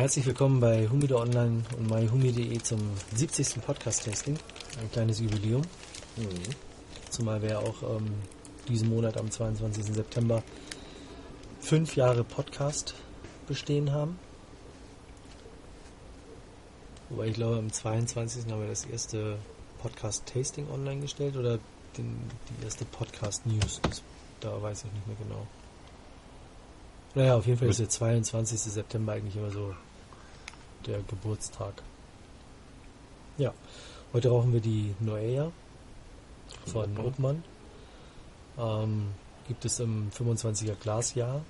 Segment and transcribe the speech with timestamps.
[0.00, 2.80] herzlich willkommen bei Humido Online und myhumi.de zum
[3.14, 3.60] 70.
[3.60, 4.38] Podcast-Tasting.
[4.80, 5.60] Ein kleines Jubiläum.
[6.16, 6.24] Mhm.
[7.10, 8.14] Zumal wir auch ähm,
[8.66, 9.84] diesen Monat am 22.
[9.84, 10.42] September
[11.60, 12.94] fünf Jahre Podcast
[13.46, 14.18] bestehen haben.
[17.10, 18.50] Wobei ich glaube, am 22.
[18.50, 19.36] haben wir das erste
[19.82, 21.58] Podcast-Tasting online gestellt oder
[21.98, 22.16] den,
[22.48, 23.82] die erste Podcast-News.
[24.40, 25.46] Da weiß ich nicht mehr genau.
[27.14, 28.60] Naja, auf jeden Fall ist der 22.
[28.60, 29.74] September eigentlich immer so
[30.86, 31.82] der Geburtstag.
[33.38, 33.54] Ja,
[34.12, 35.50] heute rauchen wir die Noea
[36.66, 37.44] von Obmann.
[38.58, 39.08] Ähm,
[39.48, 41.42] gibt es im 25er Glasjahr.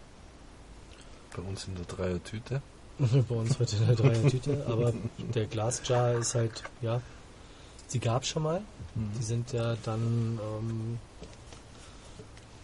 [1.34, 2.62] Bei uns in der Dreier-Tüte.
[2.98, 7.00] Bei uns heute in der Dreier-Tüte, aber der Glasjar ist halt, ja,
[7.86, 8.60] sie gab es schon mal.
[8.94, 9.10] Mhm.
[9.18, 10.98] Die sind ja dann, ähm,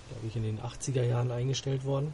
[0.08, 2.12] glaube ich, in den 80er Jahren eingestellt worden.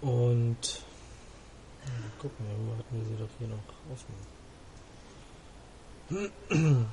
[0.00, 0.82] Und
[2.20, 3.58] gucken wir, wo hatten wir sie doch hier noch
[3.92, 4.14] offen.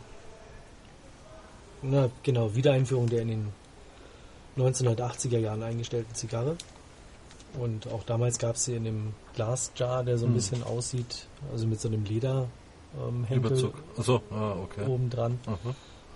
[1.81, 3.53] Na, genau, Wiedereinführung der in den
[4.57, 6.55] 1980er Jahren eingestellten Zigarre.
[7.59, 10.35] Und auch damals gab es sie in dem Glasjar, der so ein hm.
[10.35, 14.85] bisschen aussieht, also mit so einem Lederhenkel ähm, Achso, ah, okay.
[14.87, 15.39] obendran.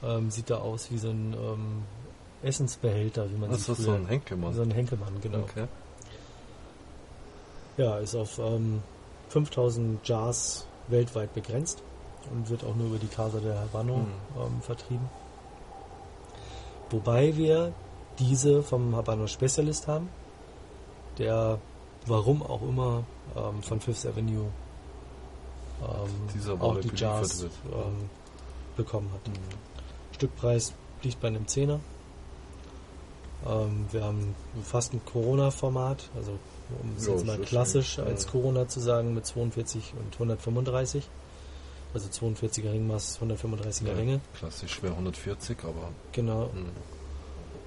[0.03, 1.83] Ähm, sieht da aus wie so ein ähm,
[2.43, 4.53] Essensbehälter, wie man das ist so ein Henkelmann.
[4.53, 5.39] So ein Henkelmann, genau.
[5.39, 5.67] Okay.
[7.78, 8.81] Ja, ist auf ähm,
[9.30, 11.83] 5000 Jars weltweit begrenzt
[12.31, 14.08] und wird auch nur über die Casa de Habano hm.
[14.38, 15.09] ähm, vertrieben.
[16.89, 17.73] Wobei wir
[18.20, 20.09] diese vom Habano Specialist haben,
[21.17, 21.59] der
[22.05, 23.03] warum auch immer
[23.36, 24.48] ähm, von Fifth Avenue
[25.81, 28.09] ähm, auch die Jars ähm,
[28.75, 29.28] bekommen hat.
[29.28, 29.33] Mhm.
[30.14, 31.80] Stückpreis liegt bei einem Zehner.
[33.45, 36.39] Ähm, wir haben fast ein Corona-Format, also
[36.82, 38.32] um es jetzt mal klassisch als ja.
[38.32, 41.08] Corona zu sagen, mit 42 und 135.
[41.94, 44.22] Also 42er Ringmaß, 135er ja, Länge.
[44.38, 45.92] Klassisch wäre 140, aber.
[46.11, 46.50] Genau.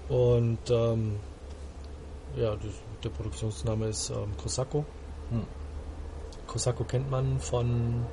[0.09, 0.15] Mh.
[0.15, 1.17] Und ähm,
[2.37, 2.73] ja, das,
[3.03, 4.85] der Produktionsname ist ähm, Kosako.
[5.31, 5.45] Hm.
[6.47, 8.05] Kosako kennt man von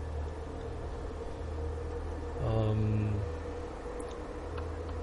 [2.46, 3.09] ähm,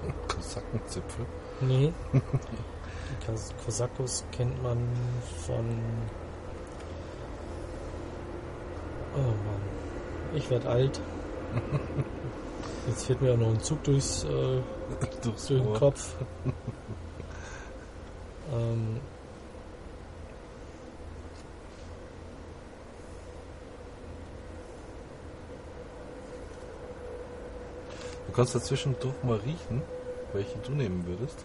[0.27, 1.25] Kosakenzipfel?
[1.61, 1.93] Nee.
[3.09, 4.77] Die Kosakos kennt man
[5.45, 5.65] von.
[9.15, 10.35] Oh Mann.
[10.35, 10.99] Ich werde alt.
[12.87, 14.27] Jetzt fährt mir auch noch ein Zug durchs, äh,
[15.23, 16.13] durch den Kopf.
[18.53, 18.99] ähm,
[28.27, 29.81] du kannst dazwischendurch mal riechen,
[30.33, 31.43] welche du nehmen würdest.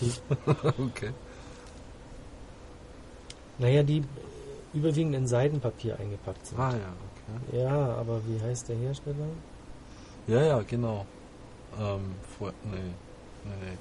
[0.00, 0.12] Die.
[0.82, 1.12] okay.
[3.58, 4.02] Naja, die
[4.72, 6.58] überwiegend in Seidenpapier eingepackt sind.
[6.58, 7.58] Ah ja, okay.
[7.58, 9.26] Ja, aber wie heißt der Hersteller?
[10.26, 11.06] Ja, ja, genau.
[11.78, 12.76] Ähm, vor, nee,
[13.44, 13.78] nee, nee.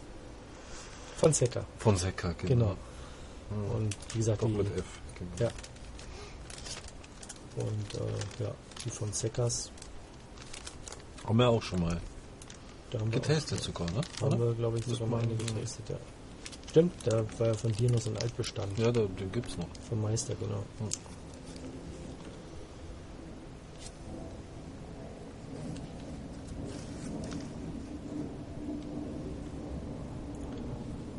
[1.18, 1.66] Fonseca.
[1.78, 2.76] Fonseca, genau.
[3.50, 3.76] genau.
[3.76, 5.32] Und wie gesagt, Doppel die, F, genau.
[5.40, 5.50] Ja.
[7.56, 8.52] Und äh, ja,
[8.84, 9.72] die Fonsecas.
[11.26, 12.00] Haben wir auch schon mal
[13.12, 14.02] getestet sogar, ne?
[14.22, 15.98] Haben wir, glaube ich, sogar mal eine getestet, ja.
[16.70, 18.78] Stimmt, da war ja von dir noch so ein Altbestand.
[18.78, 19.68] Ja, da, den gibt's noch.
[19.90, 20.64] Vom Meister, genau.
[20.80, 20.90] Hm.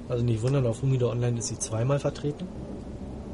[0.08, 2.48] Also nicht wundern, auf Humido Online ist sie zweimal vertreten,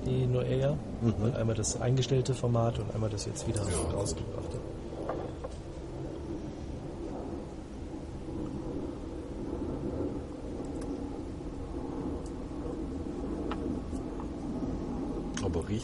[0.05, 0.77] die Noea.
[1.01, 1.35] Mhm.
[1.35, 3.97] Einmal das eingestellte Format und einmal das jetzt wieder ja.
[3.97, 4.61] rausgebrachte.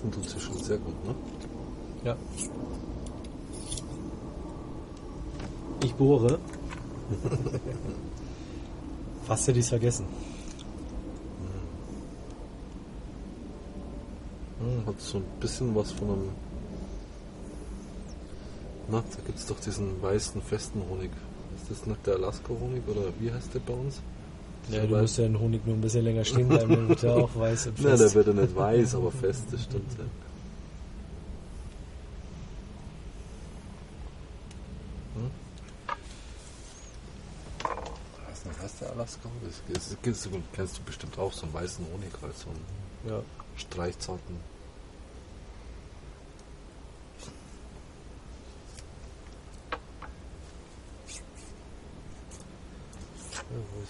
[0.02, 1.14] Riechen tut sie schon sehr gut, ne?
[2.04, 2.16] Ja.
[5.82, 6.38] Ich bohre.
[9.26, 10.06] Fast hätte ich es vergessen.
[14.60, 16.30] Hm, hat so ein bisschen was von einem.
[18.88, 21.10] Na, da gibt es doch diesen weißen festen Honig.
[21.56, 24.00] Ist das nicht der Alaska-Honig oder wie heißt der bei uns?
[24.68, 27.16] Ja, du musst ja den Honig nur ein bisschen länger stehen bleiben, dann wird er
[27.24, 27.88] auch weiß und fest.
[27.88, 30.04] Nein, der wird ja nicht weiß, aber fest, das stimmt ja.
[35.16, 35.30] Hm?
[38.28, 39.28] Was noch heißt der Alaska?
[39.44, 39.98] Das, das, das,
[40.52, 43.22] kennst du bestimmt auch, so einen weißen Honig, halt so einen ja.
[43.56, 44.36] streichzarten.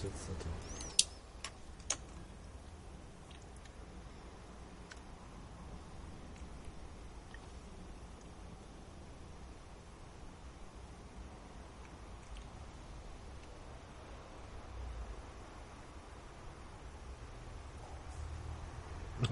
[0.03, 0.49] jetzt hatte.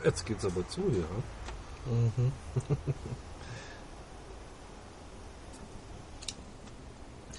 [0.04, 1.02] Jetzt geht's aber zu hier.
[1.02, 1.92] Ja?
[1.92, 2.32] Mhm.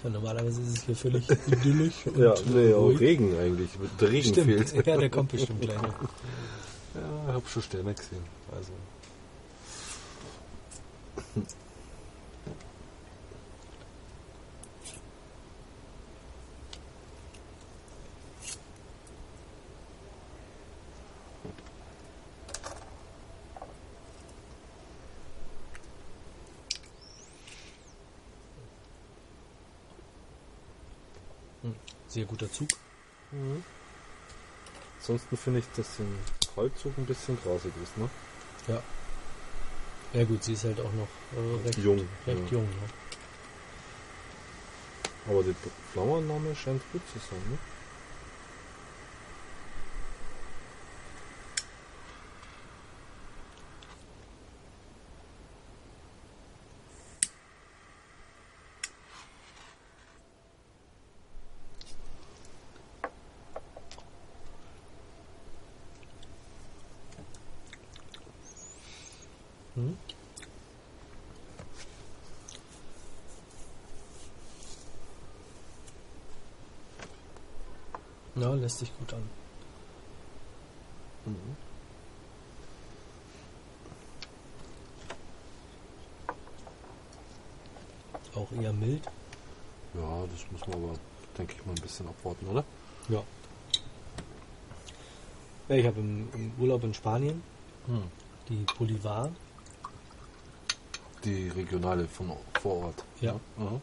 [0.04, 1.94] Normalerweise ist es hier völlig idyllisch.
[2.16, 3.70] ja, nee, auch Regen eigentlich.
[4.00, 4.68] Der Regen stimmt.
[4.68, 4.86] fehlt.
[4.86, 5.94] Ja, der kommt bestimmt gleich noch.
[6.94, 8.22] Ja, ich habe schon Sterne gesehen.
[8.54, 8.72] Also.
[32.12, 32.68] Sehr guter Zug.
[33.30, 33.64] Mhm.
[35.00, 36.18] Ansonsten finde ich, dass ein
[36.54, 38.08] Kreuzzug ein bisschen grasig ist, ne?
[38.68, 38.82] Ja.
[40.12, 42.52] Ja gut, sie ist halt auch noch äh, recht Jung, Recht ja.
[42.52, 42.88] jung ne?
[45.28, 45.54] Aber die
[45.94, 47.58] Blauannahme scheint gut zu sein, ne?
[69.74, 69.96] Hm?
[78.34, 79.22] Ja, lässt sich gut an.
[81.26, 81.56] Mhm.
[88.34, 89.02] Auch eher mild.
[89.94, 90.94] Ja, das muss man aber,
[91.36, 92.64] denke ich mal, ein bisschen abwarten, oder?
[93.08, 93.22] Ja.
[95.68, 97.42] Ja, ich habe im, im Urlaub in Spanien
[97.86, 98.04] Hm.
[98.48, 99.30] die Bolivar.
[101.24, 103.04] Die regionale von vor Ort.
[103.20, 103.34] Ja.
[103.56, 103.80] Mhm.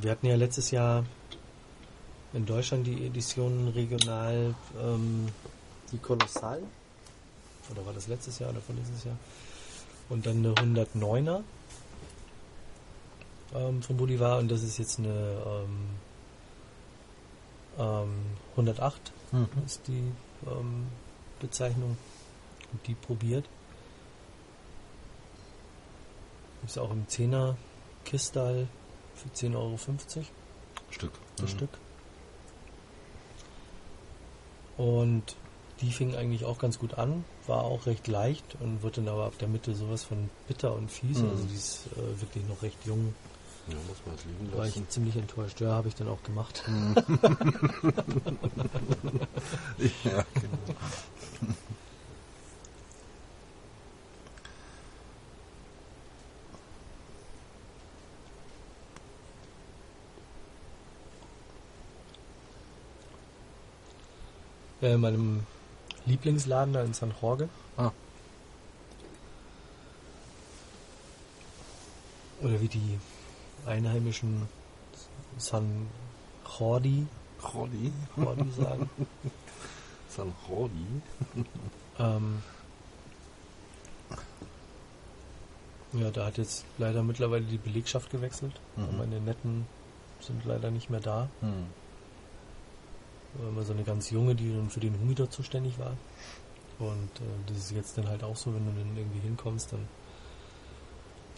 [0.00, 1.04] Wir hatten ja letztes Jahr
[2.32, 5.28] in Deutschland die Edition regional ähm,
[5.92, 6.62] die Kolossal.
[7.70, 9.16] Oder war das letztes Jahr oder vorletztes Jahr?
[10.08, 11.42] Und dann eine 109er
[13.54, 15.88] ähm, von Bolivar und das ist jetzt eine ähm,
[17.78, 18.12] ähm,
[18.52, 19.46] 108 Mhm.
[19.64, 20.10] ist die
[20.46, 20.88] ähm,
[21.38, 21.96] Bezeichnung
[22.72, 23.44] und die probiert.
[26.66, 27.54] Ist auch im 10er
[28.04, 28.66] Kistal
[29.14, 29.78] für 10,50 Euro
[30.90, 31.12] Stück.
[31.38, 31.48] ein Mhm.
[31.48, 31.70] Stück.
[34.80, 35.36] Und
[35.82, 39.26] die fing eigentlich auch ganz gut an, war auch recht leicht und wird dann aber
[39.26, 41.18] ab der Mitte sowas von bitter und fies.
[41.18, 41.28] Mhm.
[41.28, 43.14] Also die ist äh, wirklich noch recht jung.
[43.68, 44.88] Ja, muss man es liegen War ich lassen.
[44.88, 45.60] ziemlich enttäuscht.
[45.60, 46.64] Ja, habe ich dann auch gemacht.
[50.04, 50.58] ja, genau.
[64.82, 65.46] Äh, in meinem
[66.06, 67.48] Lieblingsladen da in San Jorge.
[67.76, 67.92] Ah.
[72.42, 72.98] Oder wie die
[73.66, 74.48] Einheimischen
[75.36, 75.88] San
[76.58, 77.06] Jordi,
[77.54, 77.92] Roddy.
[78.16, 78.90] Jordi sagen.
[80.08, 81.02] San Roddy.
[81.98, 82.42] Ähm,
[85.92, 88.58] ja, da hat jetzt leider mittlerweile die Belegschaft gewechselt.
[88.76, 88.96] Mhm.
[88.96, 89.66] Meine Netten
[90.20, 91.28] sind leider nicht mehr da.
[91.40, 91.66] Hm.
[93.38, 95.96] Immer so eine ganz junge, die dann für den Humidor zuständig war.
[96.78, 99.86] Und äh, das ist jetzt dann halt auch so, wenn du dann irgendwie hinkommst, dann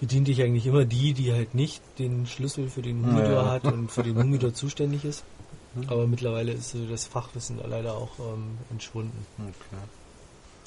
[0.01, 3.51] bedient dich eigentlich immer die, die halt nicht den Schlüssel für den Humidor Ja.
[3.51, 5.25] hat und für den Humidor zuständig ist.
[5.75, 5.89] Mhm.
[5.89, 9.25] Aber mittlerweile ist so das Fachwissen leider auch ähm, entschwunden.
[9.39, 9.81] Okay.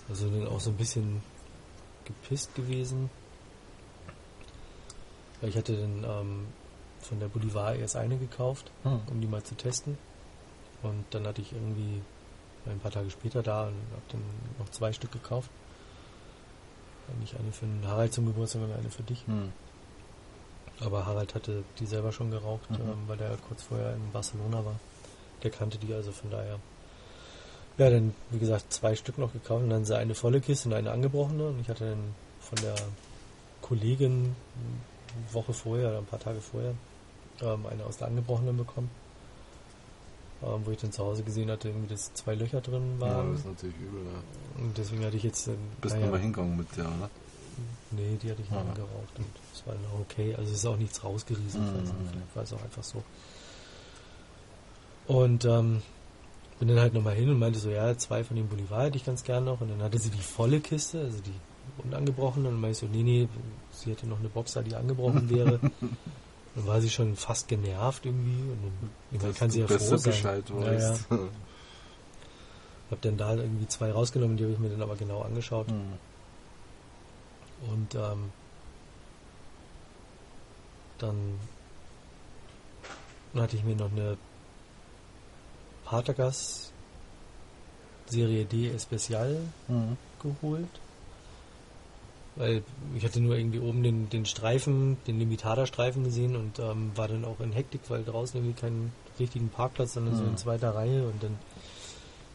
[0.09, 1.21] Also dann auch so ein bisschen
[2.05, 3.11] gepisst gewesen.
[5.41, 6.47] Weil ich hatte dann ähm,
[7.01, 8.99] von der Bolivar erst eine gekauft, Hm.
[9.11, 9.95] um die mal zu testen.
[10.85, 12.01] Und dann hatte ich irgendwie
[12.65, 14.21] ein paar Tage später da und habe dann
[14.59, 15.49] noch zwei Stück gekauft.
[17.19, 19.25] Nicht eine für den Harald zum Geburtstag, sondern eine für dich.
[19.27, 19.51] Hm.
[20.79, 22.77] Aber Harald hatte die selber schon geraucht, Mhm.
[22.77, 24.79] ähm, weil der kurz vorher in Barcelona war.
[25.43, 26.59] Der kannte die also von daher.
[27.77, 30.91] Ja, dann, wie gesagt, zwei Stück noch gekauft und dann eine volle Kiste und eine
[30.91, 31.47] angebrochene.
[31.49, 32.75] Und ich hatte dann von der
[33.61, 36.73] Kollegin eine Woche vorher oder ein paar Tage vorher
[37.41, 38.89] ähm, eine aus der angebrochenen bekommen.
[40.43, 43.31] Ähm, wo ich dann zu Hause gesehen hatte, irgendwie, dass zwei Löcher drin Ja, waren.
[43.31, 44.01] das ist natürlich übel.
[44.05, 44.61] Ja.
[44.63, 45.47] und deswegen hatte ich jetzt.
[45.47, 47.09] ähm, Bist naja, nochmal hingegangen mit der, ne?
[47.91, 48.73] Nee, die hatte ich noch Ah.
[48.75, 50.35] geraucht und es war dann okay.
[50.35, 51.77] Also es ist auch nichts rausgeriesen, Mhm.
[51.83, 53.01] nicht, vielleicht war es auch einfach so.
[55.07, 55.81] Und ähm,
[56.59, 59.05] bin dann halt nochmal hin und meinte so, ja, zwei von den Bolivar hätte ich
[59.05, 59.61] ganz gern noch.
[59.61, 61.33] Und dann hatte sie die volle Kiste, also die
[61.87, 62.47] unangebrochene.
[62.49, 63.27] Und dann meinte ich so, nee, nee,
[63.71, 65.59] sie hätte noch eine Boxer, die angebrochen wäre.
[66.55, 68.51] dann war sie schon fast genervt irgendwie.
[68.51, 70.01] Und dann, ich meine, kann sie ja froh sein.
[70.11, 70.89] Bescheid Ja, ja.
[70.91, 71.05] weißt.
[72.87, 75.67] Da Habe dann da irgendwie zwei rausgenommen, die habe ich mir dann aber genau angeschaut.
[75.69, 75.93] Mhm.
[77.71, 78.31] Und ähm,
[80.99, 81.39] dann
[83.35, 84.17] hatte ich mir noch eine
[85.83, 86.71] Partagas
[88.05, 89.97] Serie D Especial Mhm.
[90.21, 90.69] geholt.
[92.35, 92.63] Weil
[92.95, 97.23] ich hatte nur irgendwie oben den, den Streifen, den Limitada-Streifen gesehen und ähm, war dann
[97.23, 100.29] auch in Hektik, weil draußen irgendwie keinen richtigen Parkplatz, sondern so Mhm.
[100.31, 101.37] in zweiter Reihe und dann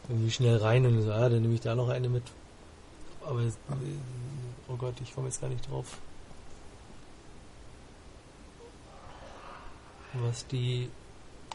[0.09, 2.23] irgendwie schnell rein und so, ah, dann nehme ich da noch eine mit.
[3.23, 3.51] Aber äh,
[4.67, 5.99] oh Gott, ich komme jetzt gar nicht drauf.
[10.13, 10.89] Was die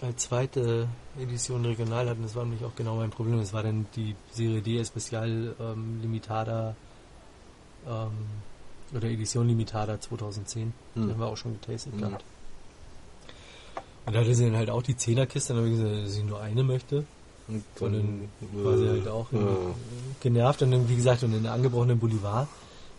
[0.00, 0.88] als zweite
[1.18, 3.38] Edition regional hatten, das war nämlich auch genau mein Problem.
[3.38, 6.76] Das war dann die Serie D Especial ähm, Limitada
[7.88, 8.11] ähm,
[8.97, 10.73] oder Edition Limitada 2010.
[10.95, 11.11] Die Hm.
[11.11, 12.00] haben wir auch schon getastet Mhm.
[12.00, 12.25] gehabt.
[14.07, 16.25] Und da hatte sie dann halt auch die Zehnerkiste, dann habe ich gesagt, dass ich
[16.25, 17.05] nur eine möchte.
[17.49, 18.28] Und Und dann
[18.61, 19.38] äh, war sie halt auch ja.
[20.21, 22.49] genervt und dann, wie gesagt, und in der angebrochenen Bolivar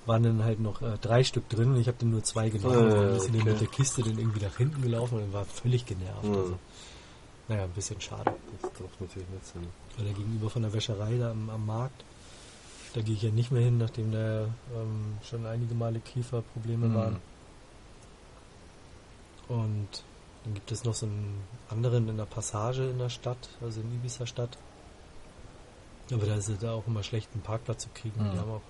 [0.05, 2.75] waren dann halt noch äh, drei Stück drin und ich habe dann nur zwei genommen.
[2.75, 3.49] Äh, und dann ist sie dann okay.
[3.51, 6.23] mit der Kiste dann irgendwie nach hinten gelaufen und war völlig genervt.
[6.23, 6.31] Mhm.
[6.35, 6.59] Also,
[7.49, 8.33] naja, ein bisschen schade.
[8.61, 9.67] Das darf natürlich nicht sein.
[9.99, 12.03] Oder gegenüber von der Wäscherei da am, am Markt.
[12.93, 16.95] Da gehe ich ja nicht mehr hin, nachdem da ähm, schon einige Male Kieferprobleme Mhm.
[16.95, 17.17] waren.
[19.47, 20.03] Und
[20.43, 23.93] dann gibt es noch so einen anderen in der Passage in der Stadt, also in
[23.95, 24.57] Ibiza-Stadt.
[26.11, 28.21] Aber da ist es da auch immer schlecht, einen Parkplatz zu kriegen.
[28.25, 28.31] Mhm.
[28.31, 28.61] Die haben auch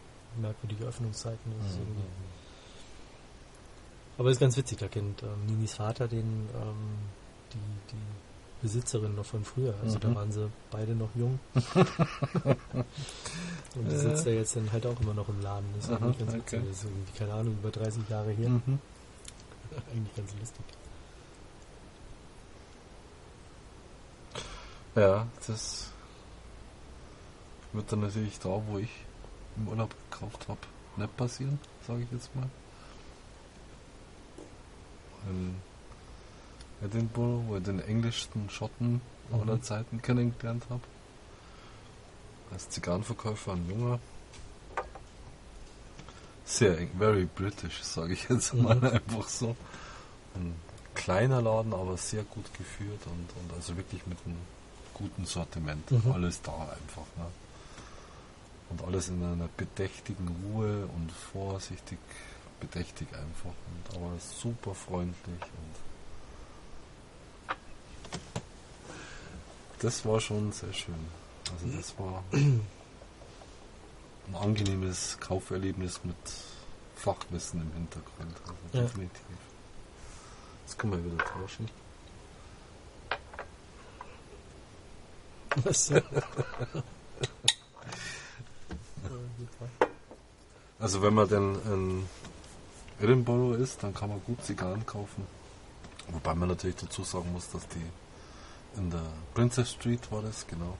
[0.42, 1.52] merkwürdige Öffnungszeiten.
[1.52, 1.66] Mhm.
[1.80, 2.04] irgendwie
[4.18, 6.98] aber ist ganz witzig, da kennt ähm, Ninis Vater den, ähm,
[7.54, 8.02] die, die
[8.62, 9.74] Besitzerin noch von früher.
[9.84, 10.16] Also da Mhm.
[10.16, 11.40] waren sie beide noch jung.
[11.54, 11.66] Und
[13.76, 13.98] die Ja.
[14.00, 15.66] sitzt da jetzt dann halt auch immer noch im Laden.
[15.76, 16.42] Das ist Aha, ganz witzig.
[16.42, 16.62] okay.
[16.68, 18.50] Das ist irgendwie, keine Ahnung, über 30 Jahre her.
[18.50, 18.80] Mhm.
[19.94, 20.66] eigentlich ganz lustig.
[24.96, 25.92] Ja, das
[27.74, 28.90] wird dann natürlich da, wo ich
[29.58, 30.60] im Urlaub gekauft habe,
[30.96, 32.50] nicht passieren, sage ich jetzt mal.
[35.30, 35.56] In
[36.84, 39.42] Edinburgh, wo ich den englischsten Schotten Mhm.
[39.42, 40.82] aller Zeiten kennengelernt habe.
[42.52, 44.00] Als Zigarrenverkäufer, ein junger.
[46.46, 48.64] Sehr, eng- very British, sage ich jetzt Mhm.
[48.64, 49.56] mal einfach so.
[50.36, 50.56] Ein
[50.96, 54.38] kleiner Laden, aber sehr gut geführt und, und also wirklich mit einem
[54.94, 55.90] guten Sortiment.
[55.92, 56.12] Mhm.
[56.12, 57.06] Alles da einfach.
[57.18, 57.26] Ne?
[58.70, 61.98] Und alles in einer bedächtigen Ruhe und vorsichtig,
[62.60, 63.52] bedächtig einfach.
[63.52, 65.76] Und, aber super freundlich und
[69.80, 70.96] das war schon sehr schön.
[71.52, 72.66] Also das war ein
[74.34, 76.16] angenehmes Kauferlebnis mit
[76.96, 78.36] Fachwissen im Hintergrund.
[78.42, 78.82] Also Ja.
[78.84, 79.22] definitiv.
[80.66, 81.70] Jetzt können wir wieder tauschen.
[85.72, 85.96] So?
[90.80, 92.06] Also wenn man denn in
[93.02, 95.26] Edinburgh ist, dann kann man gut Zigarren kaufen.
[96.12, 97.82] Wobei man natürlich dazu sagen muss, dass die
[98.76, 99.02] in der
[99.34, 100.78] Princess Street war das, genau.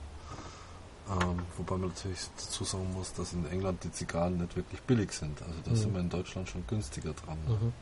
[1.10, 5.10] Ähm, wobei man natürlich dazu sagen muss, dass in England die Zigarren nicht wirklich billig
[5.12, 5.40] sind.
[5.42, 5.76] Also da Mhm.
[5.76, 7.38] sind wir in Deutschland schon günstiger dran.
[7.48, 7.54] ne?
[7.54, 7.72] Mhm.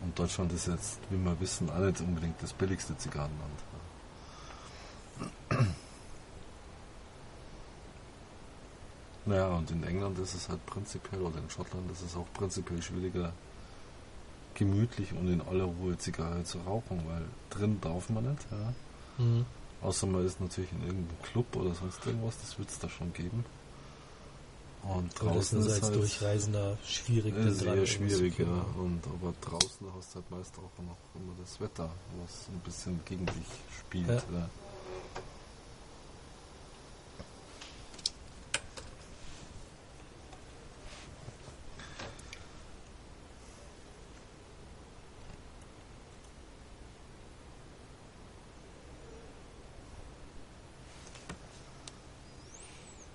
[0.00, 3.58] Und Deutschland ist jetzt, wie wir wissen, auch nicht unbedingt das billigste Zigarrenland.
[9.26, 12.80] Naja, und in England ist es halt prinzipiell, oder in Schottland ist es auch prinzipiell
[12.80, 13.32] schwieriger,
[14.54, 18.46] gemütlich und in aller Ruhe Zigarre zu rauchen, weil drin darf man nicht.
[18.50, 18.72] Ja.
[19.18, 19.44] Mhm.
[19.82, 23.12] Außer man ist natürlich in irgendeinem Club oder sonst irgendwas, das wird es da schon
[23.12, 23.44] geben.
[24.82, 27.36] Und draußen ist als halt Durchreisender schwierig.
[27.36, 28.64] äh, sehr schwierig, ja.
[28.76, 31.90] Und aber draußen hast du halt meist auch noch immer das Wetter,
[32.22, 33.46] was ein bisschen gegen dich
[33.78, 34.08] spielt.
[34.08, 34.48] Ja.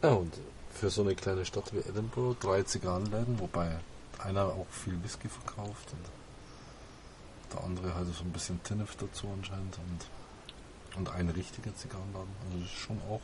[0.03, 0.33] Ja, und
[0.69, 3.77] für so eine kleine Stadt wie Edinburgh drei Zigarrenläden, wobei
[4.19, 9.77] einer auch viel Whisky verkauft und der andere halt so ein bisschen Tinnef dazu anscheinend
[9.77, 12.29] und, und ein richtiger Zigarrenladen.
[12.45, 13.21] Also das ist schon auch,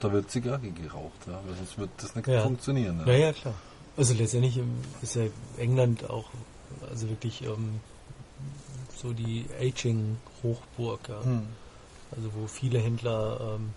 [0.00, 2.42] da wird Zigarre geraucht, ja, weil sonst wird das nicht Ja.
[2.42, 3.02] funktionieren.
[3.06, 3.54] Ja, ja, klar.
[3.96, 5.24] Also letztendlich ähm, ist ja
[5.56, 6.26] England auch
[6.90, 7.80] also wirklich ähm,
[8.96, 11.22] so die Aging-Hochburg, ja.
[11.24, 11.46] Hm.
[12.16, 13.72] Also wo viele Händler ähm,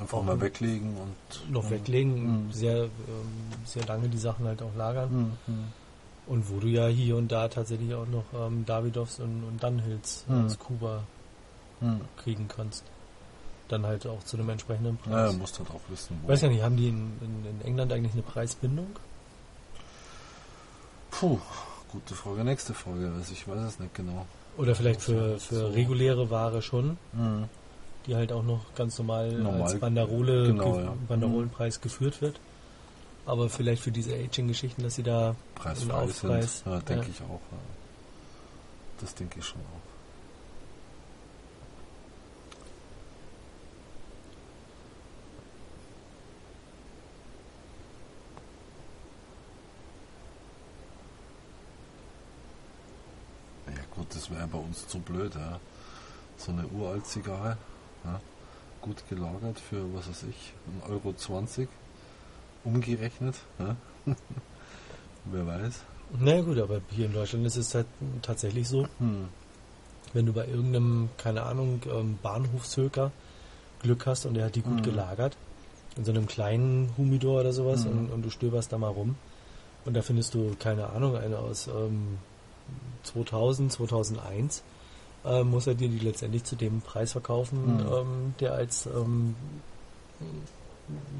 [0.00, 1.70] Einfach mal weglegen und noch hm.
[1.70, 2.52] weglegen, Hm.
[2.52, 2.90] sehr, ähm,
[3.64, 5.10] sehr lange die Sachen halt auch lagern.
[5.10, 5.64] Hm, hm.
[6.26, 10.24] Und wo du ja hier und da tatsächlich auch noch ähm, Davidoffs und, und Dunhills
[10.26, 10.46] Hm.
[10.46, 11.02] aus Kuba
[11.80, 12.00] Hm.
[12.16, 12.84] kriegen kannst.
[13.68, 15.12] dann halt auch zu einem entsprechenden Preis.
[15.12, 16.28] Naja, musst halt auch wissen, wo.
[16.28, 18.88] Weiß ja nicht, haben die in, in, in, England eigentlich eine Preisbindung?
[21.10, 21.38] Puh,
[21.90, 22.44] gute Frage.
[22.44, 23.10] Nächste Frage.
[23.16, 24.26] Also ich weiß es nicht genau.
[24.56, 25.66] Oder vielleicht für, für so.
[25.68, 27.48] reguläre Ware schon, mhm.
[28.06, 30.94] Die halt auch noch ganz normal, normal als Banderole, genau, ja.
[31.08, 31.82] Banderolenpreis mhm.
[31.82, 32.40] geführt wird.
[33.26, 36.58] Aber vielleicht für diese Aging-Geschichten, dass sie da Preisfrei einen Aufpreis.
[36.58, 36.72] Sind.
[36.72, 37.10] Ja, denke ja.
[37.12, 37.40] ich auch.
[39.00, 39.94] Das denke ich schon auch.
[53.94, 55.34] gut, das wäre bei uns zu blöd.
[55.34, 55.60] Ja.
[56.36, 57.56] So eine uralt Zigarre,
[58.04, 58.20] ja,
[58.80, 60.52] gut gelagert für, was weiß ich,
[60.86, 61.68] 1,20 Euro 20
[62.64, 63.36] umgerechnet.
[63.58, 63.76] Ja.
[65.24, 65.80] Wer weiß.
[66.18, 67.86] Na gut, aber hier in Deutschland ist es halt
[68.22, 69.28] tatsächlich so, hm.
[70.12, 73.10] wenn du bei irgendeinem, keine Ahnung, ähm, Bahnhofshöker
[73.80, 74.82] Glück hast und der hat die gut hm.
[74.82, 75.36] gelagert,
[75.96, 77.92] in so einem kleinen Humidor oder sowas hm.
[77.92, 79.16] und, und, du stöberst da mal rum
[79.84, 82.18] und da findest du, keine Ahnung, eine aus ähm,
[83.04, 84.62] 2000, 2001,
[85.24, 87.92] äh, muss er dir die letztendlich zu dem Preis verkaufen, mhm.
[87.92, 89.34] ähm, der als ähm,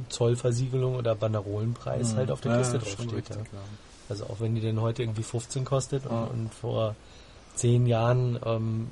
[0.08, 2.16] Zollversiegelung oder Banderolenpreis mhm.
[2.16, 3.30] halt auf der ja, Kiste draufsteht.
[3.30, 3.36] Ja.
[4.08, 6.94] Also auch wenn die denn heute irgendwie 15 kostet und, und vor
[7.56, 8.88] 10 Jahren ähm,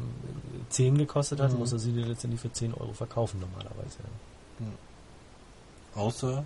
[0.71, 1.59] 10 gekostet hat, mhm.
[1.59, 3.99] muss er sie dir letztendlich für 10 Euro verkaufen normalerweise.
[4.59, 4.73] Mhm.
[5.95, 6.45] Außer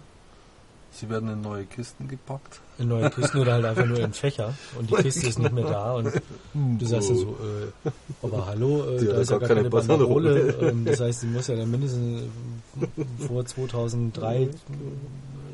[0.96, 2.60] Sie werden in neue Kisten gepackt.
[2.78, 5.64] In neue Kisten oder halt einfach nur in Fächer und die Kiste ist nicht mehr
[5.64, 6.12] da und
[6.54, 7.36] du sagst dann so,
[7.84, 7.90] äh,
[8.22, 10.54] aber hallo, äh, da ist ja gar keine Banderole.
[10.60, 14.48] Ähm, das heißt, sie muss ja dann mindestens äh, vor 2003 äh,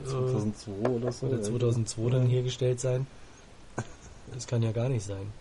[0.07, 1.27] 2002 oder so.
[1.27, 3.07] Oder 2002 dann hergestellt sein.
[4.33, 5.33] Das kann ja gar nicht sein.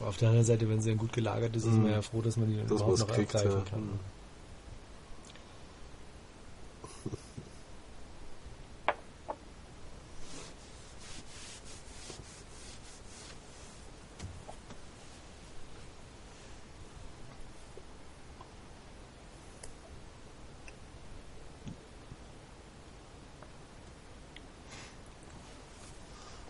[0.00, 2.36] Auf der anderen Seite, wenn sie dann gut gelagert ist, ist man ja froh, dass
[2.36, 3.70] man die dann überhaupt noch kriegt, abgreifen ja.
[3.70, 3.88] kann.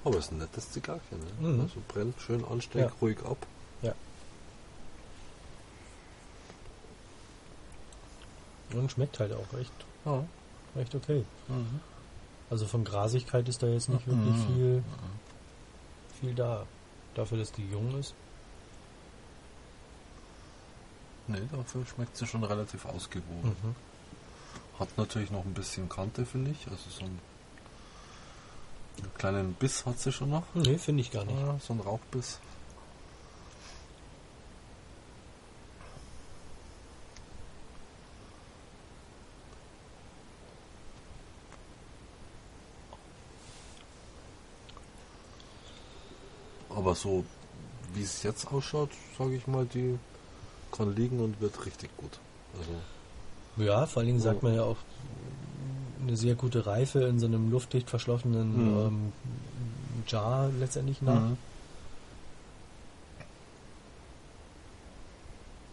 [0.06, 1.18] Aber es ist ein nettes Zigarrchen.
[1.40, 1.48] Ne?
[1.48, 1.60] Mhm.
[1.62, 2.96] Also brennt schön anständig, ja.
[3.02, 3.44] ruhig ab.
[3.82, 3.92] Ja.
[8.72, 9.72] Und schmeckt halt auch echt,
[10.04, 10.24] ja.
[10.76, 11.24] echt okay.
[11.48, 11.80] Mhm.
[12.50, 14.12] Also von Grasigkeit ist da jetzt nicht mhm.
[14.12, 14.84] wirklich viel,
[16.20, 16.66] viel da.
[17.16, 18.14] Dafür, dass die jung ist.
[21.26, 23.56] Ne, dafür schmeckt sie schon relativ ausgewogen.
[23.60, 23.74] Mhm.
[24.78, 26.68] Hat natürlich noch ein bisschen Kante, finde ich.
[26.68, 27.18] Also so ein
[29.02, 30.44] einen kleinen Biss hat sie schon noch?
[30.54, 31.38] Nee, finde ich gar nicht.
[31.38, 32.38] Ja, so ein Rauchbiss.
[46.70, 47.24] Aber so
[47.94, 49.98] wie es jetzt ausschaut, sage ich mal, die
[50.70, 52.18] kann liegen und wird richtig gut.
[52.58, 54.76] Also ja, vor allen Dingen sagt man ja auch,
[56.06, 58.86] eine sehr gute Reife in so einem luftdicht verschlossenen mhm.
[58.86, 59.12] ähm,
[60.06, 61.20] Jar letztendlich nach.
[61.20, 61.36] Mhm.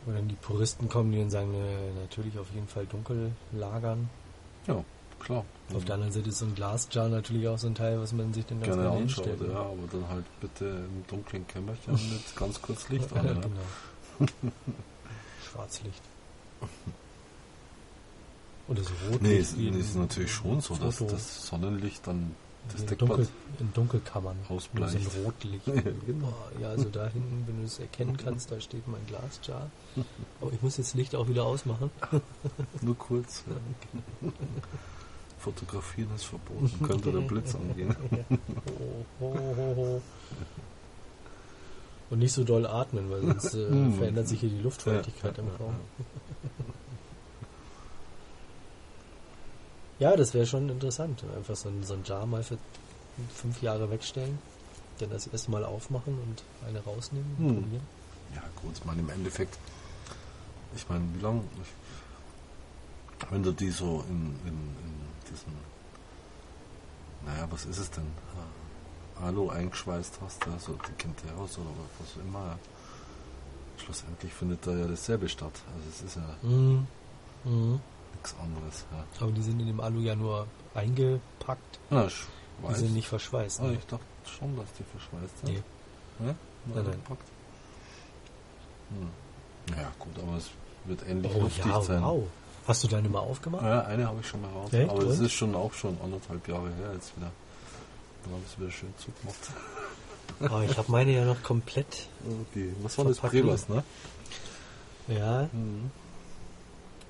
[0.06, 4.10] Und dann die Puristen kommen, die dann sagen, äh, natürlich auf jeden Fall dunkel lagern.
[4.68, 4.84] Ja,
[5.20, 5.46] klar.
[5.74, 8.34] Auf der anderen Seite ist so ein Glasjar natürlich auch so ein Teil, was man
[8.34, 9.26] sich dann ganz gerne anschaut.
[9.26, 13.26] Hinstellt, ja, aber dann halt bitte im dunklen Kämmerchen mit ganz kurz Licht an.
[13.26, 14.30] Ja, genau.
[15.52, 16.02] Schwarzlicht.
[18.68, 19.22] Oder so rot.
[19.22, 22.36] Nee, es ist natürlich schon so, dass das Sonnenlicht dann
[22.72, 23.28] das in, Dunkel,
[23.60, 24.94] in Dunkelkammern ausbleicht.
[25.04, 25.68] So ein Rotlicht.
[25.68, 26.34] ja, genau.
[26.62, 29.70] ja, also da hinten, wenn du es erkennen kannst, da steht mein Glasjar.
[30.40, 31.92] Aber ich muss jetzt Licht auch wieder ausmachen.
[32.82, 33.44] Nur kurz.
[34.22, 34.30] Ja.
[35.40, 36.72] Fotografieren ist verboten.
[36.86, 37.94] Könnte der Blitz angehen.
[42.10, 45.76] Und nicht so doll atmen, weil sonst äh, verändert sich hier die Luftfeuchtigkeit im Raum.
[50.00, 51.24] Ja, das wäre schon interessant.
[51.36, 52.58] Einfach so ein, so ein Jar mal für
[53.34, 54.40] fünf Jahre wegstellen,
[55.00, 57.82] dann das erste Mal aufmachen und eine rausnehmen und hm.
[58.34, 59.58] Ja, gut, ich meine, im Endeffekt,
[60.76, 61.44] ich meine, wie lange,
[63.30, 64.96] wenn du die so in, in, in
[65.30, 65.54] diesen,
[67.26, 68.08] naja, was ist es denn?
[69.22, 72.58] Alu eingeschweißt hast, also die Quinteros oder was auch immer.
[73.78, 75.54] Schlussendlich findet da ja dasselbe statt.
[75.76, 76.48] Also es ist ja.
[76.50, 76.88] Mhm.
[77.44, 77.80] Mhm
[78.14, 78.86] nichts anderes.
[78.92, 79.04] Ja.
[79.24, 81.80] Aber die sind in dem Alu ja nur eingepackt.
[81.90, 82.08] Na.
[82.70, 83.62] Die sind nicht verschweißt.
[83.62, 83.74] Ne?
[83.74, 84.04] ich dachte
[84.38, 85.54] schon, dass die verschweißt sind.
[86.20, 86.28] Nee.
[86.28, 86.36] Ja?
[86.74, 87.18] Nein, nein.
[88.90, 89.10] Hm.
[89.78, 90.50] Ja, gut, aber es
[90.86, 92.04] Wird ähnlich Oh luftig ja, sein.
[92.04, 92.24] wow.
[92.68, 93.64] Hast du deine mal aufgemacht?
[93.64, 94.72] Ja, eine habe ich schon mal raus.
[94.74, 94.90] Echt?
[94.90, 95.26] aber das Und?
[95.26, 97.32] ist schon auch schon anderthalb Jahre her jetzt wieder.
[98.24, 99.50] Dann habe ich es wieder schön zugemacht.
[100.42, 102.08] Oh, ich habe meine ja noch komplett.
[102.52, 102.74] Okay.
[102.82, 103.20] Was war das?
[103.20, 103.84] Brevas, ne?
[105.10, 105.92] Ja, Mhm.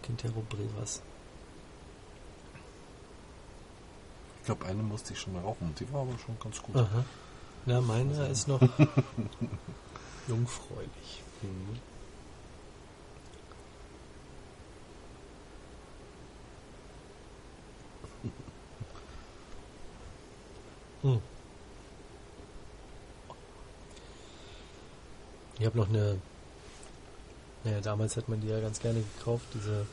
[0.04, 1.02] Quintero Brevas.
[4.39, 5.74] Ich glaube, eine musste ich schon rauchen.
[5.80, 6.76] Die war aber schon ganz gut.
[6.76, 7.06] Aha.
[7.66, 8.62] Na, meiner ist noch
[10.28, 11.24] jungfräulich.
[11.42, 11.80] Mhm.
[21.04, 21.20] Hm.
[25.60, 26.18] Ich habe noch eine.
[27.63, 29.86] Naja, damals hat man die ja ganz gerne gekauft, diese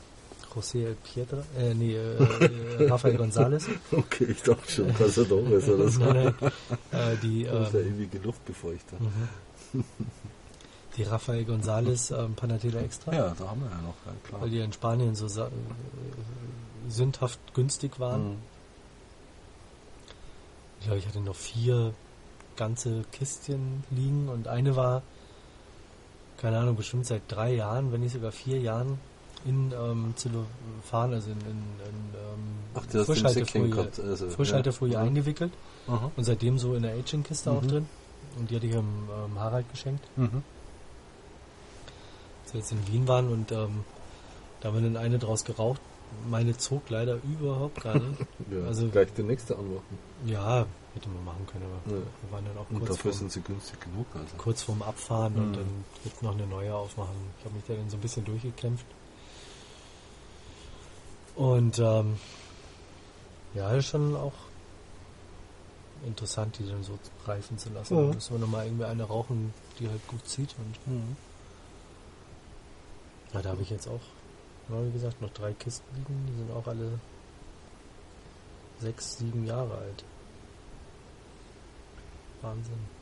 [0.53, 3.67] José El Piedra, äh, nee, äh, Rafael González.
[3.91, 5.99] Okay, ich dachte schon, dass er doch ist oder so.
[6.01, 6.51] Nein, nein,
[6.91, 8.97] äh, die, Das ist ja ähm, ewige Luftbefeuchter.
[8.99, 9.83] mhm.
[10.97, 14.41] die Rafael González ähm, Panatela Extra, Ja, da haben wir ja noch, ja, klar.
[14.41, 15.47] weil die in Spanien so äh,
[16.89, 18.31] sündhaft günstig waren.
[18.31, 18.37] Mhm.
[20.81, 21.93] Ich glaube, ich hatte noch vier
[22.57, 25.03] ganze Kistchen liegen und eine war,
[26.41, 28.97] keine Ahnung, bestimmt seit drei Jahren, wenn nicht sogar vier Jahren
[29.45, 31.55] in ähm, Zellophan, also in, in, in
[32.15, 33.99] ähm, Ach, Frischhaltefolie, gehabt.
[33.99, 35.01] Also, Frischhaltefolie ja.
[35.01, 35.51] eingewickelt
[35.87, 36.11] Aha.
[36.15, 37.67] und seitdem so in der Aging-Kiste auch Mhm.
[37.67, 37.87] drin.
[38.39, 38.85] Und die hatte ich ähm,
[39.25, 40.43] ähm, Harald geschenkt, Mhm.
[42.43, 43.83] als wir jetzt in Wien waren und ähm,
[44.61, 45.81] da haben wir dann eine draus geraucht.
[46.29, 48.19] Meine zog leider überhaupt gar nicht.
[48.51, 49.97] Ja, Also- gleich die nächste anmachen.
[50.25, 52.01] ja, hätte man machen können, aber Ja.
[52.21, 54.05] wir waren dann auch Und kurz dafür vor- sind sie günstig genug.
[54.13, 54.35] Also.
[54.37, 55.53] kurz vorm Abfahren und Mhm.
[55.55, 57.15] dann jetzt noch eine neue aufmachen.
[57.39, 58.85] Ich habe mich da dann so ein bisschen durchgekämpft.
[61.35, 62.17] Und ähm,
[63.53, 64.33] ja, ist schon auch
[66.05, 67.95] interessant, die dann so reifen zu lassen.
[67.95, 68.07] Ja.
[68.07, 70.53] Da müssen wir nochmal irgendwie eine rauchen, die halt gut zieht.
[70.57, 71.15] Und Mhm.
[73.33, 74.01] ja, da habe ich jetzt auch,
[74.69, 76.25] ja, wie gesagt, noch drei Kisten liegen.
[76.27, 76.99] Die sind auch alle
[78.79, 80.03] sechs, sieben Jahre alt.
[82.41, 83.01] Wahnsinn.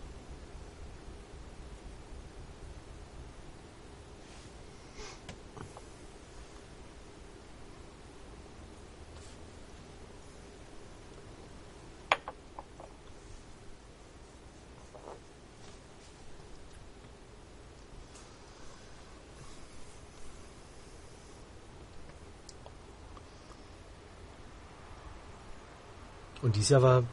[26.42, 27.04] Und dieses Jahr war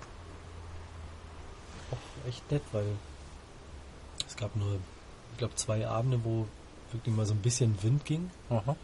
[2.27, 2.87] echt nett, weil
[4.27, 4.75] es gab nur,
[5.33, 6.47] ich glaube, zwei Abende, wo
[6.93, 8.77] wirklich mal so ein bisschen Wind ging Aha.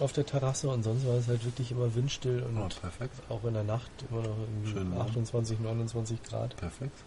[0.00, 3.14] auf der Terrasse und sonst war es halt wirklich immer windstill und perfekt.
[3.28, 5.06] auch in der Nacht immer noch irgendwie Schön warm.
[5.08, 6.56] 28, 29 Grad.
[6.56, 6.98] Perfekt.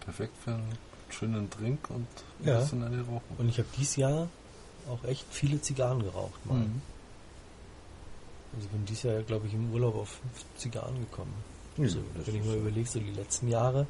[0.00, 0.76] Perfekt für einen
[1.10, 2.06] schönen Drink und
[2.40, 2.58] ein Ja.
[2.60, 3.36] bisschen eine Rauchen.
[3.38, 4.28] Und ich habe dieses Jahr
[4.90, 6.44] auch echt viele Zigarren geraucht.
[6.46, 6.54] Mal.
[6.58, 6.82] Mhm.
[8.54, 11.32] Also ich bin dieses Jahr, glaube ich, im Urlaub auf fünf Zigarren gekommen.
[11.76, 13.86] Ja, so, das wenn ich mal überlege, so die letzten Jahre,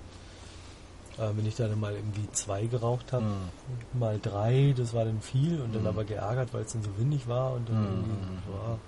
[1.18, 3.98] äh, wenn ich dann mal irgendwie zwei geraucht habe, Mhm.
[3.98, 5.88] mal drei, das war dann viel und dann Mhm.
[5.88, 7.86] aber geärgert, weil es dann so windig war und dann Mhm.
[7.88, 8.78] irgendwie, ja.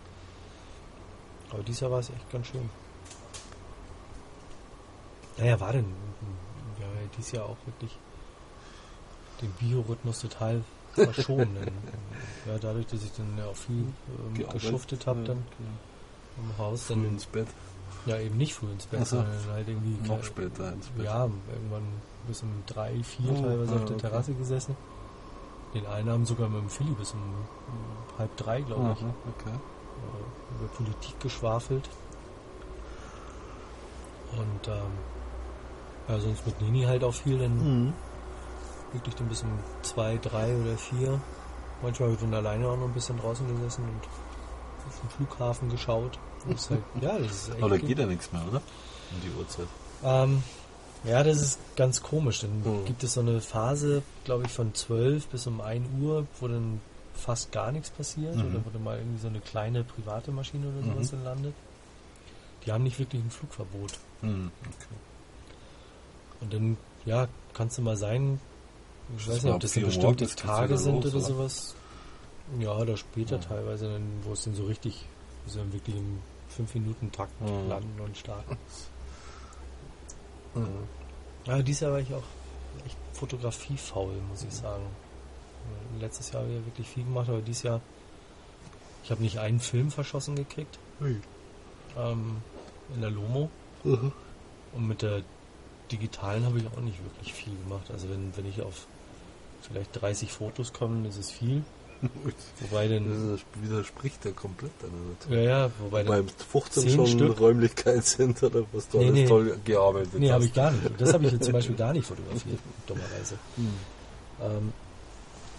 [1.51, 2.69] Aber dieses Jahr war es echt ganz schön.
[5.39, 5.85] Naja, war denn,
[6.81, 7.91] ja dieses Jahr auch wirklich
[9.43, 10.63] den Biorhythmus total
[10.95, 11.55] verschoben.
[11.55, 11.69] denn,
[12.47, 16.43] ja, dadurch, dass ich dann ja auch viel ähm, geschuftet habe Ja, dann ja.
[16.43, 17.49] im Haus, Früh dann ins Bett.
[18.07, 19.17] Ja eben nicht früh ins Bett, Ach so.
[19.17, 21.05] sondern halt irgendwie Noch ke- später ins Bett.
[21.07, 21.83] ja, irgendwann
[22.27, 24.09] bis um drei, vier Oh, teilweise ah, auf der okay.
[24.09, 24.77] Terrasse gesessen.
[25.75, 27.21] Den einen haben sogar mit dem Philly bis um
[28.19, 29.51] halb drei, glaube ich, okay.
[29.51, 31.89] äh, über Politik geschwafelt.
[34.33, 34.83] Und ähm,
[36.09, 37.93] ja, sonst mit Nini halt auch viel, dann Mhm.
[38.93, 39.51] wirklich dann bis um
[39.83, 41.21] zwei, drei oder vier.
[41.83, 44.05] Manchmal habe ich dann alleine auch noch ein bisschen draußen gesessen und
[44.89, 46.19] auf den Flughafen geschaut.
[46.47, 48.61] Halt, ja, das ist da geht ja nichts mehr, oder?
[49.13, 49.67] Um die Uhrzeit.
[50.03, 50.43] Ähm,
[51.05, 52.41] ja, das ist ganz komisch.
[52.41, 52.85] Dann Mhm.
[52.85, 56.81] gibt es so eine Phase, glaube ich, von 12 bis um 1 Uhr, wo dann
[57.15, 58.35] fast gar nichts passiert.
[58.37, 58.47] Mhm.
[58.47, 60.93] Oder wo dann mal irgendwie so eine kleine private Maschine oder Mhm.
[60.95, 61.55] sowas dann landet.
[62.67, 63.93] Die haben nicht wirklich ein Flugverbot.
[64.23, 64.51] Mhm.
[64.61, 64.95] Okay.
[66.41, 68.41] Und dann, ja, kann es mal sein,
[69.17, 71.17] ich Das weiß nicht, ob das dann 4 Uhr bestimmte geht's Tage sind los, oder
[71.17, 71.25] oder?
[71.27, 71.75] sowas.
[72.59, 75.07] Ja, oder später teilweise, wo es dann so richtig,
[75.55, 76.19] dann wirklich im
[76.59, 77.69] 5-Minuten-Takt Mhm.
[77.69, 78.57] landen und starten.
[80.55, 80.67] Mhm.
[81.47, 82.23] Ja, dieses Jahr war ich auch
[82.87, 84.85] echt fotografiefaul, muss ich sagen.
[85.99, 87.81] Letztes Jahr habe ich ja wirklich viel gemacht, aber dieses Jahr,
[89.03, 90.79] ich habe nicht einen Film verschossen gekriegt
[91.97, 92.37] ähm,
[92.95, 93.51] in der Lomo
[93.83, 94.13] Mhm.
[94.73, 95.23] und mit der
[95.93, 97.91] digitalen habe ich auch nicht wirklich viel gemacht.
[97.91, 98.87] Also wenn, wenn ich auf
[99.63, 101.63] vielleicht 30 Fotos komme, ist es viel.
[102.61, 105.37] Wobei denn, Das widerspricht ja komplett deiner ja, Natur.
[105.39, 109.27] ja, wobei denn, 15 zehn schon Stück- Räumlichkeiten sind oder was du Nee, alles nee.
[109.27, 110.35] toll gearbeitet nee, hast.
[110.35, 110.91] habe ich gar nicht.
[111.01, 113.39] Das habe ich jetzt zum Beispiel gar nicht fotografiert, dummerweise.
[113.57, 113.69] Hm.
[114.43, 114.73] Ähm,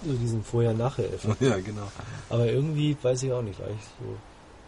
[0.05, 1.38] so diesen Vorher-Nachher-Effekt.
[1.41, 1.88] Ja, genau.
[2.29, 4.17] Aber irgendwie, weiß ich auch nicht, war ich so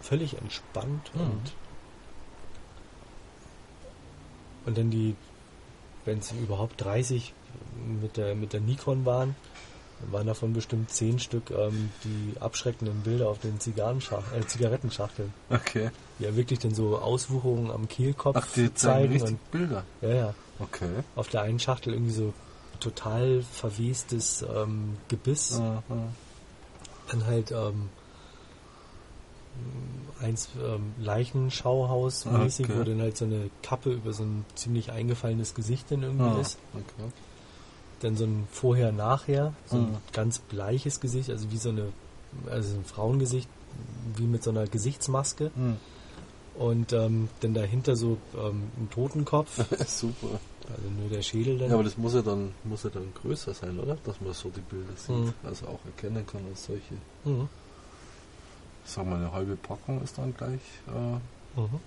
[0.02, 1.22] völlig entspannt Mhm.
[1.22, 1.54] und
[4.66, 5.16] und dann die,
[6.06, 7.34] wenn es überhaupt 30
[8.02, 9.36] mit der, mit der Nikon waren,
[10.12, 15.34] waren davon bestimmt 10 Stück ähm, die abschreckenden Bilder auf den äh, Zigarettenschachteln.
[15.50, 15.90] Okay.
[16.20, 19.84] Ja wirklich dann so Auswucherungen am Kehlkopf Ach, die zeigen richtig Und, Bilder.
[20.02, 20.34] ja, ja.
[20.60, 20.90] Okay.
[21.16, 22.34] Auf der einen Schachtel irgendwie so
[22.80, 25.60] total verwestes ähm, Gebiss.
[25.60, 25.82] Aha.
[27.12, 27.90] Dann halt ähm,
[30.22, 32.80] eins ähm, Leichenschauhaus-mäßig, Okay.
[32.80, 36.42] wo dann halt so eine Kappe über so ein ziemlich eingefallenes Gesicht dann irgendwie Ah,
[36.42, 36.58] ist.
[36.74, 37.12] okay.
[38.02, 39.98] Dann so ein Vorher-Nachher, so ein Mhm.
[40.14, 41.92] ganz bleiches Gesicht, also wie so eine,
[42.50, 43.50] also ein Frauengesicht,
[44.16, 45.52] wie mit so einer Gesichtsmaske.
[45.56, 45.78] Hm.
[46.56, 49.58] Und ähm, dann dahinter so ähm, ein Totenkopf,
[49.88, 50.40] Super.
[50.70, 51.70] also nur der Schädel dann.
[51.70, 53.98] Ja, aber das muss ja dann muss ja dann größer sein, oder?
[54.06, 55.34] Dass man so die Bilder sieht, Mhm.
[55.44, 56.96] also auch erkennen kann als solche.
[57.26, 57.48] Mhm.
[58.86, 61.80] Ich sag mal, eine halbe Packung ist dann gleich äh, Mhm.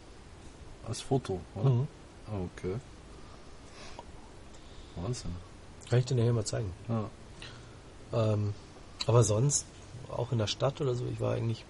[0.86, 1.70] als Foto, oder?
[1.70, 1.88] Mhm.
[2.28, 2.76] Okay.
[4.96, 5.30] Wahnsinn.
[5.90, 6.72] Kann ich dir nachher mal zeigen.
[6.88, 7.10] Ja.
[8.12, 8.54] Ähm,
[9.06, 9.66] aber sonst,
[10.08, 11.64] auch in der Stadt oder so, ich war eigentlich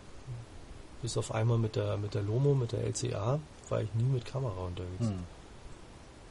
[1.03, 4.25] bis auf einmal mit der, mit der Lomo, mit der LCA, war ich nie mit
[4.25, 5.09] Kamera unterwegs.
[5.09, 5.25] Hm.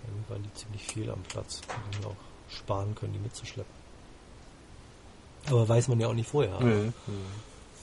[0.06, 1.62] Irgendwie waren die ziemlich viel am Platz.
[2.00, 2.16] Die auch
[2.50, 3.80] sparen können, die mitzuschleppen.
[5.48, 6.60] Aber weiß man ja auch nicht vorher.
[6.60, 6.92] Nee.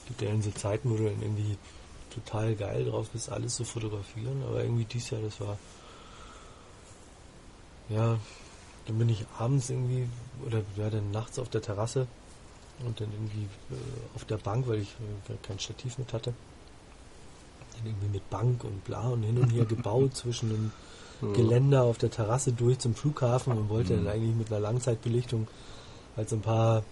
[0.07, 1.57] gibt ja so Zeiten, wo du dann irgendwie
[2.13, 5.57] total geil drauf bist, alles zu fotografieren, aber irgendwie dies Jahr, das war
[7.89, 8.17] ja,
[8.87, 10.07] dann bin ich abends irgendwie
[10.45, 12.07] oder ja, dann nachts auf der Terrasse
[12.85, 14.89] und dann irgendwie äh, auf der Bank, weil ich
[15.29, 16.33] äh, kein Stativ mit hatte.
[17.75, 20.71] Dann irgendwie mit Bank und bla und hin und her gebaut zwischen dem
[21.21, 21.33] Ja.
[21.33, 24.05] Geländer auf der Terrasse durch zum Flughafen und wollte Mhm.
[24.05, 25.47] dann eigentlich mit einer Langzeitbelichtung
[26.15, 26.83] halt so ein paar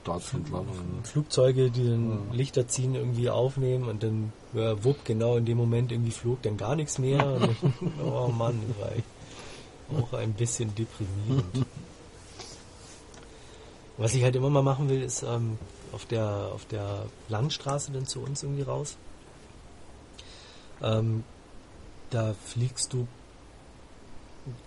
[0.00, 1.02] Staatsentladung.
[1.04, 2.32] Flugzeuge, die dann Mhm.
[2.32, 6.56] Lichter ziehen, irgendwie aufnehmen und dann, ja, wupp, genau in dem Moment irgendwie flog dann
[6.56, 7.26] gar nichts mehr.
[7.34, 9.04] Und dann, oh Mann, das war echt
[9.92, 11.66] auch ein bisschen deprimierend.
[13.96, 15.58] Was ich halt immer mal machen will, ist ähm,
[15.92, 18.96] auf, der, auf der Landstraße dann zu uns irgendwie raus.
[20.82, 21.22] Ähm,
[22.10, 23.06] da fliegst du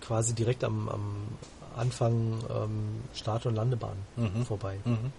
[0.00, 1.28] quasi direkt am, am
[1.76, 4.44] Anfang ähm, Start- und Landebahn Mhm.
[4.46, 4.78] vorbei.
[4.84, 5.12] Mhm.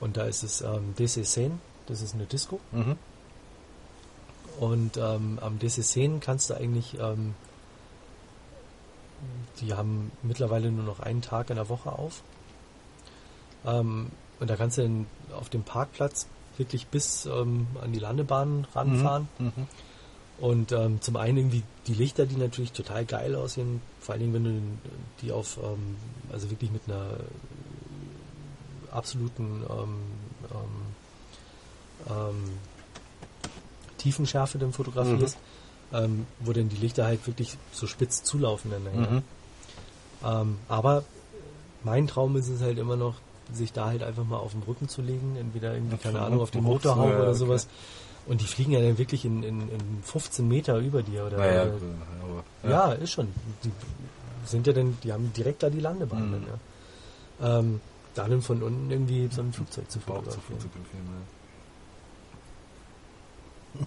[0.00, 1.52] Und da ist es ähm, DC10,
[1.86, 2.60] das ist eine Disco.
[2.72, 2.96] Mhm.
[4.60, 7.34] Und ähm, am DC10 kannst du eigentlich, ähm,
[9.60, 12.22] die haben mittlerweile nur noch einen Tag in der Woche auf.
[13.66, 16.26] Ähm, und da kannst du dann auf dem Parkplatz
[16.56, 19.28] wirklich bis ähm, an die Landebahn ranfahren.
[19.38, 19.52] Mhm.
[20.38, 24.34] Und ähm, zum einen irgendwie die Lichter, die natürlich total geil aussehen, vor allen Dingen,
[24.34, 24.60] wenn du
[25.20, 25.96] die auf, ähm,
[26.32, 29.96] also wirklich mit einer äh, absoluten ähm,
[32.08, 32.58] ähm,
[33.98, 35.36] Tiefenschärfe dann fotografierst,
[35.92, 39.10] ähm, wo dann die Lichter halt wirklich so spitz zulaufen dann nachher.
[39.10, 39.22] Mhm.
[40.24, 41.04] Ähm, aber
[41.84, 43.14] mein Traum ist es halt immer noch,
[43.52, 46.50] sich da halt einfach mal auf den Rücken zu legen, entweder irgendwie, keine Ahnung, auf
[46.50, 47.38] die Motorhaube ja, oder okay.
[47.38, 47.68] sowas.
[48.26, 51.24] Und die fliegen ja dann wirklich in, in, in 15 Meter über dir.
[51.24, 51.74] Oder, Naja, oder
[52.62, 53.28] aber, ja, ist schon.
[53.64, 53.70] Die
[54.44, 56.32] sind ja dann, die haben direkt da die Landebahn Mhm.
[56.32, 57.58] dann, ja.
[57.58, 57.80] Ähm,
[58.14, 60.60] da dann von unten irgendwie so ein Flugzeug zu Bauch zu fotografieren.
[60.60, 61.06] fotografieren.
[63.80, 63.86] Ja.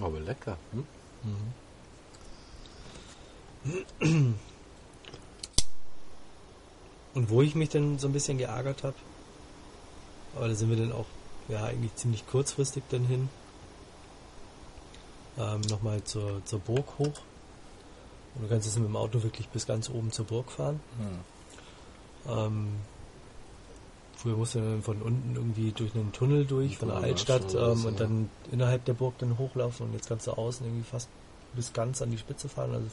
[0.00, 0.56] Aber lecker.
[0.72, 0.86] Hm?
[4.00, 4.34] Mhm.
[7.14, 8.94] Und wo ich mich dann so ein bisschen geärgert habe,
[10.36, 11.06] aber da sind wir dann auch
[11.48, 13.28] ja eigentlich ziemlich kurzfristig dann hin,
[15.36, 17.18] ähm, nochmal zur, zur Burg hoch.
[18.34, 20.78] Und du kannst jetzt mit dem Auto wirklich bis ganz oben zur Burg fahren.
[22.26, 22.32] Hm.
[22.32, 22.68] Ähm,
[24.16, 27.72] früher musste man dann von unten irgendwie durch einen Tunnel durch, von der Altstadt ja,
[27.72, 30.88] ähm, so, und dann innerhalb der Burg dann hochlaufen und jetzt kannst du außen irgendwie
[30.88, 31.08] fast
[31.54, 32.86] bis ganz an die Spitze fahren, also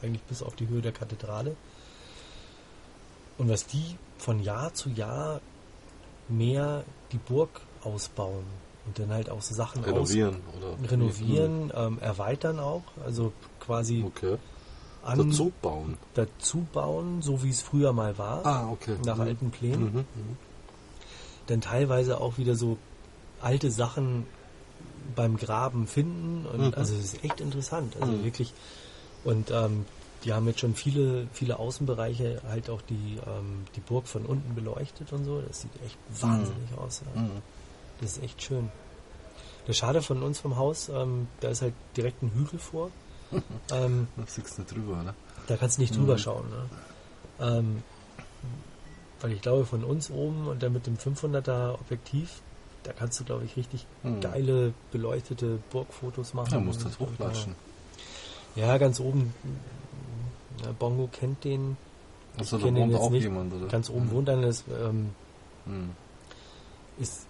[0.00, 1.54] eigentlich bis auf die Höhe der Kathedrale.
[3.40, 5.40] Und was die von Jahr zu Jahr
[6.28, 8.44] mehr die Burg ausbauen
[8.86, 10.90] und dann halt auch so Sachen Renovieren, oder?
[10.90, 14.04] renovieren, ähm, erweitern auch, also quasi.
[14.06, 14.36] Okay.
[15.02, 15.96] an Dazu bauen.
[16.12, 18.96] dazu bauen, so wie es früher mal war, Ah, okay.
[19.06, 19.22] nach Mhm.
[19.22, 19.84] alten Plänen.
[19.84, 19.96] Mhm.
[20.00, 20.36] mhm.
[21.46, 22.76] Dann teilweise auch wieder so
[23.40, 24.26] alte Sachen
[25.16, 26.44] beim Graben finden.
[26.44, 26.74] Und Mhm.
[26.76, 27.96] also es ist echt interessant.
[27.98, 28.24] Also Mhm.
[28.24, 28.52] wirklich.
[29.24, 29.86] Und ähm,
[30.24, 34.54] die haben jetzt schon viele, viele Außenbereiche, halt auch die, ähm, die Burg von unten
[34.54, 35.40] beleuchtet und so.
[35.40, 37.02] Das sieht echt wahnsinnig aus.
[37.14, 37.20] Ja.
[37.22, 37.30] Mhm.
[38.00, 38.70] Das ist echt schön.
[39.66, 42.90] Das Schade von uns vom Haus, ähm, da ist halt direkt ein Hügel vor.
[43.72, 45.14] ähm, Da siehst du nicht drüber, ne?
[45.46, 46.18] da kannst du nicht drüber Mhm.
[46.18, 46.44] schauen.
[46.50, 46.70] Ne?
[47.40, 47.82] Ähm,
[49.20, 52.40] weil ich glaube, von uns oben und dann mit dem 500er Objektiv,
[52.84, 54.20] da kannst du, glaube ich, richtig Mhm.
[54.20, 56.52] geile beleuchtete Burgfotos machen.
[56.52, 57.54] Ja, musst das hochlatschen.
[58.56, 59.32] Ja, ganz oben.
[60.62, 61.76] Ja, Bongo kennt den.
[62.40, 63.22] Ich da wohnt jetzt auch nicht.
[63.22, 63.66] jemand, oder?
[63.66, 64.10] Ganz oben Mhm.
[64.12, 64.42] wohnt einer.
[64.46, 65.10] Das ähm,
[65.66, 65.90] Mhm.
[66.98, 67.26] ist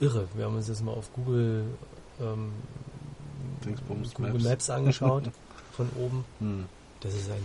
[0.00, 0.28] irre.
[0.34, 1.64] Wir haben uns das mal auf Google,
[2.20, 2.52] ähm,
[4.16, 4.44] Google Maps.
[4.44, 5.24] Maps angeschaut.
[5.72, 6.24] von oben.
[6.40, 6.64] Mhm.
[7.00, 7.42] Das ist ein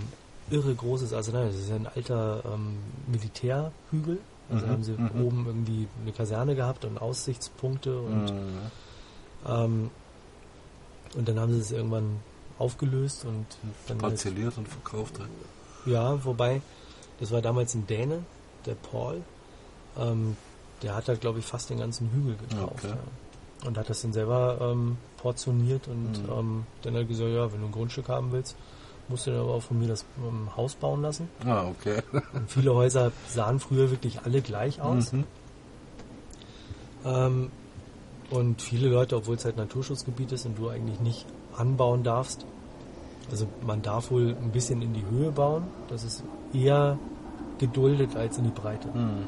[0.50, 1.48] irre großes Arsenal.
[1.48, 4.20] Das ist ein alter ähm, Militärhügel.
[4.50, 5.26] Also Mhm, haben sie mhm.
[5.26, 8.58] oben irgendwie eine Kaserne gehabt und Aussichtspunkte und, Mhm.
[9.48, 9.90] ähm,
[11.16, 12.20] und dann haben sie es irgendwann
[12.60, 13.46] aufgelöst und
[13.88, 15.20] dann halt, Parzelliert und verkauft.
[15.20, 15.30] halt.
[15.86, 16.62] ja, wobei,
[17.20, 18.24] das war damals ein Däne,
[18.66, 19.22] der Paul,
[19.98, 20.36] ähm,
[20.82, 22.86] der hat da glaube ich fast den ganzen Hügel gekauft.
[22.86, 22.90] Okay.
[22.96, 23.68] Ja.
[23.68, 26.30] Und hat das dann selber ähm, portioniert und Mhm.
[26.32, 28.56] ähm, dann hat gesagt, ja, wenn du ein Grundstück haben willst,
[29.08, 31.30] musst du dann aber auch von mir das ähm, Haus bauen lassen.
[31.46, 32.02] Ah, okay.
[32.34, 35.12] Und viele Häuser sahen früher wirklich alle gleich aus.
[35.14, 35.26] Mhm.
[37.06, 37.52] Ähm,
[38.30, 41.26] und viele Leute, obwohl es halt Naturschutzgebiet ist und du eigentlich nicht
[41.58, 42.46] anbauen darfst,
[43.30, 46.98] also man darf wohl ein bisschen in die Höhe bauen, das ist eher
[47.60, 48.88] geduldet als in die Breite.
[48.90, 49.28] Mhm.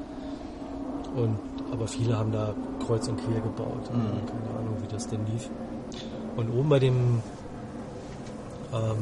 [1.17, 1.38] Und,
[1.71, 2.53] aber viele haben da
[2.86, 3.89] kreuz und quer gebaut.
[3.93, 4.25] Mhm.
[4.27, 5.49] Keine Ahnung, wie das denn lief.
[6.36, 7.21] Und oben bei dem
[8.73, 8.97] ähm,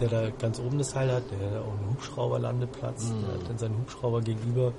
[0.00, 3.22] der da ganz oben das Teil hat, der hat auch einen Hubschrauberlandeplatz, Mhm.
[3.22, 4.72] der hat dann seinen Hubschrauber gegenüber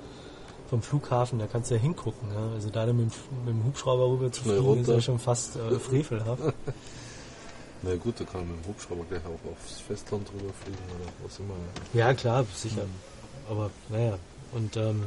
[0.70, 2.28] vom Flughafen, da kannst du ja hingucken.
[2.32, 2.52] Ja?
[2.54, 5.00] Also da mit, dem- mit dem Hubschrauber rüber zu fliegen, ist ja runter.
[5.00, 6.42] schon fast äh, frevelhaft.
[7.82, 11.10] Na gut, da kann man mit dem Hubschrauber gleich auch aufs Festland drüber fliegen oder
[11.22, 11.54] was immer.
[11.92, 12.84] Ja, klar, sicher.
[12.84, 13.50] Mhm.
[13.50, 14.16] Aber naja,
[14.52, 15.04] und ähm,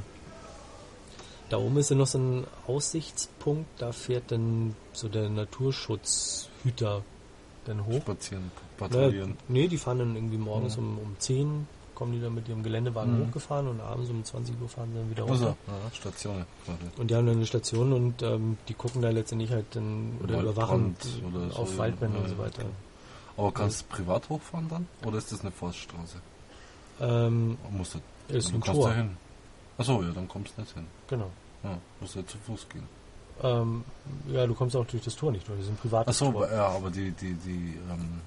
[1.49, 7.03] da oben ist ja noch so ein Aussichtspunkt, da fährt dann so der Naturschutzhüter
[7.65, 8.01] dann hoch.
[8.01, 9.37] Spazieren, Naja, patrouillieren.
[9.47, 10.81] nee, die fahren dann irgendwie morgens Ja.
[10.81, 11.67] um, um 10,
[11.97, 13.27] kommen die dann mit ihrem Geländewagen Mhm.
[13.27, 15.57] hochgefahren und abends um 20 Uhr fahren sie dann wieder Also, runter.
[15.67, 16.45] ja, Station.
[16.97, 20.35] Und die haben dann eine Station und ähm, die gucken da letztendlich halt dann oder
[20.45, 21.77] Waldbrand überwachen oder so, auf.
[21.77, 22.61] Waldbrände Ja, und so weiter.
[22.61, 22.71] okay.
[23.37, 24.87] Aber kannst du privat hochfahren dann?
[25.05, 26.17] Oder ist das eine Forststraße?
[27.01, 27.99] Ähm, Musst du,
[28.35, 28.89] ist ein Tor.
[28.89, 29.17] da hin.
[29.77, 30.85] Achso, ja, dann kommst du nicht hin.
[31.07, 31.29] Genau.
[31.63, 32.83] Ja, musst du ja zu Fuß gehen.
[33.43, 33.83] Ähm,
[34.29, 35.57] ja, du kommst auch durch das Tor nicht durch.
[35.59, 38.21] Das ist ein privates Achso, ja, aber die, die, die, ähm,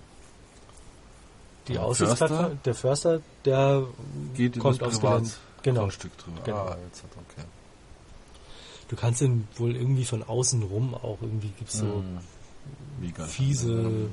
[1.71, 2.59] Die Der Aussichtsplattform, Förster?
[2.65, 3.87] der Förster, der
[4.35, 5.31] geht kommt aufs Gelände.
[5.63, 5.81] Genau.
[5.87, 6.41] Privatgrundstück drüber.
[6.45, 6.57] Genau.
[6.59, 7.47] Ah, jetzt hat okay.
[8.89, 12.19] Du kannst ihn wohl irgendwie von außen rum auch irgendwie gibt's so Mhm.
[13.01, 13.25] Mega.
[13.25, 14.09] fiese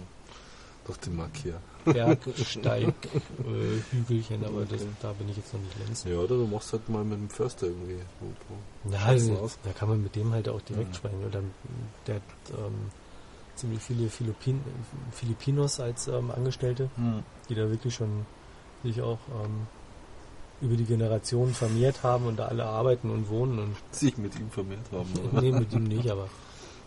[0.85, 1.59] Durch die Markier.
[1.83, 6.05] Bergsteig äh, Hügelchen, aber das, da bin ich jetzt noch nicht längst.
[6.05, 7.97] Ja, oder du machst halt mal mit dem Förster irgendwie.
[8.91, 10.93] Ja, also, da kann man mit dem halt auch direkt Mhm.
[10.93, 11.25] sprechen.
[11.25, 11.41] Oder
[12.05, 12.91] der hat ähm,
[13.55, 14.61] ziemlich viele Philippin
[15.11, 17.23] Filipinos als ähm, Angestellte, Hm.
[17.49, 18.25] Die da wirklich schon
[18.83, 19.67] sich auch ähm,
[20.61, 24.49] über die Generationen vermehrt haben und da alle arbeiten und wohnen und Sich mit ihm
[24.49, 25.11] vermehrt haben.
[25.31, 25.41] oder?
[25.41, 26.27] nee, mit ihm nicht, aber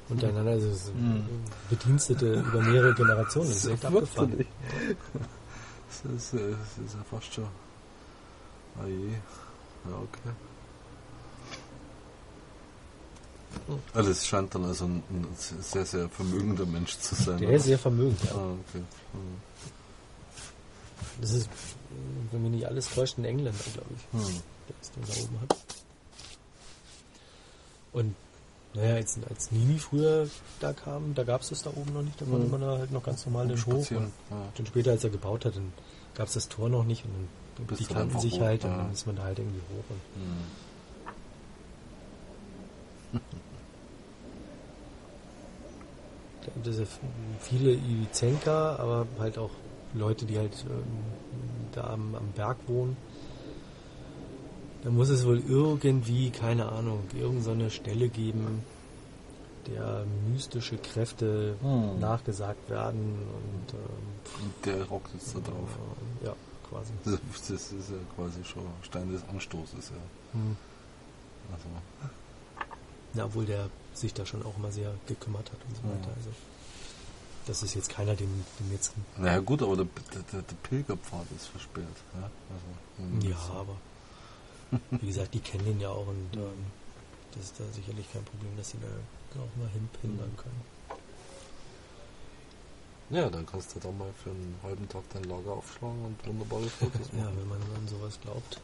[0.09, 1.25] untereinander also es Mhm.
[1.68, 3.49] Bedienstete über mehrere Generationen.
[3.49, 4.31] Das ist echt abgefahren.
[4.31, 4.49] fürchterlich.
[6.03, 7.44] Das ist, äh, das ist ja fast schon.
[8.81, 9.11] Ah je.
[9.90, 10.35] Ja, okay.
[13.95, 17.39] Also es scheint dann also ein, ein sehr, sehr vermögender Mensch zu sein.
[17.39, 18.30] Der ist sehr vermögend, ja.
[18.32, 18.82] Ah, okay.
[19.12, 19.20] Hm.
[21.20, 21.48] Das ist,
[22.30, 24.42] wenn mich nicht alles täuscht, ein Engländer, glaube ich, Hm.
[24.68, 25.57] der es da oben hat.
[27.92, 28.14] Und
[28.74, 30.28] naja, als, als Nini früher
[30.61, 32.51] da kam, da gab es das da oben noch nicht, da konnte Mhm.
[32.53, 33.57] man da halt noch ganz normal hoch.
[33.59, 34.05] Spazieren.
[34.05, 34.48] Und Ja.
[34.57, 35.72] dann später, als er gebaut hat, dann
[36.14, 38.70] gab es das Tor noch nicht und dann Bist die kannten sich hoch, halt und
[38.70, 38.76] ja.
[38.78, 39.84] dann ist man da halt irgendwie hoch.
[39.90, 40.36] Und Hm.
[46.64, 46.92] das ist
[47.40, 49.51] viele Ivizenka, aber halt auch
[49.95, 50.82] Leute, die halt ähm,
[51.72, 52.97] da am, am Berg wohnen.
[54.82, 58.62] Da muss es wohl irgendwie, keine Ahnung, irgendeine so Stelle geben,
[59.66, 62.01] der mystische Kräfte Hm.
[62.01, 65.68] nachgesagt werden und ähm, Und der rockt jetzt da drauf.
[66.22, 66.34] äh, ja,
[66.70, 66.93] quasi.
[67.05, 67.18] Das,
[67.49, 70.38] das ist ja quasi schon Stein des Anstoßes, ja.
[70.41, 70.57] Hm.
[71.53, 71.66] Also,
[73.14, 75.95] Ja, obwohl der sich da schon auch immer sehr gekümmert hat und so Ja.
[75.95, 76.12] weiter.
[76.16, 76.30] Also
[77.51, 78.94] das ist jetzt keiner, den, den jetzt.
[79.18, 79.86] Naja gut, aber der,
[80.32, 81.98] der, der Pilgerpfad ist versperrt.
[82.14, 83.76] Ja, also, ja aber
[85.03, 86.66] wie gesagt, die kennen ihn ja auch und ähm,
[87.32, 90.62] das ist da sicherlich kein Problem, dass sie da auch mal hinpindern können.
[93.11, 96.68] Ja, dann kannst du da mal für einen halben Tag dein Lager aufschlagen und wunderbare
[96.68, 97.18] Fotos machen.
[97.18, 98.61] ja, wenn man an sowas glaubt.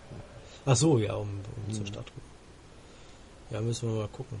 [0.64, 1.74] Ach so, ja, um, um mhm.
[1.74, 3.50] zur Stadt rüber.
[3.50, 4.40] Ja, müssen wir mal gucken.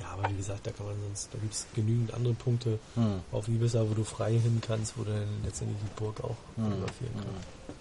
[0.00, 3.20] Ja, aber wie gesagt, da kann man sonst, da gibt es genügend andere Punkte mhm.
[3.32, 6.64] auf Ibiza, wo du frei hin kannst, wo du dann letztendlich die Burg auch mhm.
[6.64, 7.48] fotografieren kannst.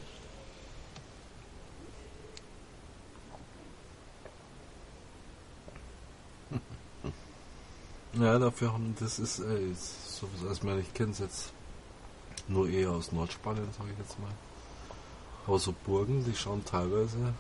[8.14, 11.52] Ja, dafür haben das ist, ist sowieso, ich meine, ich kenne es jetzt
[12.48, 14.32] nur eher aus Nordspanien, sage ich jetzt mal.
[15.46, 17.34] Aber so Burgen, die schauen teilweise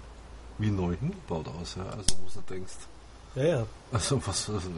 [0.59, 1.85] wie neu hingebaut aus, ja.
[1.89, 2.75] Also wo du denkst.
[3.37, 3.65] Ja, ja.
[3.91, 4.69] Also was also,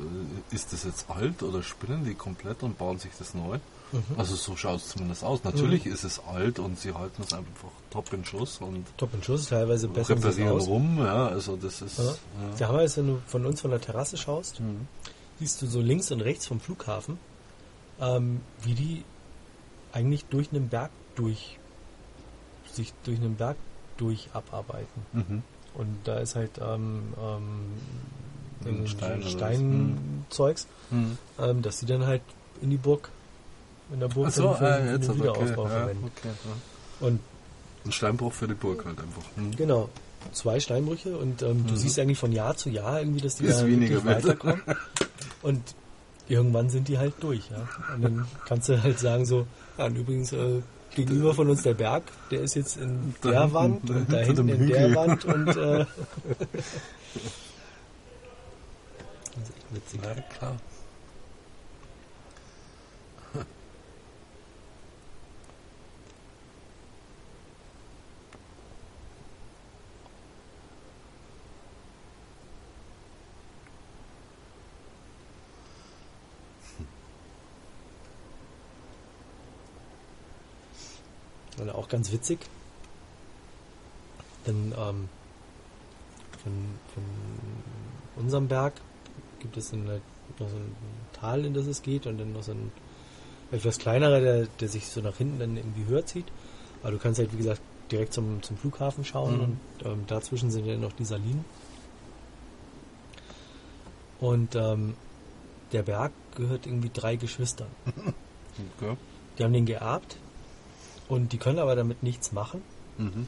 [0.52, 3.58] ist das jetzt alt oder spinnen die komplett und bauen sich das neu?
[3.92, 4.04] Mhm.
[4.18, 5.44] Also so schaut es zumindest aus.
[5.44, 5.94] Natürlich mhm.
[5.94, 9.48] ist es alt und sie halten es einfach top in Schuss und top in Schuss,
[9.48, 11.28] teilweise besser reparieren rum, ja.
[11.28, 11.98] Also das ist.
[11.98, 12.04] Ja.
[12.04, 12.68] Ja.
[12.68, 14.86] Teilweise, wenn du von uns von der Terrasse schaust, mhm
[15.40, 17.18] siehst du so links und rechts vom Flughafen,
[18.00, 19.04] ähm, wie die
[19.92, 21.58] eigentlich durch einen Berg durch
[22.72, 23.58] sich durch einen Berg
[23.98, 25.06] durch abarbeiten.
[25.14, 25.44] Mhm.
[25.74, 27.74] Und da ist halt ähm, ähm,
[28.88, 31.18] Stein Steinzeugs, mhm.
[31.40, 32.22] ähm, dass sie dann halt
[32.62, 33.10] in die Burg,
[33.94, 36.04] in der Burg so, für, äh, den Wiederaufbau okay, verwenden.
[36.04, 37.08] Ja, okay, ja.
[37.08, 37.20] Und
[37.86, 39.24] ein Steinbruch für die Burg halt einfach.
[39.36, 39.56] Mhm.
[39.56, 39.90] Genau.
[40.34, 41.78] Zwei Steinbrüche und ähm, du mhm.
[41.78, 44.62] siehst eigentlich von Jahr zu Jahr irgendwie, dass die ist da weniger weiterkommen.
[45.42, 45.64] Und
[46.28, 47.68] irgendwann sind die halt durch, ja.
[47.96, 49.48] Und dann kannst du halt sagen so,
[49.78, 50.62] ja, und übrigens äh,
[50.96, 54.18] gegenüber von uns der Berg, der ist jetzt in da der hinten, Wand und da
[54.18, 55.86] hinten in der Wand und äh,
[59.72, 60.02] witzig.
[60.04, 60.58] Ja, klar.
[81.62, 82.40] Oder auch ganz witzig.
[84.48, 85.10] Denn ähm,
[86.42, 87.04] von, von
[88.16, 88.74] unserem Berg
[89.40, 90.02] gibt es dann halt
[90.40, 90.76] noch so ein
[91.14, 92.72] Tal, in das es geht und dann noch so ein
[93.52, 96.26] etwas kleinerer, der, der sich so nach hinten dann irgendwie höher zieht.
[96.82, 97.62] Aber du kannst halt, wie gesagt,
[97.92, 99.44] direkt zum, zum Flughafen schauen mhm.
[99.44, 101.44] und ähm, dazwischen sind dann noch die Salinen.
[104.20, 104.96] Und ähm,
[105.72, 107.70] der Berg gehört irgendwie drei Geschwistern.
[108.78, 108.98] Okay.
[109.38, 110.18] Die haben den geerbt
[111.08, 112.62] und die können aber damit nichts machen,
[112.98, 113.26] mhm.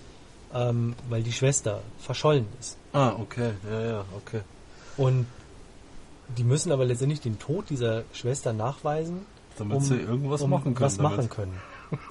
[0.54, 2.76] ähm, weil die Schwester verschollen ist.
[2.92, 4.42] Ah, okay, ja, ja, okay.
[4.98, 5.26] Und
[6.38, 9.26] die müssen aber letztendlich den Tod dieser Schwester nachweisen,
[9.58, 10.86] damit um, sie irgendwas um machen können.
[10.86, 11.62] Was machen können.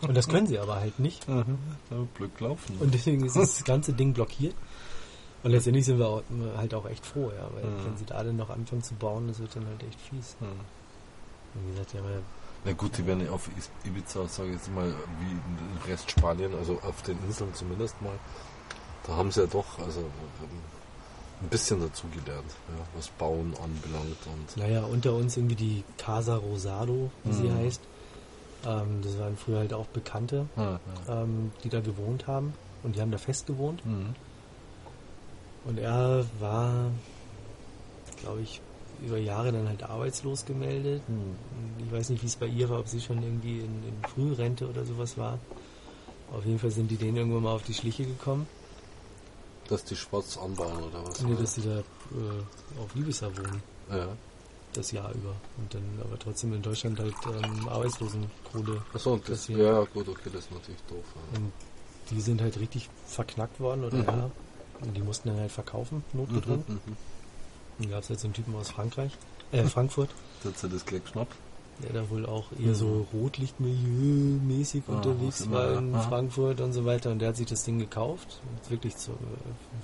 [0.03, 1.27] Und das können sie aber halt nicht.
[1.91, 2.09] Mhm.
[2.15, 2.77] Glück laufen.
[2.79, 4.55] Und deswegen ist das ganze Ding blockiert.
[5.43, 6.23] Und letztendlich sind wir auch,
[6.57, 7.85] halt auch echt froh, ja, weil mhm.
[7.87, 10.37] wenn sie da dann noch anfangen zu bauen, das wird dann halt echt fies.
[10.39, 10.47] Mhm.
[11.55, 12.01] Und wie gesagt, ja
[12.65, 13.49] na gut, die werden auf
[13.85, 18.19] Ibiza, sage ich jetzt mal, wie im Rest Spanien, also auf den Inseln zumindest mal,
[19.07, 20.05] da haben sie ja doch also
[21.43, 24.19] ein bisschen dazu gelernt, ja, was Bauen anbelangt.
[24.27, 27.43] Und naja, unter uns irgendwie die Casa Rosado, wie mhm.
[27.43, 27.81] sie heißt.
[28.67, 31.23] Ähm, das waren früher halt auch Bekannte, ja, ja.
[31.23, 33.85] Ähm, die da gewohnt haben und die haben da fest gewohnt.
[33.87, 34.15] Mhm.
[35.65, 36.91] Und er war,
[38.21, 38.61] glaube ich,
[39.05, 41.03] über Jahre dann halt arbeitslos gemeldet.
[41.07, 41.87] Hm.
[41.87, 44.69] Ich weiß nicht, wie es bei ihr war, ob sie schon irgendwie in, in Frührente
[44.69, 45.39] oder sowas war.
[46.33, 48.47] Auf jeden Fall sind die denen irgendwann mal auf die Schliche gekommen.
[49.71, 51.23] Dass die schwarz anbauen oder was?
[51.23, 53.63] Nee, dass sie da äh, auf Ibiza wohnen.
[53.91, 54.09] Ja.
[54.73, 55.35] Das Jahr über.
[55.59, 58.83] Und dann aber trotzdem in Deutschland halt ähm, Arbeitslosenkohle.
[58.93, 61.05] Achso, und das, ja, gut, okay, das ist natürlich doof.
[61.15, 61.39] Ja.
[61.39, 61.53] Und
[62.11, 64.05] die sind halt richtig verknackt worden, oder mhm.
[64.05, 64.31] ja.
[64.81, 66.65] Und die mussten dann halt verkaufen, notgedrungen.
[66.67, 66.97] Mhm, mhm.
[67.79, 69.13] Dann gab es halt so einen Typen aus Frankreich,
[69.53, 70.11] äh, Frankfurt.
[70.45, 71.35] Hat er das gleich geschnappt?
[71.83, 73.07] Der da wohl auch eher so mhm.
[73.13, 76.01] Rotlichtmilieu-mäßig ah, unterwegs war in ah.
[76.01, 77.11] Frankfurt und so weiter.
[77.11, 78.41] Und der hat sich das Ding gekauft.
[78.69, 79.13] Wirklich zu,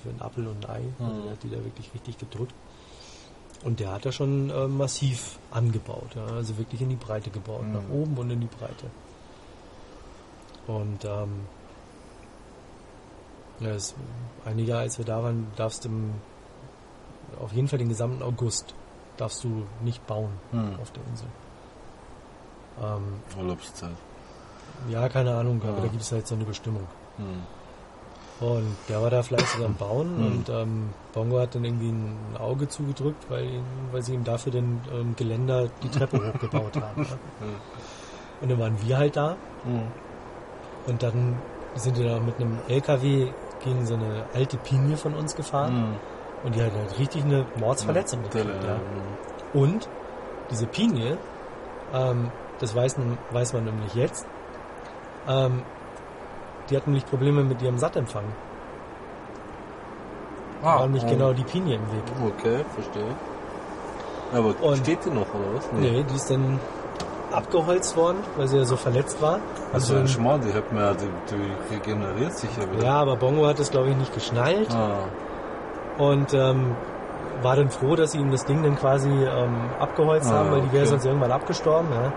[0.03, 0.81] für einen Apfel und ein Ei.
[0.81, 1.05] Mhm.
[1.05, 2.53] Also der hat die da wirklich richtig gedrückt.
[3.63, 6.15] Und der hat da schon äh, massiv angebaut.
[6.15, 6.25] Ja?
[6.25, 7.63] Also wirklich in die Breite gebaut.
[7.63, 7.73] Mhm.
[7.73, 8.85] Nach oben und in die Breite.
[10.67, 11.47] Und ähm,
[13.59, 13.95] ja, das,
[14.45, 15.89] einige Jahre, als wir da waren, darfst du
[17.39, 18.73] auf jeden Fall den gesamten August
[19.17, 20.79] darfst du nicht bauen hm.
[20.79, 21.27] auf der Insel.
[22.81, 23.91] Ähm, Urlaubszeit.
[24.89, 26.83] Ja, keine Ahnung, aber da gibt es halt so eine Bestimmung.
[27.17, 27.43] Hm.
[28.47, 30.25] Und der war da fleißig am Bauen Mhm.
[30.27, 33.47] und ähm, Bongo hat dann irgendwie ein Auge zugedrückt, weil,
[33.91, 37.01] weil sie ihm dafür den ähm, Geländer die Treppe hochgebaut haben.
[37.07, 37.47] Ja.
[38.41, 39.81] Und dann waren wir halt da Mhm.
[40.85, 41.35] und dann
[41.73, 43.29] sind wir da mit einem LKW
[43.63, 45.95] gegen so eine alte Pinie von uns gefahren Mhm.
[46.43, 48.45] und die hat halt richtig eine Mordsverletzung gekriegt.
[48.63, 48.73] Ja.
[48.73, 48.79] Ja.
[49.59, 49.89] Und
[50.51, 51.17] diese Pinie,
[51.91, 52.29] ähm,
[52.59, 54.25] das weiß, man- weiß man nämlich jetzt,
[55.27, 55.61] ähm,
[56.69, 58.23] die hat nämlich Probleme mit ihrem Sattempfang.
[60.63, 61.09] Ah, war nämlich oh.
[61.09, 62.03] genau die Pinie im Weg.
[62.39, 63.03] Okay, verstehe.
[64.33, 65.69] Aber Und- steht die noch, oder was?
[65.73, 66.59] Nee, die ist dann
[67.31, 69.39] abgeholzt worden, weil sie ja so verletzt war.
[69.73, 72.83] Also Also, ein Schmarrn, die hat mir, die, die regeneriert sich ja wieder.
[72.83, 75.05] ja, aber Bongo hat das glaube ich nicht geschnallt Ah,
[76.01, 76.75] und ähm,
[77.41, 80.61] war dann froh, dass sie ihm das Ding dann quasi ähm, abgeholzt Ah, haben, weil
[80.61, 80.89] die wäre okay.
[80.91, 81.87] sonst irgendwann abgestorben.
[81.91, 82.11] Ja.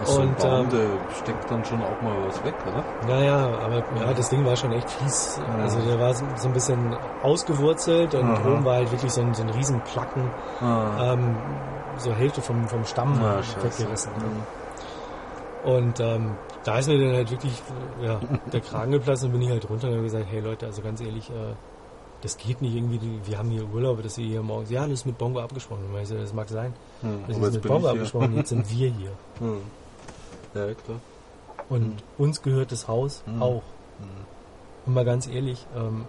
[0.00, 2.84] also ein Und, Baum, ähm, der steckt dann schon auch mal was weg, oder?
[3.08, 5.40] Naja, aber ja, das Ding war schon echt fies.
[5.56, 5.62] Ja.
[5.62, 8.48] Also der war so, so ein bisschen ausgewurzelt und Aha.
[8.48, 10.30] oben war halt wirklich so ein, so ein riesen Placken,
[10.60, 11.36] Ah, ähm,
[11.98, 14.12] so Hälfte vom, vom Stamm Ah, weggerissen.
[14.18, 14.42] Mhm.
[15.70, 17.60] Und ähm, da ist mir dann halt wirklich
[18.02, 18.20] ja,
[18.52, 21.00] der Kragen geplatzt und bin ich halt runter und habe gesagt, hey Leute, also ganz
[21.00, 21.54] ehrlich, äh,
[22.26, 25.06] das geht nicht irgendwie, wir haben hier Urlaub, dass ihr hier morgens, ja, das ist
[25.06, 25.82] mit Bongo abgesprochen.
[26.02, 26.72] Ich so, das mag sein,
[27.02, 29.10] Hm, das ist mit Bongo abgesprochen, jetzt sind wir hier.
[29.38, 29.60] Hm.
[30.54, 30.98] Ja, klar.
[31.68, 33.42] Und uns gehört das Haus Mhm.
[33.42, 33.62] auch.
[33.98, 34.08] Hm.
[34.86, 36.04] Und mal ganz ehrlich, ähm,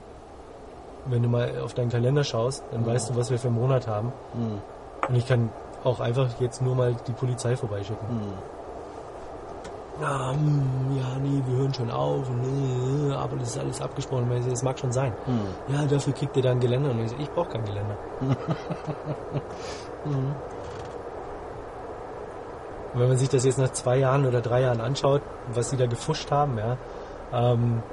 [1.05, 2.85] wenn du mal auf deinen Kalender schaust, dann Mhm.
[2.87, 4.11] weißt du, was wir für einen Monat haben.
[4.33, 4.61] Hm.
[5.09, 5.49] Und ich kann
[5.83, 8.07] auch einfach jetzt nur mal die Polizei vorbeischicken.
[8.09, 8.33] Hm.
[9.99, 14.31] Hm, ja, nee, wir hören schon auf, und, nee, aber das ist alles abgesprochen.
[14.37, 15.13] Ich so, Das mag schon sein.
[15.25, 15.73] Hm.
[15.75, 16.91] Ja, dafür kriegt ihr dann Geländer.
[16.91, 17.97] Und ich so, ich brauche kein Geländer.
[20.05, 20.33] Mhm.
[22.93, 25.21] Und wenn man sich das jetzt nach zwei Jahren oder drei Jahren anschaut,
[25.53, 26.77] was sie da gefuscht haben, ja,
[27.33, 27.83] ähm,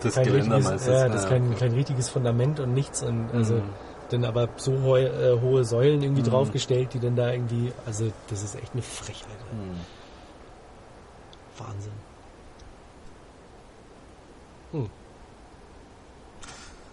[0.00, 0.62] Das kein Geländer du?
[0.92, 3.62] ja, das ist Ah, kein, kein richtiges Fundament und nichts und also Mhm.
[4.10, 6.26] dann aber so hohe, äh, hohe Säulen irgendwie Mhm.
[6.26, 9.38] draufgestellt, die dann da irgendwie, also das ist echt eine Frechheit.
[9.50, 9.56] ey.
[14.72, 14.88] Hm.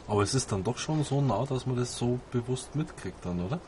[0.07, 3.39] Aber es ist dann doch schon so nah, dass man das so bewusst mitkriegt dann,
[3.45, 3.59] oder?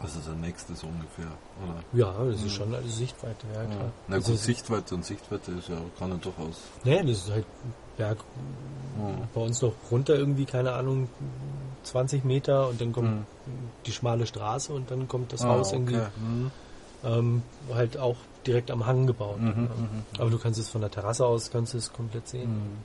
[0.00, 1.26] Also der nächste so ungefähr,
[1.62, 1.82] oder?
[1.92, 2.48] Ja, das ist Mhm.
[2.50, 3.84] schon alles Sichtweite, ja klar.
[3.84, 3.92] Ja.
[4.08, 6.62] Na gut, also, Sichtweite und Sichtweite ist ja, kann ja durchaus.
[6.84, 7.44] Nee, das ist halt
[7.98, 8.18] Berg
[8.96, 9.28] Mhm.
[9.34, 11.08] bei uns noch runter irgendwie, keine Ahnung,
[11.82, 13.24] 20 Meter und dann kommt Mhm.
[13.84, 15.76] die schmale Straße und dann kommt das Ah, Haus okay.
[15.82, 16.50] irgendwie Mhm.
[17.02, 17.42] ähm,
[17.74, 18.16] halt auch
[18.46, 19.40] direkt am Hang gebaut.
[19.40, 19.52] Mhm, ja.
[19.52, 20.04] mhm.
[20.18, 22.78] Aber du kannst es von der Terrasse aus, kannst es komplett sehen.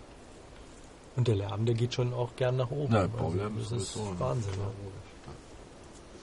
[1.15, 2.93] Und der Lärm, der geht schon auch gern nach oben.
[2.93, 4.01] Ja, Also, das ist ne?
[4.19, 4.51] Wahnsinn.
[4.57, 4.69] Ja.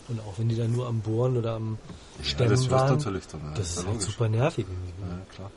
[0.09, 1.79] Und auch wenn die da nur am Bohren oder am.
[2.23, 3.41] Stemmen ja, das waren, natürlich dann.
[3.43, 4.67] Ja, das ist ja halt super nervig.
[4.69, 5.11] irgendwie.
[5.11, 5.51] Ja, klar.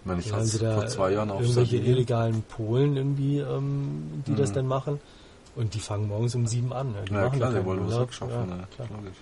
[0.00, 1.96] Ich meine, ich Dann hatte sie vor zwei Jahren auf irgendwelche Sardinien.
[1.96, 4.54] illegalen Polen irgendwie, ähm, die das Mhm.
[4.54, 5.00] dann machen.
[5.56, 6.94] Und die fangen morgens um sieben an.
[6.94, 8.34] Ja, die Ja, klar, die wollen was abschaffen.
[8.50, 8.88] Ja, Ja, klar.
[8.96, 9.18] logisch.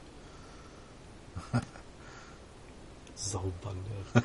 [3.16, 3.90] Saubande.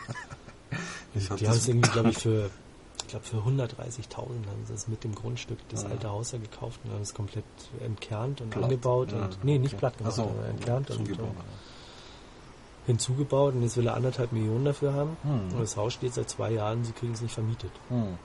[1.16, 2.50] Ich die hab die das- haben es irgendwie, glaube ich, für,
[3.10, 5.90] glaube, für 130.000 haben sie es mit dem Grundstück, das Ja.
[5.90, 7.44] alte Haus da gekauft und haben es komplett
[7.84, 8.64] entkernt und Platt.
[8.64, 9.80] angebaut Ja, und, nee, nicht okay.
[9.80, 11.36] platt gemacht, Ach so, aber entkernt und, und
[12.86, 15.18] hinzugebaut und jetzt will er anderthalb Millionen dafür haben.
[15.24, 15.32] ja.
[15.32, 15.60] Und Hm.
[15.60, 17.72] das Haus steht seit zwei Jahren, sie kriegen es nicht vermietet.
[17.90, 18.18] Hm.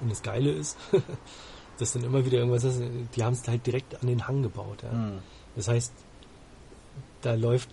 [0.00, 0.76] Und das Geile ist,
[1.78, 2.80] dass dann immer wieder irgendwas ist,
[3.14, 4.82] die haben es halt direkt an den Hang gebaut.
[4.82, 4.90] Ja.
[4.92, 5.18] Hm.
[5.56, 5.92] Das heißt,
[7.22, 7.68] da läuft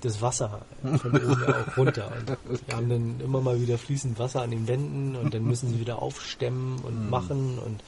[0.00, 2.10] das Wasser von oben auch runter.
[2.48, 5.70] Und die haben dann immer mal wieder fließend Wasser an den Wänden und dann müssen
[5.70, 7.10] sie wieder aufstemmen und Mhm.
[7.10, 7.82] machen und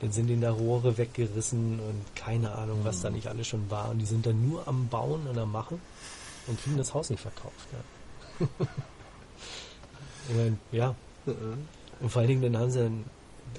[0.00, 3.02] dann sind ihnen da Rohre weggerissen und keine Ahnung, was Mhm.
[3.02, 3.90] da nicht alles schon war.
[3.90, 5.80] Und die sind dann nur am Bauen und am Machen
[6.46, 7.66] und kriegen das Haus nicht verkauft.
[8.40, 8.46] Ja.
[10.34, 10.94] meine, ja.
[12.00, 13.04] Und vor allen Dingen, dann haben sie dann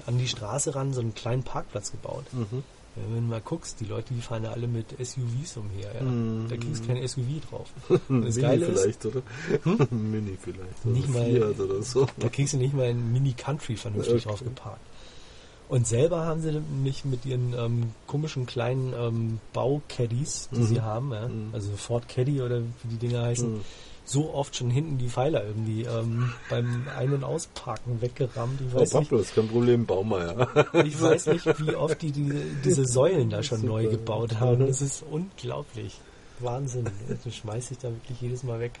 [0.06, 2.24] an die Straße ran so einen kleinen Parkplatz gebaut.
[2.32, 2.64] Mhm.
[2.94, 5.94] Ja, wenn du mal guckst, die Leute, die fahren ja alle mit SUVs umher.
[5.94, 6.02] Ja.
[6.02, 6.46] Mhm.
[6.50, 7.68] Da kriegst du kein SUV drauf.
[8.08, 9.22] Mini Das Geile ist- vielleicht, oder?
[9.90, 10.84] Mini vielleicht.
[10.84, 12.06] Oder Nicht mal- Fiat oder so.
[12.18, 14.28] Da kriegst du nicht mal ein Mini Country vernünftig Okay.
[14.28, 14.80] drauf geparkt.
[15.70, 20.66] Und selber haben sie mich mit ihren ähm, komischen kleinen ähm, Baucaddies, die Mhm.
[20.66, 21.48] sie haben, ja, Mhm.
[21.54, 23.60] also Ford Caddy oder wie die Dinger heißen, Hm.
[24.04, 28.60] So oft schon hinten die Pfeiler irgendwie ähm, beim Ein- und Ausparken weggerammt.
[28.60, 30.82] Ich Oh, weiß, nicht, Pablo, ist kein Problem, bau mal, ja.
[30.82, 32.32] ich weiß nicht, wie oft die, die
[32.64, 34.66] diese Säulen da schon neu gebaut haben.
[34.66, 35.98] Das ist unglaublich.
[36.40, 36.90] Wahnsinn.
[37.22, 38.72] Du schmeißt dich da wirklich jedes Mal weg.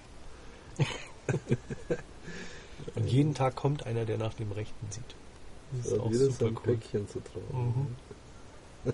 [2.96, 5.04] Und jeden Tag kommt einer, der nach dem Rechten sieht.
[5.72, 6.62] Das ist Hat auch jeder super sein cool.
[6.76, 7.96] Päckchen zu tragen.
[8.84, 8.92] Mhm.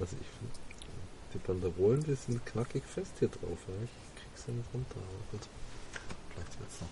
[0.00, 0.54] Also ich finde,
[1.32, 3.58] die Banderolen, die sind knackig fest hier drauf.
[3.68, 3.74] Ja.
[3.84, 3.90] Ich
[4.20, 5.48] krieg kriegst du nicht runter, aber gut.
[6.34, 6.88] Vielleicht wird's noch.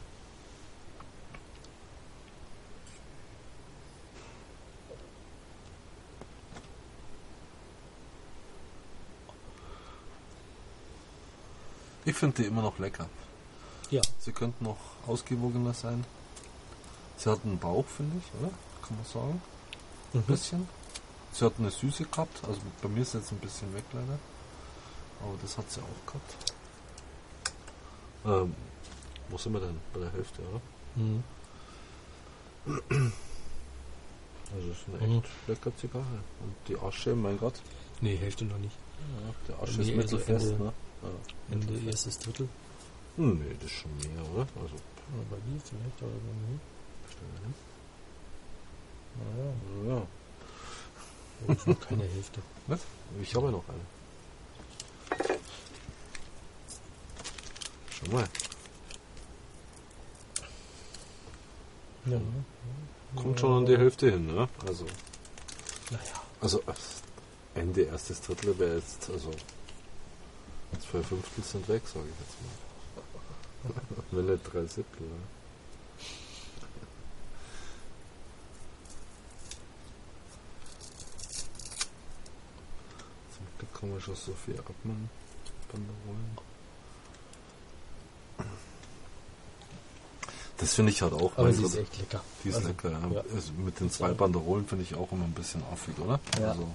[12.05, 13.07] Ich finde die immer noch lecker.
[13.91, 14.03] Ja.
[14.19, 16.05] Sie könnten noch ausgewogener sein.
[17.17, 18.51] Sie hat einen Bauch, finde ich, oder?
[18.87, 19.43] Kann man sagen.
[20.15, 20.23] Ein Mhm.
[20.25, 20.69] bisschen.
[21.33, 22.43] Sie hat eine Süße gehabt.
[22.47, 24.19] Also bei mir ist jetzt ein bisschen weg leider.
[25.21, 26.53] Aber das hat sie auch gehabt.
[28.25, 28.55] Ähm,
[29.29, 29.79] wo sind wir denn?
[29.95, 30.61] Bei der Hälfte, oder?
[30.97, 31.25] Mhm.
[34.55, 35.19] Also es ist eine Mhm.
[35.19, 36.05] echt lecker Zigarre.
[36.41, 37.55] Und die Asche, mein Gott.
[38.01, 38.77] Nee, Hälfte noch nicht.
[38.99, 40.73] Ja, der Asche mir ist mittelfest, Ende- ne?
[41.03, 41.09] Ja,
[41.55, 41.87] Ende mittelfest.
[42.07, 42.49] erstes Drittel.
[43.17, 44.47] Hm, Nee, das ist schon mehr, oder?
[44.61, 46.59] Also, Ja, bei dir vielleicht, aber bei mir.
[47.43, 47.55] hin.
[49.19, 50.01] Naja, Ja.
[50.01, 50.07] das
[51.49, 52.41] ist noch keine Hälfte.
[52.67, 52.81] Was?
[53.21, 55.39] Ich habe ja noch eine.
[57.91, 58.29] Schau mal.
[62.07, 62.21] Ja.
[63.17, 64.49] Kommt schon an die Hälfte hin, ne?
[64.67, 64.87] Also,
[65.91, 66.03] Naja.
[66.41, 66.63] also
[67.55, 69.31] Ende erstes Drittel wäre jetzt, also
[70.81, 73.83] zwei Fünftel sind weg, sage ich jetzt mal.
[74.11, 75.42] Wenn nicht drei Siebtel, ne?
[83.83, 85.11] Zum Glück kann man schon so viel abmachen.
[85.73, 86.39] Banderolen.
[90.59, 91.33] Das finde ich halt auch.
[91.37, 92.21] Aber sie ist echt lecker.
[92.45, 93.21] Die ist Also, lecker, ja.
[93.35, 96.21] Also mit den zwei Banderolen finde ich auch immer ein bisschen affig, oder?
[96.41, 96.51] Ja.
[96.51, 96.67] Also,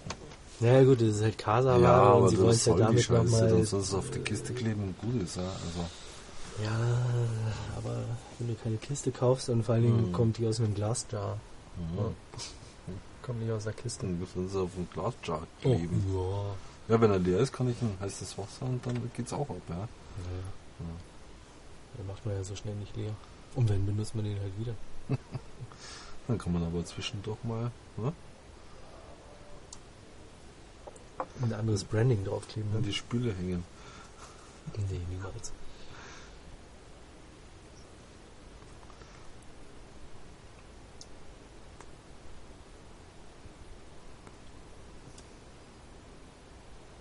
[0.60, 3.48] Naja gut, das ist halt Casaware ja, aber und sie wollen es ja damit nochmal...
[3.50, 5.44] dann soll es auf die Kiste kleben und gut ist, ja.
[5.44, 6.98] Also, Ja,
[7.78, 8.04] aber
[8.40, 10.12] wenn du keine Kiste kaufst und vor allen Dingen Mhm.
[10.14, 11.38] kommt die aus einem Glasjar.
[11.78, 11.98] mhm.
[11.98, 12.04] Ja.
[13.22, 14.06] Kommt nicht aus der Kiste.
[14.06, 16.04] dann müssen sie auf dem Glasjar Oh, kleben.
[16.14, 16.56] ja.
[16.88, 19.62] Ja, wenn er leer ist, kann ich ein heißes Wasser und dann geht's auch ab,
[19.70, 19.76] ja.
[19.76, 19.88] Naja,
[20.80, 20.86] ja.
[21.98, 23.12] den macht man ja so schnell nicht leer.
[23.56, 24.74] Und wenn, benutzt man den halt wieder.
[26.28, 28.14] Dann kann man aber zwischendurch mal, ne,
[31.42, 32.70] Ein anderes Branding draufkleben.
[32.74, 32.88] an Ne?
[32.88, 33.64] die Spüle hängen.
[34.76, 35.52] Nee, niemals.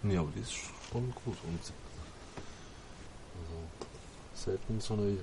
[0.08, 1.60] Ja, aber die ist schon gut und
[3.40, 3.56] also
[4.34, 5.18] selten so eine,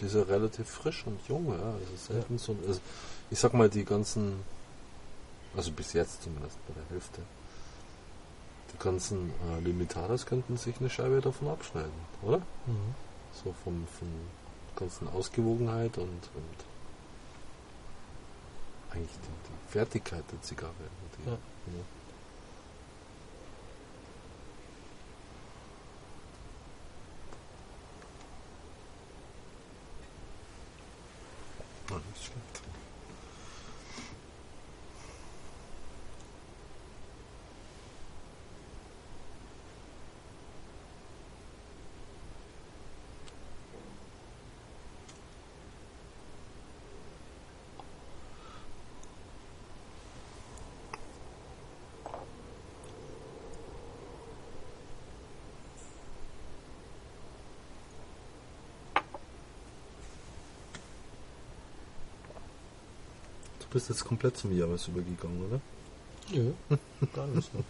[0.00, 2.80] die ist ja relativ frisch und jung, ja, also selten so, also
[3.30, 4.42] ich sag mal die ganzen,
[5.56, 7.22] also bis jetzt zumindest bei der Hälfte,
[8.72, 12.38] die ganzen äh, Limitadas könnten sich eine Scheibe davon abschneiden, oder?
[12.66, 12.94] Mhm.
[13.32, 14.08] So vom, von
[14.76, 16.64] ganzen Ausgewogenheit und, und
[18.90, 20.72] eigentlich die, die Fertigkeit der Zigarre.
[21.18, 21.32] Die, Ja.
[21.32, 21.38] ja.
[31.88, 32.62] Ah, nicht schlecht.
[63.58, 65.60] Du bist jetzt komplett zum Jahres übergegangen, oder?
[66.32, 66.52] Nö,
[67.14, 67.62] gar nicht so.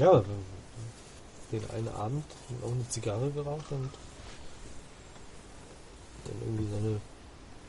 [0.00, 0.24] Ja,
[1.52, 2.24] den einen Abend
[2.64, 3.90] auch eine Zigarre geraucht und
[6.24, 7.00] dann irgendwie so eine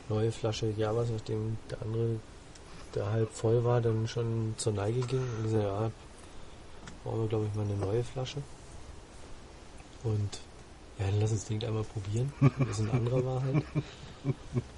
[0.08, 2.22] neue Flasche Javas, nachdem der andere,
[2.96, 5.20] der halb voll war, dann schon zur Neige ging.
[5.20, 5.92] Und gesagt, ja,
[7.04, 8.42] brauchen wir glaube ich mal eine neue Flasche.
[10.06, 10.40] Und
[11.00, 12.34] ja, dann lass uns das Ding einmal probieren.
[12.68, 13.64] Das ein anderer war halt.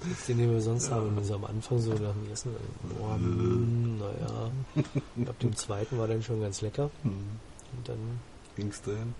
[0.08, 1.16] Jetzt den, den wir sonst haben.
[1.16, 2.50] Und so am Anfang so nach dem ersten,
[2.98, 4.50] boah, mm, naja.
[5.28, 6.90] Ab dem zweiten war dann schon ganz lecker.
[7.02, 7.12] Hm.
[7.12, 8.20] Und dann
[8.56, 9.14] Ging's dahin?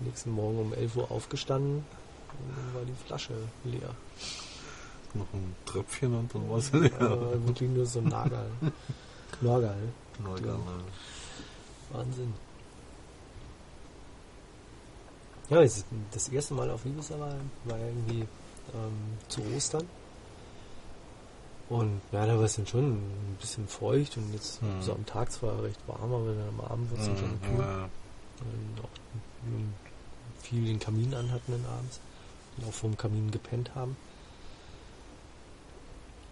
[0.00, 3.34] nächsten Morgen um 11 Uhr aufgestanden und dann war die Flasche
[3.64, 3.94] leer.
[5.14, 7.00] Noch ein Tröpfchen und dann war es leer.
[7.00, 8.50] Aber wirklich nur so ein Nagal.
[9.40, 9.76] Norgal.
[10.38, 10.58] Egal,
[11.92, 12.32] Wahnsinn.
[15.52, 15.60] Ja,
[16.12, 17.34] das erste Mal auf Ibiza war,
[17.64, 19.86] war irgendwie ähm, zu Ostern.
[21.68, 24.80] Und ja, da war es dann schon ein bisschen feucht und jetzt Mhm.
[24.82, 27.58] so am Tag zwar recht warm, aber dann am Abend wird es dann schon kühl.
[27.60, 27.84] ja.
[28.40, 28.88] Und auch
[29.44, 29.74] nun
[30.42, 32.00] viel den Kamin an hatten dann abends
[32.56, 33.96] und auch vorm Kamin gepennt haben.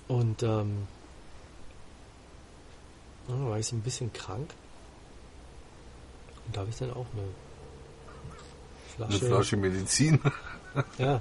[0.09, 0.87] Und ähm,
[3.29, 4.53] ja, war ich so ein bisschen krank.
[6.47, 7.23] Und da habe ich dann auch eine
[8.99, 9.27] Eine Flasche.
[9.27, 10.19] Flasche Medizin.
[10.99, 11.21] Ja.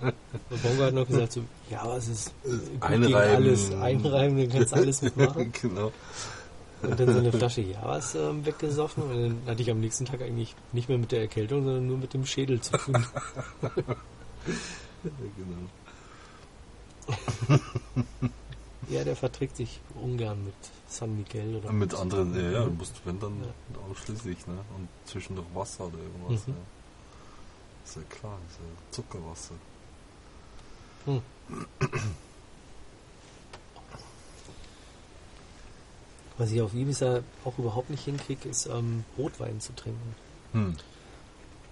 [0.50, 1.42] Und Bongo hat noch gesagt so,
[1.72, 2.34] ja, aber es ist
[2.82, 3.16] Einreiben.
[3.16, 3.72] alles.
[3.74, 5.52] Einreiben, du kannst alles mitmachen.
[5.62, 5.92] genau.
[6.82, 10.22] Und dann so eine Flasche Javas ähm, weggesoffen und dann hatte ich am nächsten Tag
[10.22, 13.06] eigentlich nicht mehr mit der Erkältung, sondern nur mit dem Schädel zu tun.
[13.62, 13.72] Ja,
[15.38, 15.68] genau.
[18.90, 20.54] ja, der verträgt sich ungern mit
[20.88, 23.80] San Miguel oder Mit anderen, ja, ja, du musst, wenn dann Ja.
[23.92, 24.54] ausschließlich, ne?
[24.78, 26.54] Und zwischendurch Wasser oder irgendwas, Mhm.
[26.54, 26.60] ja.
[27.90, 29.56] Ist ja klar, ist ja Zuckerwasser.
[31.06, 31.22] Hm.
[36.38, 40.16] Was ich auf Ibiza auch überhaupt nicht hinkriege, ist ähm, Rotwein zu trinken.
[40.52, 40.76] Hm.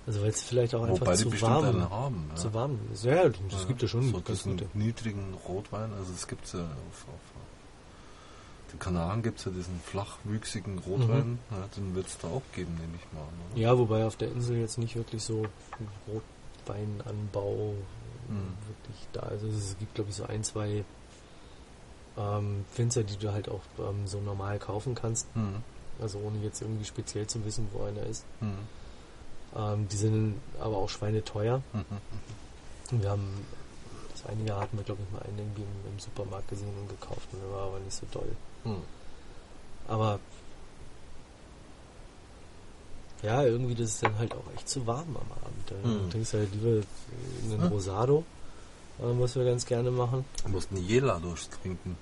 [0.07, 2.25] Also weil es vielleicht auch einfach Wobei zu warm, haben.
[2.29, 2.35] Ja.
[2.35, 3.03] zu warm ist.
[3.03, 7.05] Ja, das Ja, gibt ja schon so diesen niedrigen Rotwein, also es gibt ja auf,
[7.09, 7.36] auf
[8.71, 11.39] den Kanaren gibt es ja diesen flachwüchsigen Rotwein, Mhm.
[11.51, 13.27] ja, den wird es da auch geben, nehme ich mal an.
[13.51, 13.59] Oder?
[13.61, 15.45] Ja, wobei auf der Insel jetzt nicht wirklich so
[16.67, 17.73] Rotweinanbau
[18.29, 18.53] Mhm.
[18.67, 19.43] wirklich da ist.
[19.43, 20.83] Also es gibt, glaube ich, so ein, zwei
[22.17, 25.27] ähm, Winzer, die du halt auch ähm, so normal kaufen kannst.
[25.33, 25.57] Hm.
[26.01, 28.25] Also ohne jetzt irgendwie speziell zu wissen, wo einer ist.
[28.39, 28.53] Hm.
[29.55, 31.61] Ähm, die sind aber auch schweineteuer.
[31.73, 31.85] Mhm.
[32.91, 33.27] Und wir haben,
[34.27, 37.27] eine Jahr hatten wir, glaube ich, mal einen irgendwie im, im Supermarkt gesehen und gekauft
[37.31, 38.31] und der war aber nicht so doll.
[38.63, 38.81] Hm.
[39.87, 40.19] Aber
[43.23, 45.71] ja, irgendwie das ist dann halt auch echt zu warm am Abend.
[45.71, 46.09] Da Hm.
[46.11, 46.83] trinkst du halt lieber
[47.51, 47.67] einen Ja.
[47.67, 48.23] Rosado,
[49.01, 50.23] ähm, was wir ganz gerne machen.
[50.43, 51.97] Du musst einen Jela durchtrinken.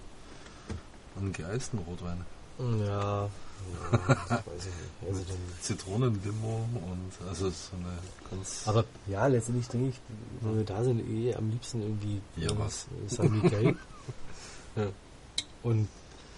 [1.17, 2.25] Einen geeisten Rotwein.
[2.85, 3.29] Ja,
[4.29, 4.43] ja.
[5.07, 5.21] Also
[5.61, 7.97] Zitronenlimo und also so eine
[8.29, 8.63] ganz.
[8.67, 10.01] aber ja, letztendlich trinke ich,
[10.41, 12.87] wenn wir da sind, eh am liebsten irgendwie Ja, äh, was?
[13.07, 13.75] San Miguel.
[14.77, 14.87] Ja.
[15.63, 15.87] Und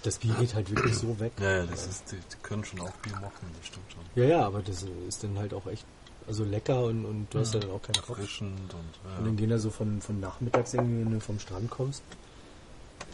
[0.03, 1.31] das Bier geht halt wirklich so weg.
[1.39, 4.03] ja, ja, das ist, die, die können schon auch Bier machen, das stimmt schon.
[4.23, 5.85] Ja, ja, aber das ist dann halt auch echt
[6.27, 7.61] also lecker und, und du hast Ja.
[7.61, 8.09] dann auch keinen Kopf.
[8.19, 9.31] Erfrischend und Und dann ja.
[9.31, 12.03] gehen da so von, von nachmittags irgendwie, wenn du vom Strand kommst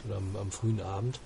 [0.06, 1.22] oder am, am frühen Abend,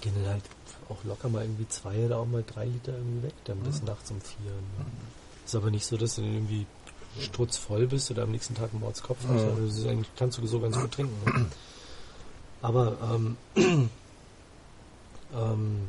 [0.00, 0.44] gehen dann halt
[0.90, 3.88] auch locker mal irgendwie zwei oder auch mal drei Liter irgendwie weg, dann bis Mhm.
[3.88, 4.50] nachts um vier.
[4.50, 4.84] Ne?
[5.44, 6.66] Ist aber nicht so, dass du dann irgendwie
[7.20, 9.42] strutzvoll bist oder am nächsten Tag einen Mordskopf hast.
[9.42, 9.48] Ja.
[9.48, 11.14] Also das ist eigentlich, kannst du so ganz gut trinken.
[11.24, 11.46] Ne?
[12.62, 13.36] Aber ähm,
[15.34, 15.88] ähm,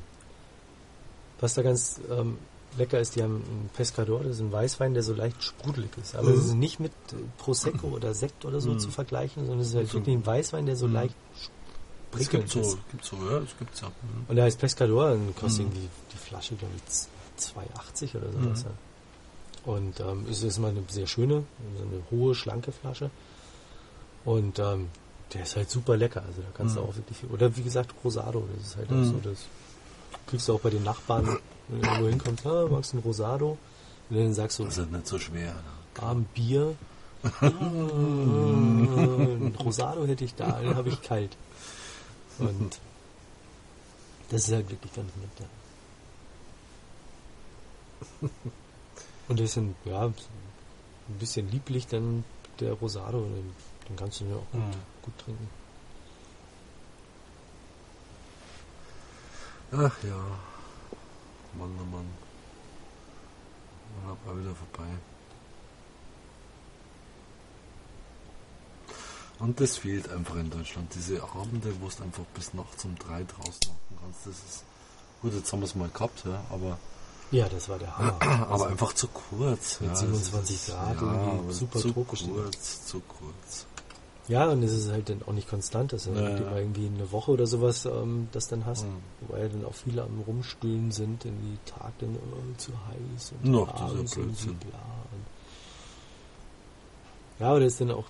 [1.39, 2.38] was da ganz ähm,
[2.78, 6.16] lecker ist, die haben einen Pescador, das ist ein Weißwein, der so leicht sprudelig ist.
[6.16, 6.38] Aber Mhm.
[6.38, 6.91] es ist nicht mit
[7.38, 8.80] Prosecco oder Sekt oder so Mhm.
[8.80, 10.93] zu vergleichen, sondern es ist halt Also- wirklich ein Weißwein, der so Mhm.
[10.93, 11.16] leicht
[12.18, 13.88] Es gibt so, gibt so, ja, es gibt's ja.
[13.88, 14.26] Mhm.
[14.28, 15.72] Und der heißt Pescador, dann kostet Mhm.
[15.74, 18.64] irgendwie die Flasche, glaube ich, 2,80 oder sowas.
[18.64, 18.70] Mhm.
[18.70, 19.74] Ja.
[19.74, 21.43] Und ähm, es ist mal eine sehr schöne,
[21.78, 23.10] so eine hohe, schlanke Flasche.
[24.26, 24.88] Und ähm,
[25.34, 26.24] der ist halt super lecker.
[26.28, 26.88] Also da kannst du Mhm.
[26.89, 27.30] auch wirklich viel.
[27.30, 29.05] Oder wie gesagt, Rosado, das ist halt auch Mhm.
[29.05, 29.45] so, das
[30.26, 31.38] kriegst du auch bei den Nachbarn,
[31.68, 33.57] wenn du irgendwo hinkommst, ah, magst du ein Rosado?
[34.10, 35.53] Und dann sagst du, Das ist nicht so schwer.
[36.01, 36.76] ah, ein Bier.
[37.41, 41.36] Ah, ein Rosado hätte ich da, den habe ich kalt.
[42.40, 42.80] Und
[44.30, 45.30] das ist halt wirklich ganz nett,
[48.22, 48.30] ja.
[49.28, 50.14] Und das sind, ja, ein
[51.20, 52.24] bisschen lieblich dann
[52.60, 53.54] der Rosado, den,
[53.88, 54.72] den kannst du ja auch gut, Mhm.
[55.04, 55.50] gut trinken.
[59.72, 60.18] Ach ja.
[61.58, 62.06] Mann, oh Mann.
[64.04, 64.90] Urlaub war wieder vorbei.
[69.40, 70.94] Und das fehlt einfach in Deutschland.
[70.94, 74.26] Diese Abende, wo du einfach bis nachts um drei draußen machen kannst.
[74.26, 74.64] Das ist.
[75.22, 76.78] Gut, jetzt haben wir es mal gehabt, ja, aber,
[77.32, 78.16] Ja, das war der Hammer.
[78.22, 79.80] aber Also, einfach zu kurz.
[79.82, 82.24] mit ja, 27 es ist- Grad ja, irgendwie super zu tropisch.
[82.26, 83.66] kurz, zu kurz.
[84.28, 86.38] ja, und es ist halt dann auch nicht konstant, dass du Ja, ja.
[86.38, 88.86] immer irgendwie eine Woche oder sowas ähm, das dann hast.
[88.86, 88.98] Mhm.
[89.28, 93.52] Wobei dann auch viele am Rumstöhnen sind, in die Tag dann oh, zu heiß und
[93.52, 94.56] Noch abends Blödsinn.
[94.58, 94.80] bla.
[95.12, 95.26] Und
[97.40, 98.06] ja, aber das ist dann auch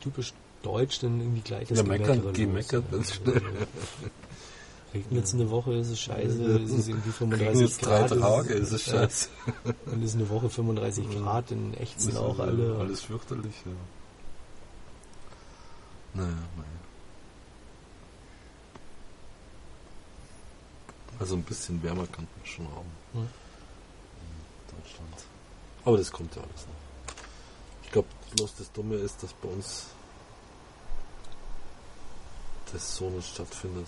[0.00, 0.32] typisch
[0.62, 3.42] deutsch, dann irgendwie gleich das Ja, meckern, die meckern ganz schnell.
[4.94, 8.20] Regnet es eine Woche, ist es scheiße, ist es irgendwie 35 Kriegen jetzt drei Grad.
[8.20, 9.28] Tage, ist es ja, scheiße.
[9.86, 11.20] Dann ist eine Woche 35 Ja.
[11.20, 12.76] Grad, dann ächzen Ist auch alle.
[12.78, 13.72] Alles fürchterlich, ja.
[16.14, 16.68] Naja, naja.
[21.18, 22.90] Also ein bisschen wärmer kann man schon haben.
[23.12, 23.20] Hm.
[23.22, 25.24] In Deutschland.
[25.84, 27.14] Aber das kommt ja alles noch.
[27.84, 29.86] Ich glaube, bloß das Dumme ist, dass bei uns
[32.72, 33.86] das so nicht stattfindet.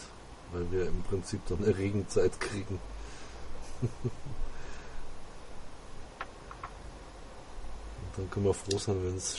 [0.52, 2.78] Weil wir im Prinzip dann eine Regenzeit kriegen.
[8.16, 9.36] Dann können wir froh sein, wenn es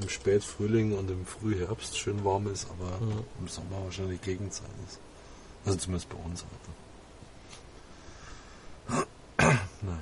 [0.00, 3.24] im Spätfrühling und im Frühherbst schön warm ist, aber Mhm.
[3.40, 4.98] im Sommer wahrscheinlich Gegenzeit ist.
[5.66, 6.44] Also zumindest bei uns.
[9.38, 9.58] Alter.
[9.82, 9.98] naja.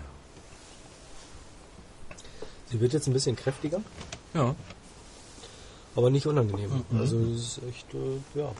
[2.71, 3.81] Sie wird jetzt ein bisschen kräftiger,
[4.35, 4.55] Ja.
[5.99, 6.85] Aber nicht unangenehm.
[6.91, 7.01] Mhm.
[7.01, 8.53] Also es ist echt, äh, ja,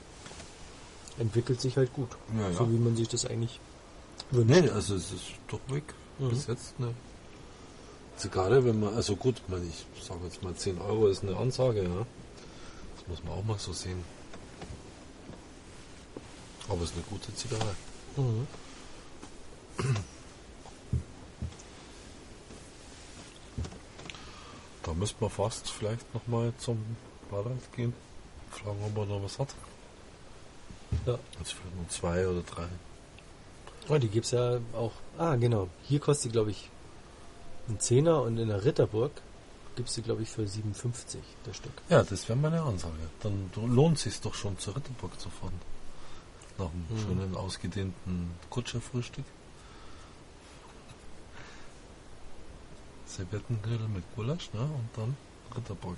[1.21, 2.09] entwickelt sich halt gut.
[2.37, 2.53] Ja, ja.
[2.53, 3.61] So wie man sich das eigentlich
[4.33, 4.61] wünscht.
[4.61, 5.85] Nee, also es ist doch weg.
[6.19, 6.31] Mhm.
[6.31, 6.95] Bis jetzt eine
[8.17, 11.37] Zigarre, wenn man, also gut, ich, meine, ich sage jetzt mal 10 Euro ist eine
[11.37, 12.07] Ansage, ja.
[12.97, 14.03] Das muss man auch mal so sehen.
[16.69, 17.77] Aber es ist eine gute Zigarre.
[18.17, 18.49] Mhm.
[24.83, 26.79] Da müsste man fast vielleicht nochmal zum
[27.31, 27.93] Ballard gehen.
[28.51, 29.55] Fragen, ob er noch was hat.
[31.07, 31.19] Ja.
[31.39, 32.67] Jetzt vielleicht nur zwei oder drei.
[33.89, 34.93] Oh, die gibt's ja auch.
[35.19, 35.69] Ah, genau.
[35.85, 36.69] Hier kostet die, glaube ich,
[37.69, 39.13] ein Zehner und in der Ritterburg
[39.77, 41.73] gibt's die, glaube ich, für 57 das Stück.
[41.89, 42.95] Ja, das wäre meine Ansage.
[43.21, 45.61] Dann lohnt es sich doch schon zur Ritterburg zu fahren.
[46.59, 46.99] Nach einem Mhm.
[47.07, 49.25] schönen ausgedehnten Kutscherfrühstück.
[53.07, 54.61] Serviettengrill mit Gulasch, ne?
[54.61, 55.17] Und dann
[55.57, 55.97] Ritterburg.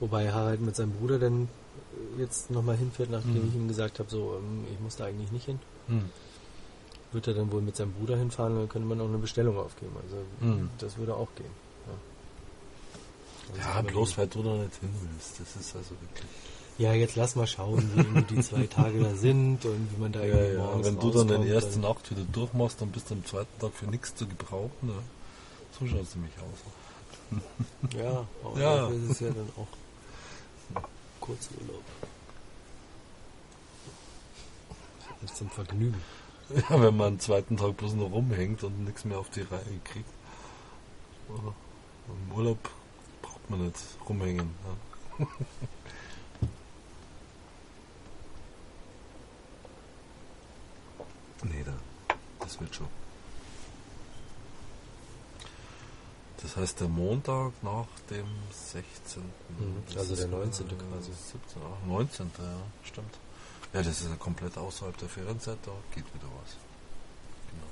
[0.00, 1.48] Wobei Harald mit seinem Bruder dann
[2.16, 3.48] äh, jetzt nochmal hinfährt, nachdem Mhm.
[3.48, 5.58] ich ihm gesagt habe, so, ähm, ich muss da eigentlich nicht hin.
[5.88, 6.04] Hm.
[7.12, 9.96] Wird er dann wohl mit seinem Bruder hinfahren, dann könnte man auch eine Bestellung aufgeben.
[10.02, 10.70] Also Mhm.
[10.78, 11.50] das würde auch gehen.
[11.86, 15.40] Ja, Ja, Also, bloß weil du da nicht hin willst.
[15.40, 16.28] Das ist also wirklich.
[16.76, 20.20] Ja, jetzt lass mal schauen, wie die zwei Tage da sind und wie man da
[20.20, 20.62] Ja, irgendwie ja.
[20.62, 23.72] morgens Wenn du dann den ersten Nacht wieder durchmachst, dann bist du am zweiten Tag
[23.72, 24.70] für nichts zu gebrauchen.
[24.82, 24.92] Ne?
[25.80, 27.40] So schaut es nämlich aus.
[27.98, 28.76] Ja, aber Ja.
[28.82, 29.66] dafür ist es ja dann auch
[31.28, 31.84] Kurzurlaub.
[35.20, 36.02] Nicht zum Vergnügen.
[36.48, 39.80] Ja, wenn man am zweiten Tag bloß noch rumhängt und nichts mehr auf die Reihe
[39.84, 40.08] kriegt.
[41.28, 42.70] Im Urlaub
[43.20, 43.76] braucht man nicht
[44.08, 44.54] rumhängen.
[45.18, 45.26] Ja.
[51.42, 51.74] nee, da,
[52.40, 52.97] das wird schon.
[56.42, 59.22] Das heißt, der Montag nach dem 16.
[59.22, 60.66] Mhm, also der 19.
[60.66, 61.10] äh, quasi.
[61.12, 62.30] 17, ach, 19.
[62.38, 62.42] Ja,
[62.84, 63.18] stimmt.
[63.72, 66.56] Ja, das ist ja komplett außerhalb der Ferienzeit, da geht wieder was.
[67.50, 67.66] Genau.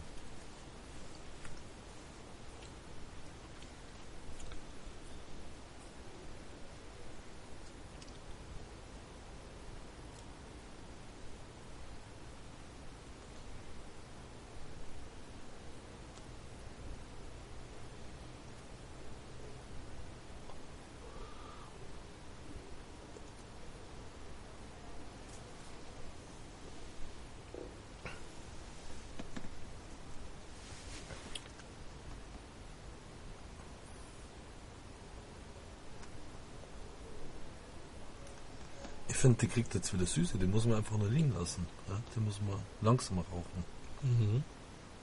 [39.16, 41.67] Ich finde, die kriegt jetzt wieder Süße, die muss man einfach nur liegen lassen.
[41.89, 42.01] Ja?
[42.15, 43.65] Die muss man langsamer rauchen.
[44.03, 44.45] Mhm.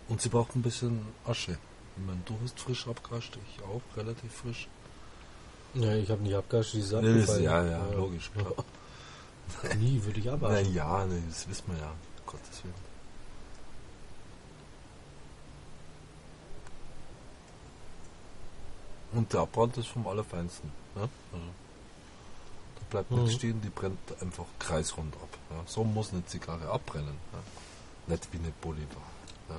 [0.07, 1.57] Und sie braucht ein bisschen Asche.
[1.97, 4.67] Ich meine, du hast frisch abgekascht, ich auch, relativ frisch.
[5.73, 7.43] Ja, ich habe nicht abgascht, die Nee, das, abgefallen.
[7.43, 8.53] ja, ja, logisch, klar.
[9.79, 10.73] Nie würde ich Na abwaschen.
[10.73, 11.91] ja, nee, das wissen wir ja.
[12.25, 12.73] Gottes Willen.
[19.11, 20.71] Und der Abbrand ist vom Allerfeinsten.
[20.95, 21.09] Ne?
[21.31, 21.45] Also,
[22.93, 23.19] bleibt Mhm.
[23.23, 25.29] nichts stehen, die brennt einfach kreisrund ab.
[25.49, 25.63] Ja?
[25.65, 27.17] So muss eine Zigarre abbrennen.
[27.33, 27.39] Ja?
[28.13, 29.01] Nicht wie eine Bolivar.
[29.49, 29.55] Ja?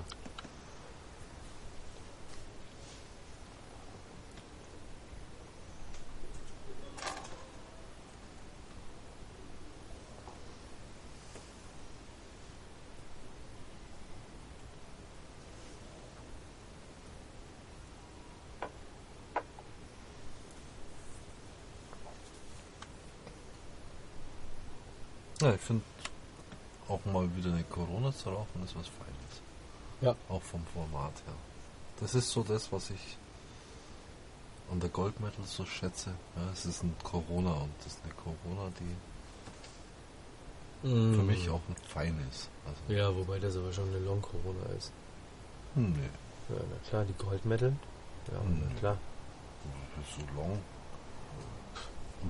[25.45, 25.85] Ja, ich finde
[26.89, 29.43] auch mal wieder eine Corona zu rauchen ist was Feines.
[30.01, 30.15] Ja.
[30.29, 31.35] Auch vom Format her.
[32.01, 33.19] Das ist so das, was ich
[34.71, 36.11] an der Goldmetal so schätze.
[36.37, 38.97] Ja, es ist ein Corona und das ist eine Corona, die
[40.89, 41.15] Mhm.
[41.15, 42.49] für mich auch ein Fein ist.
[42.67, 44.93] Also, Ja, wobei das aber schon eine Long Corona ist.
[45.75, 46.09] hm, nee,
[46.55, 47.75] Ja, na klar, die Goldmetal.
[48.33, 48.63] Ja, Mhm.
[48.69, 48.99] na klar.
[49.97, 50.59] das ist so long.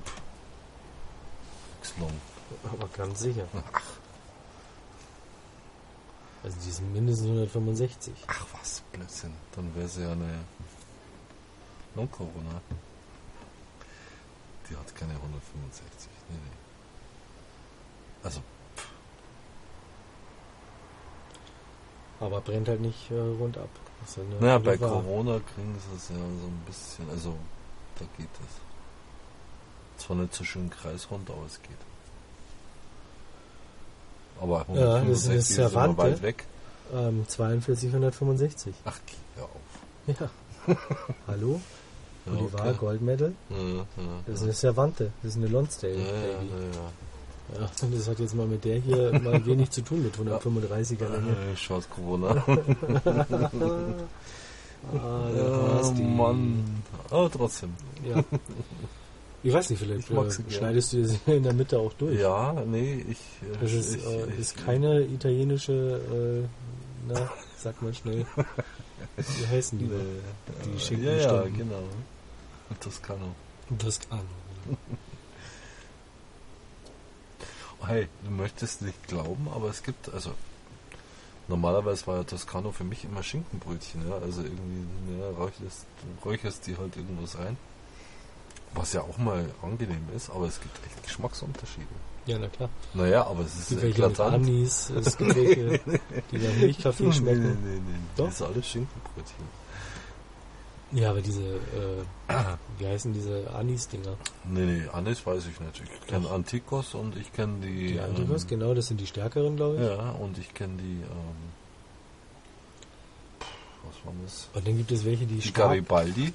[0.05, 0.21] Pff.
[1.77, 2.13] Nix long.
[2.71, 3.47] Aber ganz sicher.
[6.43, 8.13] Also die sind mindestens 165.
[8.27, 9.33] Ach was, Blödsinn.
[9.55, 10.45] Dann wäre sie ja eine
[11.95, 12.61] Long Corona.
[14.69, 16.09] Die hat keine 165.
[16.29, 16.51] Nee, nee.
[18.23, 18.41] Also,
[22.19, 23.69] Aber brennt halt nicht äh, rund ab.
[24.15, 24.89] Ja naja, bei Bolivar.
[25.01, 27.35] Corona kriegen sie es ja so ein bisschen, also
[27.99, 30.03] da geht es.
[30.03, 31.77] Zwar nicht so schön kreisrund, aber es geht.
[34.41, 35.97] Aber Ja, das ist 165 immer Cervante.
[35.97, 36.43] weit weg.
[36.93, 38.73] Ähm, 4265.
[38.85, 40.19] Ach, geh auf.
[40.19, 40.29] Ja.
[41.27, 41.59] Hallo?
[42.25, 42.73] Ja, Und die okay.
[42.79, 43.33] Gold Medal.
[43.49, 43.85] Ja, ja,
[44.25, 44.45] Das ist ja.
[44.45, 45.11] eine Cervante.
[45.21, 46.11] Das ist eine Lonsdale Ja, ja,
[47.55, 51.07] ja, Ja, das hat jetzt mal mit der hier mal wenig zu tun mit 135er
[51.07, 51.27] Länge.
[51.45, 51.51] ja.
[51.51, 52.43] Äh, Schaut Corona.
[54.93, 56.03] Ah, Ja, Basti.
[56.03, 56.63] Mann.
[57.09, 57.73] Aber trotzdem.
[58.03, 58.23] Ja.
[59.45, 62.19] Ich weiß nicht, vielleicht sie äh, schneidest du das in der Mitte auch durch.
[62.19, 63.19] Ja, nee, ich.
[63.47, 66.47] äh, Das ist, ich, äh, ich, ist keine italienische, äh,
[67.07, 68.25] na, sag mal schnell.
[69.17, 69.85] Wie heißen die?
[69.85, 70.01] Nee,
[70.65, 71.83] Die äh, schicken Ja, ja, genau.
[72.79, 73.35] Toskano.
[73.77, 74.23] Toskano.
[77.85, 80.31] Hey, du möchtest nicht glauben, aber es gibt, also
[81.47, 85.85] normalerweise war ja Toscano für mich immer Schinkenbrötchen, ja, also irgendwie, ja, räucherst,
[86.25, 87.57] räucherst die halt irgendwas rein.
[88.75, 91.87] Was ja auch mal angenehm ist, aber es gibt echt Geschmacksunterschiede.
[92.27, 92.69] Ja, na klar.
[92.93, 94.23] Naja, aber es Es ist gibt welche.
[94.23, 95.79] Anis, es gibt welche,
[96.31, 97.57] die nach Milchkaffee Nee, nee, schmecken.
[97.63, 97.99] nee, nee.
[98.17, 98.25] Doch?
[98.25, 99.65] Das ist alles Schinkenbrötchen.
[100.91, 102.03] Ja, aber diese, äh,
[102.79, 104.17] wie heißen diese Anis-Dinger?
[104.45, 105.81] Nee, nee, Anis weiß ich nicht.
[105.83, 107.93] Ich kenne Antikos und ich kenne die.
[107.93, 109.81] Die Antikos, ähm, genau, das sind die stärkeren, glaube ich.
[109.81, 111.01] Ja, und ich kenne die.
[111.01, 111.45] Ähm,
[113.85, 114.47] was war das?
[114.53, 116.33] Und dann gibt es welche, die Die stark, Garibaldi.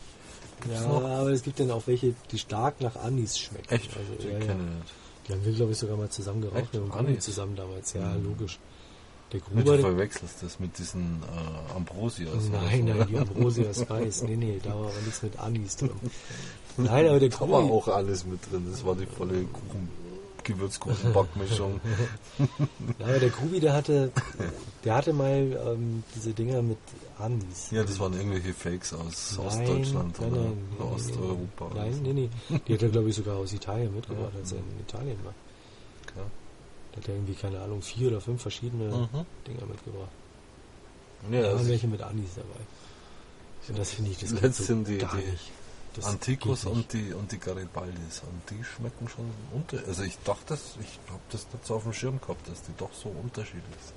[0.68, 1.02] Ja, noch?
[1.04, 3.72] aber es gibt dann auch welche, die stark nach Anis schmecken.
[3.74, 3.90] Echt?
[3.96, 4.56] Also, die ja, ja.
[5.28, 6.68] Die haben wir, glaube ich, sogar mal zusammen geraucht.
[6.72, 7.24] Wir haben Anis?
[7.24, 8.24] zusammen damals, ja, Mhm.
[8.24, 8.58] logisch.
[9.32, 12.48] Der Gruber, du verwechselst das mit diesen äh, Ambrosias.
[12.50, 14.22] nein, nein, die Ambrosia Spice.
[14.22, 15.90] Nee, nee, da war aber nichts mit Anis drin.
[16.76, 18.66] Nein, aber der Da war Gruber, auch alles mit drin.
[18.70, 19.88] Das war die volle Kuchen,
[20.44, 21.80] Gewürzkuchen-Backmischung.
[22.98, 24.12] ja, aber der Grubi, der hatte,
[24.84, 25.28] der hatte mal
[25.66, 26.78] ähm, diese Dinger mit
[27.18, 27.70] Anis.
[27.70, 31.70] ja, das waren irgendwelche Fakes aus Nein, Ostdeutschland nein, oder nein, nee, Osteuropa.
[31.74, 32.00] Nein, so.
[32.02, 32.30] nee, nee.
[32.66, 34.40] Die hat er, glaube ich, sogar aus Italien mitgebracht, Ja.
[34.40, 35.34] als er in Italien war.
[36.02, 36.26] Okay.
[36.92, 39.26] Da hat er irgendwie, keine Ahnung, vier oder fünf verschiedene Mhm.
[39.46, 40.08] Dinger mitgebracht.
[41.30, 42.48] Ja, da waren das welche mit Anis dabei.
[43.68, 45.50] Und das finde ich, das Letztens so sind die- gar die nicht.
[45.96, 46.66] Das nicht.
[46.66, 48.22] und die, und die Garibaldis.
[48.22, 49.78] Und die schmecken schon unter.
[49.86, 52.72] Also ich dachte, das, ich habe das nicht so auf dem Schirm gehabt, dass die
[52.76, 53.96] doch so unterschiedlich sind.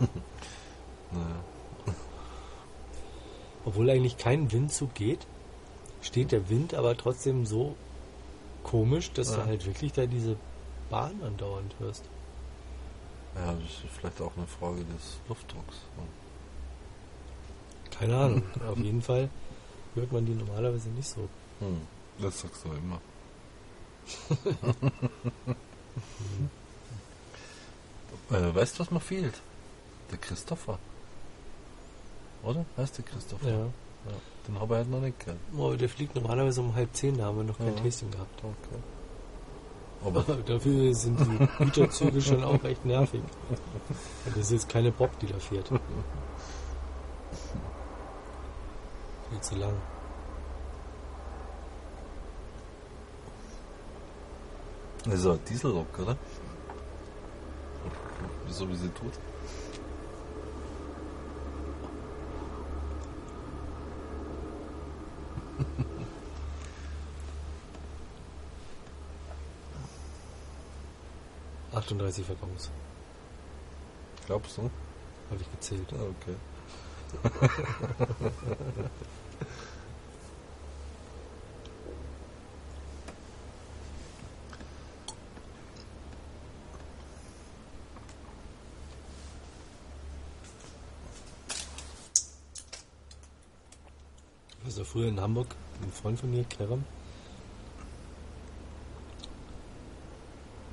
[1.12, 1.44] naja.
[3.64, 5.26] Obwohl eigentlich kein Windzug geht,
[6.00, 7.76] steht der Wind aber trotzdem so
[8.64, 9.36] komisch, dass Ja.
[9.36, 10.36] du halt wirklich da diese
[10.90, 12.04] Bahn andauernd hörst.
[13.34, 15.76] Ja, das ist vielleicht auch eine Frage des Luftdrucks.
[17.98, 18.42] Keine Ahnung.
[18.68, 19.28] Auf jeden Fall
[19.94, 21.28] hört man die normalerweise nicht so.
[21.60, 21.80] Hm.
[22.18, 23.00] Das sagst du immer.
[28.30, 29.40] äh, weißt du, was mir fehlt?
[30.10, 30.78] Der Christopher.
[32.42, 32.64] Oder?
[32.76, 33.48] Heißt der Christopher?
[33.48, 33.58] Ja.
[33.58, 34.16] Ja,
[34.48, 35.38] Den habe ich halt noch nicht gehört.
[35.56, 37.82] Oh, der fliegt normalerweise um halb zehn, da haben wir noch kein Ja.
[37.82, 38.36] Tasting gehabt.
[38.42, 38.82] Okay.
[40.04, 43.22] Aber Dafür sind die Güterzüge schon auch echt nervig.
[44.24, 45.70] Das ist jetzt keine Bob, die da fährt.
[49.32, 49.72] Viel zu lang.
[55.06, 56.16] das ist ein Dieselrock, oder?
[58.50, 59.14] So wie sie tut.
[71.72, 72.70] 38 Waggons,
[74.26, 74.70] Glaubst du?
[75.30, 75.90] habe ich gezählt.
[75.92, 76.36] Ah, okay.
[94.64, 96.84] Also früher in Hamburg, ein Freund von mir, Kerem,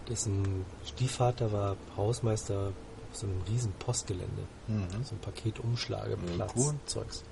[0.07, 2.71] dessen Stiefvater war Hausmeister
[3.11, 4.43] auf so einem riesen Postgelände.
[4.67, 4.87] Mhm.
[5.03, 6.73] So ein Paketumschlageplatz, Ja, cool.
[6.85, 7.23] Zeugs.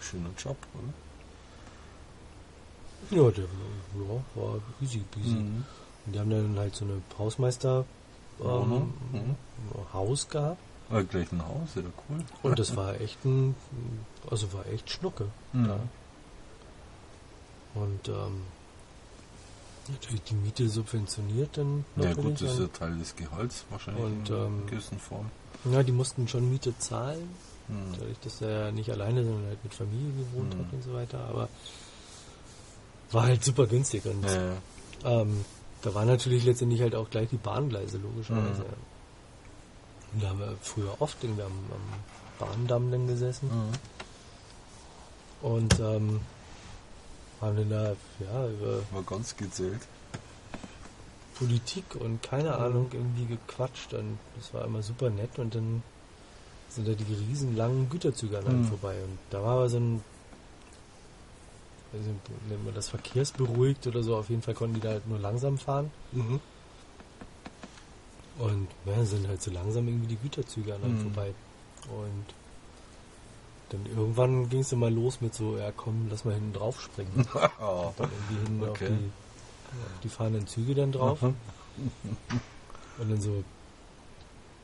[0.00, 0.92] Schöner Job, oder?
[3.22, 5.30] Ja, der ja, war easy peasy.
[5.36, 5.64] Mhm.
[6.06, 7.84] Und die haben dann halt so eine Hausmeister
[8.40, 9.36] ähm, Mhm.
[9.92, 10.58] Haus gehabt.
[10.90, 12.24] Ah, gleich ein Haus, ja cool.
[12.42, 13.54] Und das war echt ein,
[14.30, 15.26] also war echt Schnucke.
[15.52, 15.68] Mhm.
[15.68, 15.80] da.
[17.74, 18.42] Und ähm,
[19.88, 24.28] natürlich die Miete subventioniert dann Ja gut, das ist ja Teil des Gehalts wahrscheinlich Und,
[24.30, 25.30] in ähm, gewissen Form.
[25.70, 27.28] ja, die mussten schon Miete zahlen,
[27.68, 27.92] Mhm.
[27.98, 30.58] dadurch, dass er ja nicht alleine, sondern halt mit Familie gewohnt Mhm.
[30.60, 31.20] hat und so weiter.
[31.28, 31.48] Aber
[33.12, 34.56] war halt super günstig und Ja,
[35.22, 35.44] ähm,
[35.82, 38.62] da waren natürlich letztendlich halt auch gleich die Bahngleise, logischerweise.
[38.62, 40.14] Mhm.
[40.14, 43.72] Und da haben wir früher oft irgendwie am, am Bahndamm dann gesessen Mhm.
[45.48, 46.20] und ähm,
[47.42, 49.80] haben dann da, ja, über, War ganz gezählt.
[51.38, 52.64] Politik und keine Mhm.
[52.64, 55.82] Ahnung irgendwie gequatscht und das war immer super nett und dann
[56.70, 58.66] sind da die riesen langen Güterzüge an einem Mhm.
[58.66, 60.02] vorbei und da war aber so ein
[61.92, 65.06] weiß nicht, nennt man das verkehrsberuhigt oder so, auf jeden Fall konnten die da halt
[65.08, 66.40] nur langsam fahren Mhm.
[68.38, 70.98] und ja, sind halt so langsam irgendwie die Güterzüge an einem Mhm.
[71.00, 71.34] vorbei
[71.88, 72.24] und
[73.72, 76.80] dann irgendwann ging es dann mal los mit so, ja komm, lass mal hinten drauf
[76.80, 77.26] springen.
[77.34, 77.50] Ah.
[77.96, 78.88] dann irgendwie hin auf, Okay.
[78.88, 79.10] die,
[79.94, 81.22] auf die fahrenden Züge dann drauf.
[81.22, 81.34] Und
[82.98, 83.42] dann so,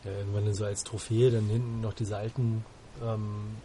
[0.05, 2.65] ja, irgendwann dann so als Trophäe dann hinten noch diese alten
[3.03, 3.57] ähm,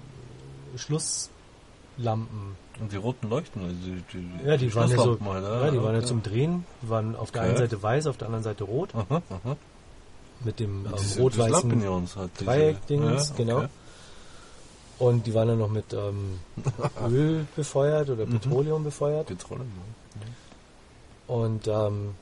[0.78, 2.56] Schlusslampen.
[2.80, 5.72] Und die roten Leuchten, also die, die, Ja, die waren ja so, Schlosslampen halt, ja,
[5.72, 6.08] die waren ja okay.
[6.08, 7.50] zum Drehen, die waren auf der Okay.
[7.50, 9.58] einen Seite weiß, auf der anderen Seite rot, Aha, aha.
[10.44, 13.66] mit dem ähm, rot-weißen halt, Dreieckdings, ja, genau.
[15.00, 16.40] Und die waren dann noch mit ähm,
[17.10, 18.40] Öl befeuert oder Mhm.
[18.40, 19.28] Petroleum befeuert.
[19.28, 19.72] Petroleum,
[21.28, 22.16] Und ähm,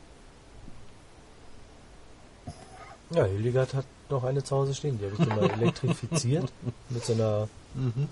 [3.11, 4.97] ja, Hildegard hat noch eine zu Hause stehen.
[4.97, 6.51] Die habe ich dann mal elektrifiziert
[6.89, 7.47] mit so einer ja.
[7.76, 8.07] Mhm.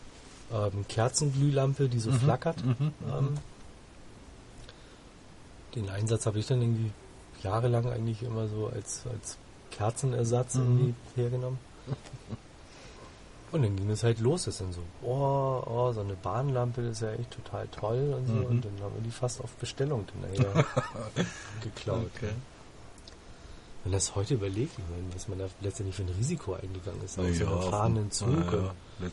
[0.52, 2.16] ähm, Kerzenglühlampe, die so Mhm.
[2.20, 2.64] flackert.
[2.66, 2.94] Mhm.
[3.10, 3.38] Ähm,
[5.76, 6.92] den Einsatz habe ich dann irgendwie
[7.44, 9.38] jahrelang eigentlich immer so als, als
[9.72, 10.62] Kerzenersatz Mhm.
[10.62, 11.60] irgendwie hergenommen.
[13.52, 14.46] Und dann ging es halt los.
[14.46, 18.34] Das dann so, oh, oh, so eine Bahnlampe, ist ja echt total toll und so.
[18.34, 18.46] Mhm.
[18.46, 20.66] Und dann haben wir die fast auf Bestellung dann nachher
[21.64, 22.10] geklaut.
[22.16, 22.30] Okay.
[23.84, 27.18] Wenn das heute überlegt, ich meine, was man da letztendlich für ein Risiko eingegangen ist,
[27.18, 28.28] auf Na so einem ja, fahrenden Zug.
[28.30, 28.74] Ja, ja.
[29.00, 29.12] mein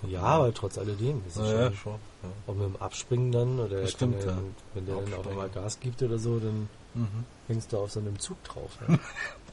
[0.00, 0.10] Gott.
[0.10, 1.22] Ja, aber trotz alledem.
[1.26, 1.92] Das ist ja, ja, schon.
[1.92, 2.28] Ja.
[2.46, 4.38] auch mit dem Abspringen dann, oder er stimmt, ja.
[4.74, 5.30] wenn der dann auch Abspringen.
[5.30, 7.24] einmal Gas gibt oder so, dann Mhm.
[7.46, 8.78] hängst du auf so einem Zug drauf.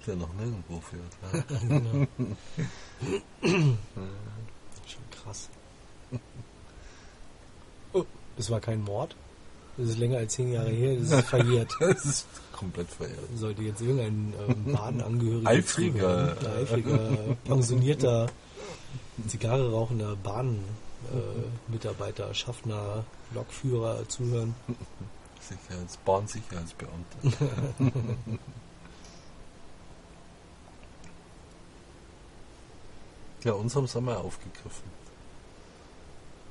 [0.00, 0.06] Ja.
[0.06, 1.12] Der noch nirgendwo führt.
[1.22, 1.58] Ja.
[1.68, 2.06] genau.
[4.86, 5.48] Schon krass.
[7.92, 8.04] Oh,
[8.36, 9.14] das war kein Mord.
[9.76, 11.74] Das ist länger als zehn Jahre her, das ist verjährt.
[11.80, 13.18] Das ist komplett verehrt.
[13.36, 16.36] Sollte jetzt irgendein ähm, Bahnangehöriger Eifriger.
[16.36, 18.26] zuhören, eifriger, pensionierter,
[19.26, 20.68] Zigarre rauchender Bahnmitarbeiter,
[21.14, 24.54] äh, Mitarbeiter, Schaffner, Lokführer zuhören.
[25.40, 27.18] Sicherheits Bahnsicherheitsbeamter.
[33.44, 35.00] ja, uns haben sie mal aufgegriffen.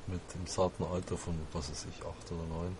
[0.06, 2.76] Mit dem zarten Alter von, was weiß ich, acht oder neun.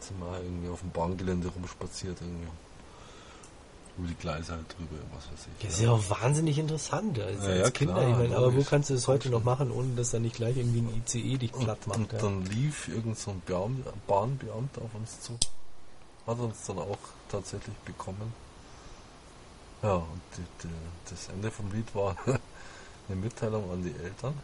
[0.00, 2.48] Sind wir irgendwie auf dem Bahngelände rumspaziert irgendwie.
[3.98, 5.66] Über die Gleise halt drüber, was weiß ich.
[5.66, 7.94] Das ist ja auch wahnsinnig interessant als, Ja, Kinder.
[7.94, 10.36] klar, ich meine, aber wo kannst du es heute noch machen, ohne dass da nicht
[10.36, 11.98] gleich irgendwie ein ICE dich platt macht?
[11.98, 12.18] Und ja.
[12.18, 15.38] dann lief irgend so ein Beam Bahnbeamter auf uns zu.
[16.26, 18.32] Hat uns dann auch tatsächlich bekommen.
[19.82, 20.72] Ja, und die, die,
[21.10, 24.34] das Ende vom Lied war eine Mitteilung an die Eltern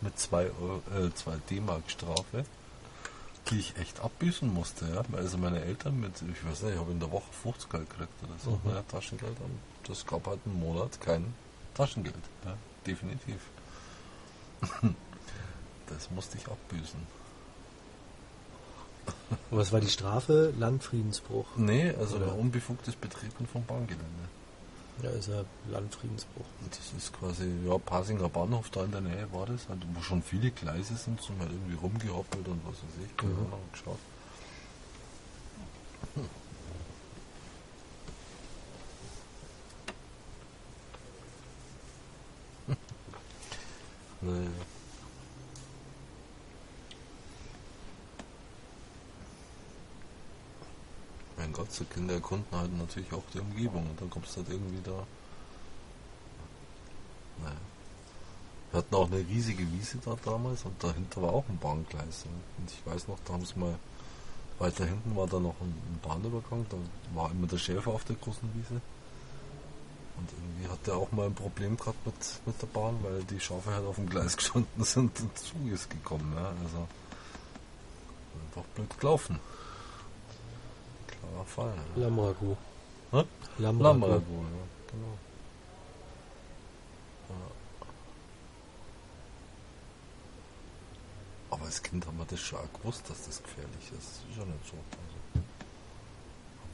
[0.00, 0.50] mit 2 äh,
[1.14, 2.44] zwei D-Mark Strafe,
[3.50, 4.86] die ich echt abbüßen musste.
[4.86, 5.02] Ja?
[5.16, 8.12] Also meine Eltern mit, ich weiß nicht, ich habe in der Woche 50 Geld gekriegt
[8.22, 8.70] oder so, Mhm.
[8.74, 9.36] ja, Taschengeld.
[9.40, 9.58] Und
[9.88, 11.34] das gab halt einen Monat kein
[11.74, 12.14] Taschengeld.
[12.44, 12.56] Ja?
[12.86, 13.40] Definitiv.
[15.88, 17.06] Das musste ich abbüßen.
[19.50, 20.52] Und was war die Strafe?
[20.58, 21.46] Landfriedensbruch.
[21.56, 22.32] Nee, also Oder?
[22.32, 24.04] ein unbefugtes Betreten vom Bahngelände.
[25.02, 26.44] Ja, ist ja Landfriedensbruch.
[26.62, 30.00] Und das ist quasi, ja, Pasinger Bahnhof da in der Nähe war das, halt, wo
[30.02, 33.38] schon viele Gleise sind, sind halt irgendwie rumgehoppelt und was weiß ich, keine Mhm.
[33.46, 33.98] Ahnung, geschaut.
[36.14, 36.24] Hm.
[44.22, 44.50] Naja.
[51.36, 54.50] Mein Gott, so Kinder erkunden halt natürlich auch die Umgebung und dann kommst du halt
[54.50, 55.06] irgendwie da.
[57.42, 57.56] Naja.
[58.70, 62.24] Wir hatten auch eine riesige Wiese da damals und dahinter war auch ein Bahngleis.
[62.58, 63.78] Und ich weiß noch, da haben sie mal
[64.58, 66.76] weiter hinten war da noch ein, Bahnübergang, da
[67.14, 68.80] war immer der Schäfer auf der großen Wiese.
[70.16, 72.14] Und irgendwie hat der auch mal ein Problem gehabt mit,
[72.46, 75.90] mit der Bahn, weil die Schafe halt auf dem Gleis gestanden sind und Zug ist
[75.90, 76.32] gekommen.
[76.36, 76.52] Ja.
[76.64, 76.86] Also
[78.46, 79.40] einfach blöd gelaufen.
[81.46, 81.72] Fall.
[81.96, 82.02] Ja.
[82.04, 82.56] Lamragu.
[83.12, 83.24] Hä?
[83.58, 84.06] Lamragu.
[84.10, 84.18] Ja,
[84.90, 85.18] genau.
[91.50, 94.20] Aber als Kind haben wir das schon gewusst, dass das gefährlich ist.
[94.22, 94.76] Das ist ja nicht so.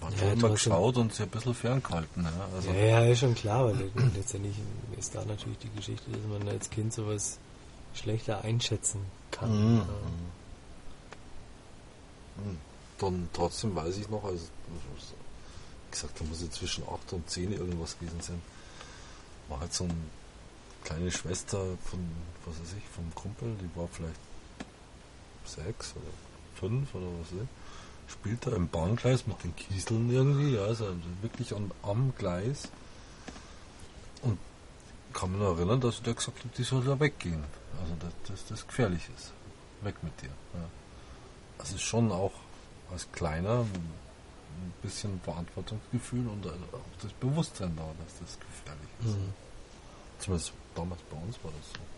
[0.00, 2.22] Also, man Ja, immer geschaut und sich ein bisschen ferngehalten.
[2.24, 2.30] Ja.
[2.54, 4.56] Also, Ja, ja, ist schon klar, weil le- letztendlich
[4.96, 7.38] ist da natürlich die Geschichte, dass man als Kind sowas
[7.94, 9.00] schlechter einschätzen
[9.32, 9.72] kann.
[9.72, 9.78] Mhm.
[9.78, 9.84] Ja.
[12.98, 17.52] Dann trotzdem weiß ich noch, also wie gesagt, da muss ich zwischen 8 und 10
[17.52, 18.42] irgendwas gewesen sein.
[19.48, 19.94] War halt so eine
[20.84, 22.00] kleine Schwester von,
[22.44, 24.20] was weiß ich, vom Kumpel, die war vielleicht
[25.44, 26.12] sechs oder
[26.54, 28.12] fünf oder was weiß ich.
[28.12, 30.86] spielt da im Bahngleis mit den Kieseln irgendwie, ja, also
[31.22, 32.68] wirklich am, am Gleis.
[34.22, 34.38] Und
[35.12, 37.44] kann mich noch erinnern, dass der gesagt hat, die soll da weggehen.
[37.80, 39.32] Also dass, dass das gefährlich ist.
[39.82, 40.30] Weg mit dir.
[40.54, 40.68] Ja.
[41.58, 42.32] Das ist schon auch
[42.92, 46.52] als Kleiner ein bisschen Verantwortungsgefühl und auch
[47.02, 49.16] das Bewusstsein da, dass das gefährlich ist.
[49.16, 49.34] Mhm.
[50.18, 51.97] Zumindest damals bei uns war das so.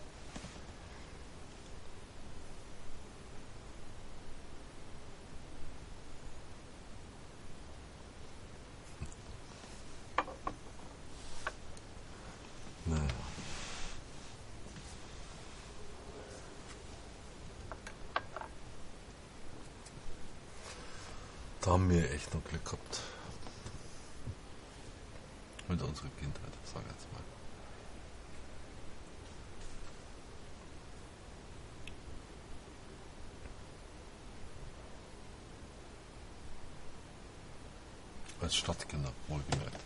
[38.41, 39.79] Als Stadtkinder, wohlgemerkt.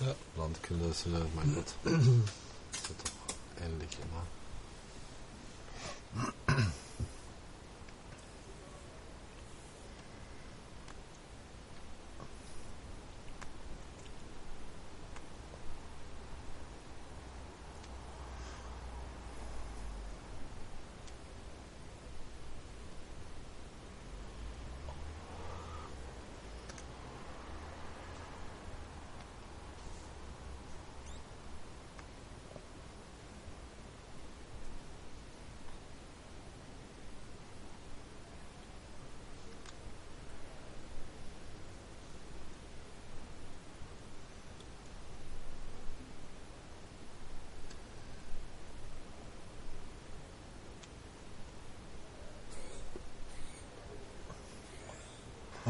[0.00, 0.14] Ja.
[0.36, 4.22] Landkinder sind ja, mein Gott, ist ja doch ähnlich immer.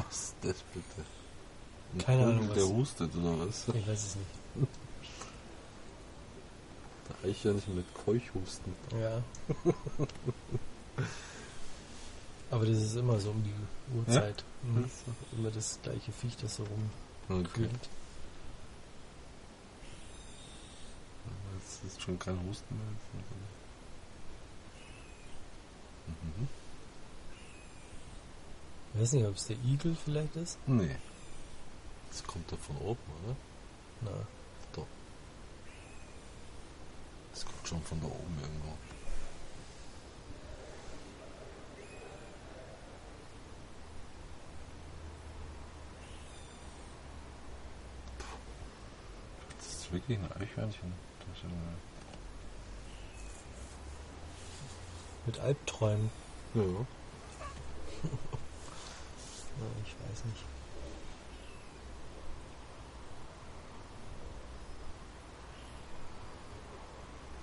[0.06, 1.06] Was ist das bitte?
[1.92, 3.68] Ein Keine Vogel, Ahnung, Der was- hustet oder was?
[3.68, 4.68] Ich weiß es nicht.
[7.22, 8.72] Der Eichhörnchen mit Keuchhusten.
[9.00, 9.22] Ja.
[12.50, 13.52] Aber das ist immer so um die
[13.96, 14.44] Uhrzeit.
[14.62, 14.90] Mhm.
[15.38, 16.72] Immer das gleiche Viech, das so Okay.
[17.28, 17.88] rumkühlt.
[21.58, 22.86] Jetzt ist schon kein Husten mehr.
[26.08, 26.48] Mhm.
[28.94, 30.58] Ich weiß nicht, ob es der Igel vielleicht ist.
[30.66, 30.96] Nee.
[32.10, 33.36] Das kommt doch von oben, oder?
[34.02, 34.10] Na,
[34.72, 34.86] Doch.
[37.32, 38.72] Das kommt schon von da oben irgendwo.
[49.58, 50.92] Das ist wirklich ein Eichhörnchen.
[51.20, 51.44] Das ist
[55.26, 56.10] mit Albträumen.
[56.54, 56.62] ja.
[59.84, 60.44] Ich weiß nicht.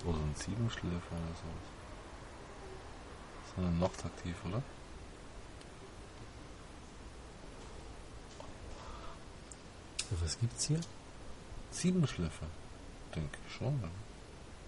[0.06, 1.48] Oder ein Siebenschläfer oder so.
[3.45, 4.64] Ist eine nachtaktiv, oder?
[10.22, 10.80] Was gibt's hier?
[11.72, 12.48] Siebenschläfer.
[13.14, 13.81] Denke ich schon.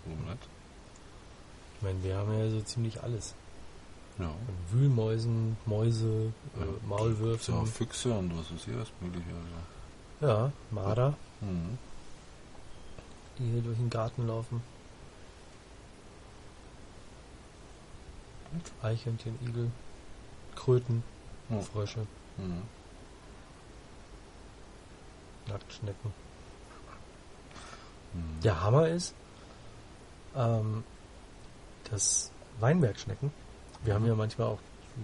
[0.05, 0.47] Warum nicht?
[1.77, 3.33] Ich meine, wir haben ja so ziemlich alles.
[4.19, 4.29] Ja.
[4.71, 6.65] Wühlmäusen, Mäuse, Ja.
[7.05, 9.25] äh, Gibt's ja Füchse und was ist hier alles mögliche.
[10.19, 10.27] Also.
[10.33, 11.77] Ja, Marder, Mhm.
[13.37, 14.61] die hier durch den Garten laufen.
[18.81, 19.71] Eichhörnchen, Igel,
[20.55, 21.03] Kröten,
[21.49, 21.61] Ja.
[21.61, 22.05] Frösche,
[22.37, 22.63] Mhm.
[25.47, 26.13] Nacktschnecken.
[28.13, 28.41] Mhm.
[28.43, 29.13] Der Hammer ist,
[30.35, 30.83] ähm,
[31.89, 33.31] dass Weinbergschnecken,
[33.83, 34.59] wir haben ja manchmal auch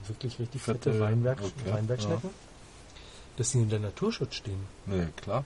[0.07, 2.29] wirklich richtig fette, Fette, Weinberg, okay, Weinbergschnecken,
[3.37, 4.59] dass die unter Naturschutz stehen.
[4.85, 5.45] Nee, klar.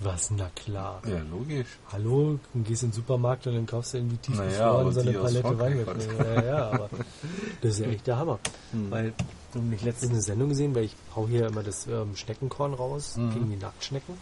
[0.00, 1.00] Was, na klar.
[1.08, 1.68] Ja, logisch.
[1.92, 5.12] Hallo, du gehst in den Supermarkt und dann kaufst du irgendwie tief Naja, so eine
[5.12, 5.96] Palette Weinberg.
[6.18, 6.90] Ja, ja, aber
[7.60, 8.40] das ist ja echt der Hammer.
[8.72, 8.90] Mhm.
[8.90, 9.12] Weil
[9.52, 13.16] du nicht letztens eine Sendung gesehen, weil ich hau hier immer das ähm, Schneckenkorn raus
[13.16, 13.32] Mhm.
[13.34, 14.14] gegen die Nacktschnecken.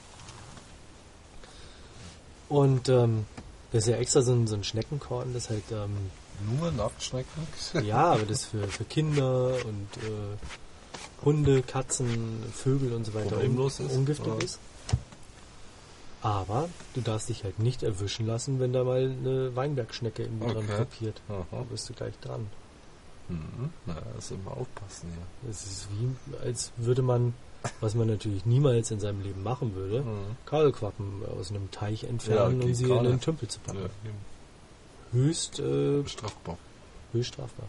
[2.50, 3.24] Und ähm,
[3.72, 5.96] das ist ja extra so ein, so ein Schneckenkorn, das halt, ähm,
[6.50, 7.46] Nur Nacktschnecken?
[7.84, 13.80] ja, aber das für, für Kinder und äh, Hunde, Katzen, Vögel und so weiter Problemlos
[13.80, 13.92] ist.
[13.92, 14.38] ungiftig Ja.
[14.44, 14.58] ist.
[16.20, 20.64] Aber du darfst dich halt nicht erwischen lassen, wenn da mal eine Weinbergschnecke irgendwie dran
[20.68, 20.76] Okay.
[20.78, 21.20] kopiert.
[21.28, 21.44] Aha.
[21.50, 22.46] Da bist du gleich dran.
[23.28, 23.70] Mhm.
[23.86, 25.50] Na, also immer aufpassen hier.
[25.50, 26.14] Es ist wie,
[26.44, 27.34] als würde man,
[27.80, 30.36] was man natürlich niemals in seinem Leben machen würde, Mhm.
[30.46, 33.24] Kaulquappen aus einem Teich entfernen, Ja, um sie in den nicht.
[33.24, 33.78] Tümpel zu packen.
[33.80, 34.10] Ja,
[35.12, 36.58] Höchst, äh, strafbar.
[37.12, 37.68] höchst strafbar.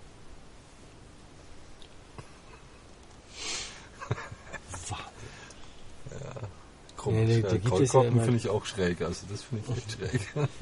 [6.98, 7.30] komisch.
[7.30, 9.78] Ja, da- da gibt es ja immer- finde ich auch schräg, also das finde ich
[9.78, 10.22] echt schräg.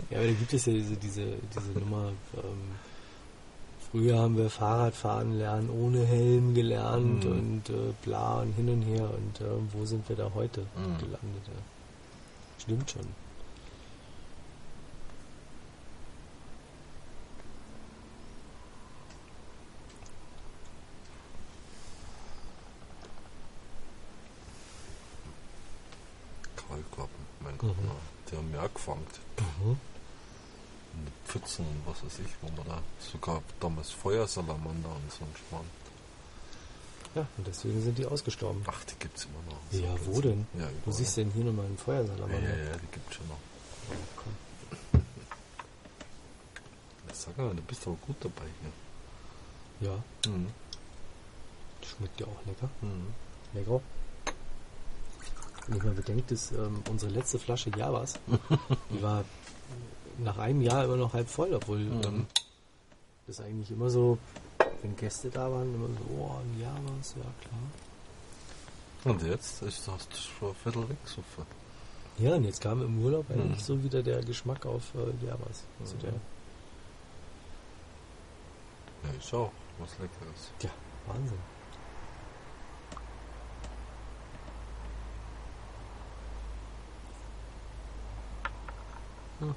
[0.09, 1.25] Ja, aber da gibt es ja diese, diese,
[1.55, 2.09] diese Nummer.
[2.35, 2.75] Ähm,
[3.91, 7.31] früher haben wir Fahrradfahren lernen ohne Helm gelernt Mhm.
[7.31, 9.09] und äh, bla und hin und her.
[9.09, 10.97] Und äh, wo sind wir da heute Mhm.
[10.97, 11.45] gelandet?
[11.47, 11.53] Ja.
[12.59, 13.07] Stimmt schon.
[26.55, 27.87] Kaulquappen, mein Gott, Mhm.
[27.87, 27.95] na,
[28.75, 29.05] die haben mich auch gefangen.
[29.63, 29.79] Mhm.
[30.93, 32.81] Den Pfützen und was weiß ich, wo man da
[33.11, 35.65] sogar damals Feuersalamander und so ein Schmarrn.
[37.15, 38.63] Ja, und deswegen sind die ausgestorben.
[38.67, 39.59] Ach, die gibt's immer noch.
[39.71, 40.21] Ja, So wo geht's.
[40.23, 40.47] denn?
[40.59, 42.49] Ja, Wo siehst du denn hier nochmal einen ja, Feuersalamander?
[42.49, 43.37] ja, ja, die gibt's schon noch.
[43.89, 45.01] Oh, komm.
[47.07, 49.89] Ja, sag mal, du bist aber gut dabei hier.
[49.89, 50.47] Ja, Mhm.
[51.83, 52.69] schmeckt ja auch lecker.
[52.81, 53.07] Mhm.
[53.53, 53.81] Lecker.
[55.67, 58.13] Wenn ich mal bedenkt, dass ähm, unsere letzte Flasche Javas,
[58.89, 59.23] die war
[60.19, 62.03] nach einem Jahr immer noch halb voll, obwohl Mhm.
[62.03, 62.27] ähm,
[63.27, 64.17] das eigentlich immer so,
[64.81, 69.13] wenn Gäste da waren, immer so, oh, ein Javas, ja klar.
[69.13, 71.45] Und jetzt ist das schon Viertel weg, so viel.
[72.27, 73.63] Ja, und jetzt kam im Urlaub eigentlich Mhm.
[73.63, 75.63] so wieder der Geschmack auf äh, Javas.
[75.79, 75.99] Also Mhm.
[76.01, 76.13] der,
[79.03, 80.51] Ja, ist auch was Leckeres.
[80.61, 80.69] ja,
[81.07, 81.39] Wahnsinn.
[89.41, 89.53] Hm.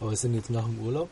[0.00, 1.08] Aber es sind jetzt nach dem Urlaub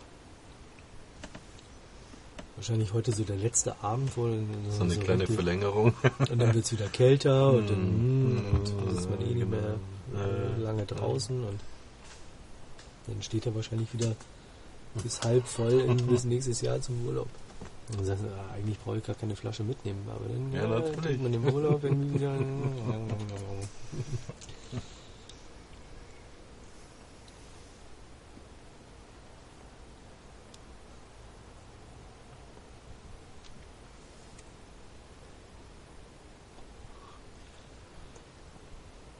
[2.56, 5.92] wahrscheinlich heute so der letzte Abend, wo dann So eine kleine richtig- Verlängerung.
[6.18, 8.96] und dann wird es wieder kälter und dann, Mm.
[8.96, 9.74] ist man eh nicht mehr
[10.14, 10.56] äh, ja.
[10.58, 11.60] lange draußen und
[13.06, 14.14] dann steht er wahrscheinlich wieder
[15.02, 17.28] bis halb voll in, bis nächstes Jahr zum Urlaub.
[17.92, 21.02] Und sagst ah, eigentlich brauche ich gar keine Flasche mitnehmen, aber dann Ja, ja, natürlich.
[21.02, 22.34] kriegt man im Urlaub irgendwie wieder.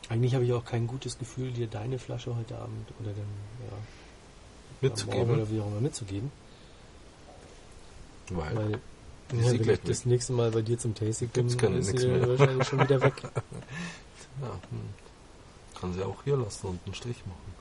[0.09, 3.25] Eigentlich habe ich auch kein gutes Gefühl, dir deine Flasche heute Abend oder dann
[3.67, 3.77] ja,
[4.81, 5.31] Mitzugeben.
[5.31, 6.31] oder wie auch immer mitzugeben.
[8.31, 12.29] Weil, Weil ja, wenn ich das nächste Mal bei dir zum Gibt's keine ist sie
[12.29, 13.15] wahrscheinlich schon wieder weg.
[13.23, 15.81] ja, hm.
[15.81, 17.55] kann sie auch hier lassen und einen Strich machen.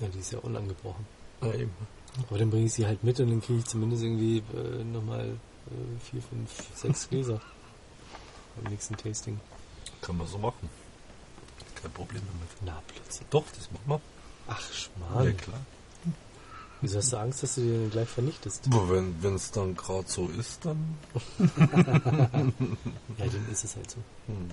[0.00, 1.06] Ja, die ist ja unangebrochen.
[1.42, 1.72] Ja, eben.
[2.28, 5.26] Aber dann bringe ich sie halt mit und dann kriege ich zumindest irgendwie äh, nochmal
[5.28, 7.40] äh, vier, fünf, sechs Gläser
[8.56, 9.40] beim nächsten Tasting.
[10.00, 10.68] Kann man so machen.
[11.80, 12.48] Kein Problem damit.
[12.64, 13.26] Na, Blödsinn.
[13.30, 14.00] Doch, das machen wir.
[14.48, 15.26] Ach, Schmarrn.
[15.26, 15.60] Ja, klar.
[16.82, 18.64] Wieso hast du Angst, dass du den gleich vernichtest?
[18.68, 20.98] Wenn es dann gerade so ist, dann.
[23.18, 23.98] Ja, dann ist es halt so.
[24.26, 24.50] Hm.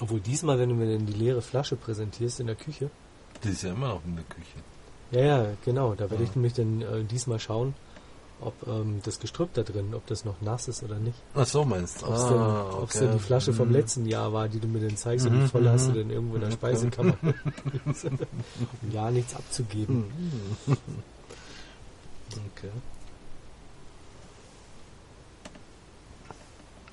[0.00, 2.88] Obwohl diesmal, wenn du mir denn die leere Flasche präsentierst in der Küche.
[3.42, 4.58] Die ist ja immer noch in der Küche.
[5.12, 5.94] Ja, ja, genau.
[5.94, 7.74] Da werde ich nämlich dann äh, diesmal schauen,
[8.40, 11.16] ob ähm, das Gestrüpp da drin, ob das noch nass ist oder nicht.
[11.34, 12.06] Ach so meinst du.
[12.06, 12.40] Ob es Ah, denn,
[12.82, 13.04] ob's okay.
[13.06, 13.74] denn die Flasche vom Mhm.
[13.74, 15.94] letzten Jahr war, die du mir dann zeigst und Mhm, wie voll hast du mhm.
[15.96, 16.50] denn irgendwo in der.
[16.50, 17.16] Speisekammer.
[17.22, 20.04] um ja nichts abzugeben.
[20.66, 20.76] Mhm.
[22.56, 22.70] okay.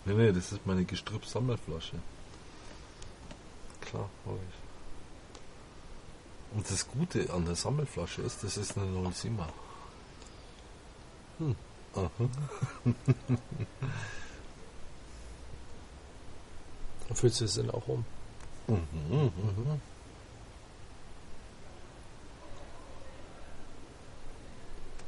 [0.05, 1.95] Nee, nee, das ist meine Gestrüpp-Sammelflasche.
[3.81, 4.59] Klar, ich.
[6.55, 9.45] Und das Gute an der Sammelflasche ist, das ist eine 07er.
[11.38, 11.55] Hm.
[11.95, 12.09] Aha.
[17.07, 18.05] Dann füllst du es dann auch um.
[18.67, 18.76] Mhm,
[19.11, 19.81] mhm.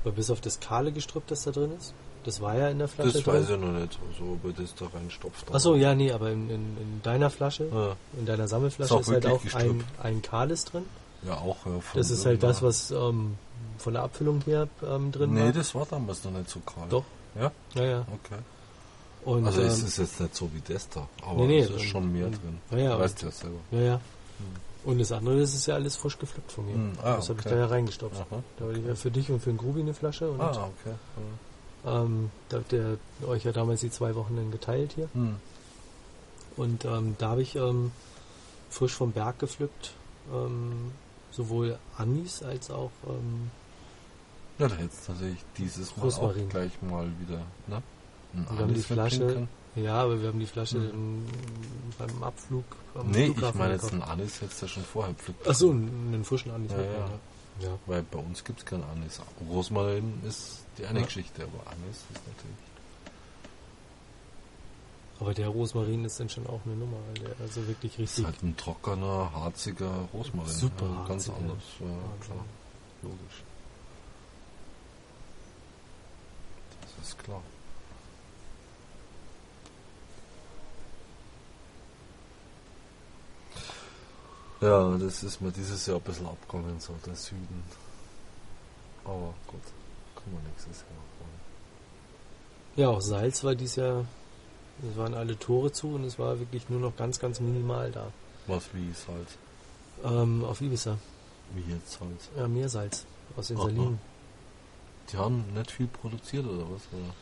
[0.04, 1.94] Aber bis auf das kahle Gestrüpp, das da drin ist,
[2.24, 3.34] das war ja in der Flasche Das drin.
[3.36, 5.54] weiß ich noch nicht, so ob das da reinstopft.
[5.54, 9.14] Achso, ja, nee, aber in, in, in deiner Flasche, Ja, in deiner Sammelflasche Ist ist
[9.14, 10.86] halt auch ein, ein kahles drin.
[11.26, 11.58] Ja auch.
[11.66, 13.36] Ja, von Das ist halt das, was ähm,
[13.78, 15.52] von der Abfüllung her ähm, drin Nee, war.
[15.52, 16.92] das war damals noch nicht so kalt.
[16.92, 17.04] Doch.
[17.40, 17.52] Ja?
[17.76, 18.00] Ja, ja.
[18.02, 18.40] Okay.
[19.24, 21.70] Und, also es ähm, ist jetzt nicht so wie das da, aber Nee, nee, es
[21.70, 22.58] ist schon mehr und- drin.
[22.72, 23.58] ja, ja, weißt du ja selber.
[23.72, 24.02] ja, ja.
[24.84, 26.74] Und das andere, das ist ja alles frisch gepflückt von mir.
[26.74, 27.54] Hm, ah, das habe ich okay.
[27.56, 28.20] da ja reingestopft.
[28.32, 28.42] Aha.
[28.58, 30.50] Da war ja für dich und für den Grubi eine Flasche und Ah,
[30.84, 30.96] okay.
[31.86, 35.08] ähm, da habt ihr euch ja damals die zwei Wochen dann geteilt hier.
[35.14, 35.36] Hm.
[36.58, 37.92] Und ähm, da habe ich ähm,
[38.72, 39.92] frisch vom Berg gepflückt,
[40.34, 40.92] ähm,
[41.32, 43.50] sowohl Anis als auch ähm,
[44.60, 46.46] Ja, da du tatsächlich dieses Mal Rosmarin.
[46.46, 47.82] auch gleich mal wieder, ne?
[48.34, 51.26] Wir haben die Flasche, Ja, aber wir haben die Flasche Mhm.
[51.98, 52.64] dann beim Abflug
[52.96, 55.48] am Nee, ich Flughafen meine jetzt einen Anis du ja schon vorher pflückt.
[55.48, 56.72] Ach so, einen frischen Anis.
[56.72, 57.10] Ja, ja.
[57.62, 57.70] ja.
[57.88, 59.20] Weil bei uns gibt es keinen Anis.
[59.50, 61.06] Rosmarin ist die eine Ja.
[61.06, 62.71] Geschichte, aber Anis ist natürlich.
[65.22, 66.98] Aber der Rosmarin ist dann schon auch eine Nummer,
[67.40, 68.26] also wirklich ist richtig.
[68.26, 70.52] halt ein trockener, harziger Rosmarin.
[70.52, 71.38] Super ja, ganz harziger.
[71.38, 71.64] anders.
[71.80, 72.20] Ja, Wahnsinn.
[72.22, 72.46] klar.
[73.04, 73.44] Logisch.
[76.98, 77.42] Das ist klar.
[84.60, 87.64] Ja, das ist mir dieses Jahr ein bisschen abgegangen, so der Süden.
[89.06, 89.62] Aber gut,
[90.16, 91.42] kann man nächstes Jahr machen.
[92.76, 94.04] Ja, auch Salz war dieses Jahr.
[94.90, 98.08] Es waren alle Tore zu und es war wirklich nur noch ganz, ganz minimal da.
[98.48, 99.38] Was wie Salz?
[100.04, 100.98] Ähm, auf Ibiza.
[101.54, 102.30] Wie jetzt Salz?
[102.38, 103.06] Ja, Meersalz
[103.38, 103.66] aus den Aha.
[103.66, 104.00] Salinen.
[105.12, 106.82] Die haben nicht viel produziert oder was?
[106.92, 107.14] Oder?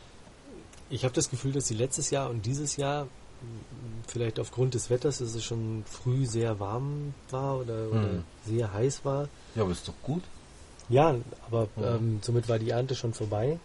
[0.88, 3.06] Ich habe das Gefühl, dass sie letztes Jahr und dieses Jahr,
[4.06, 8.24] vielleicht aufgrund des Wetters, dass es schon früh sehr warm war oder, oder Hm.
[8.46, 9.28] sehr heiß war.
[9.54, 10.22] Ja, aber ist doch gut.
[10.88, 11.14] Ja,
[11.46, 11.96] aber Ja.
[11.96, 13.58] Ähm, somit war die Ernte schon vorbei.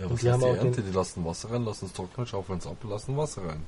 [0.00, 0.82] Ja, Und was die haben die auch Ernte?
[0.82, 3.62] Die lassen Wasser rein, lassen es trocknen, schaufeln es ab, lassen Wasser rein.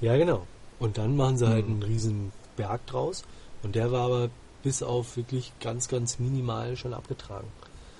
[0.00, 0.46] Ja, genau.
[0.78, 1.72] Und dann machen sie halt Hm.
[1.72, 3.22] einen riesen Berg draus.
[3.62, 4.28] Und der war aber
[4.62, 7.48] bis auf wirklich ganz, ganz minimal schon abgetragen.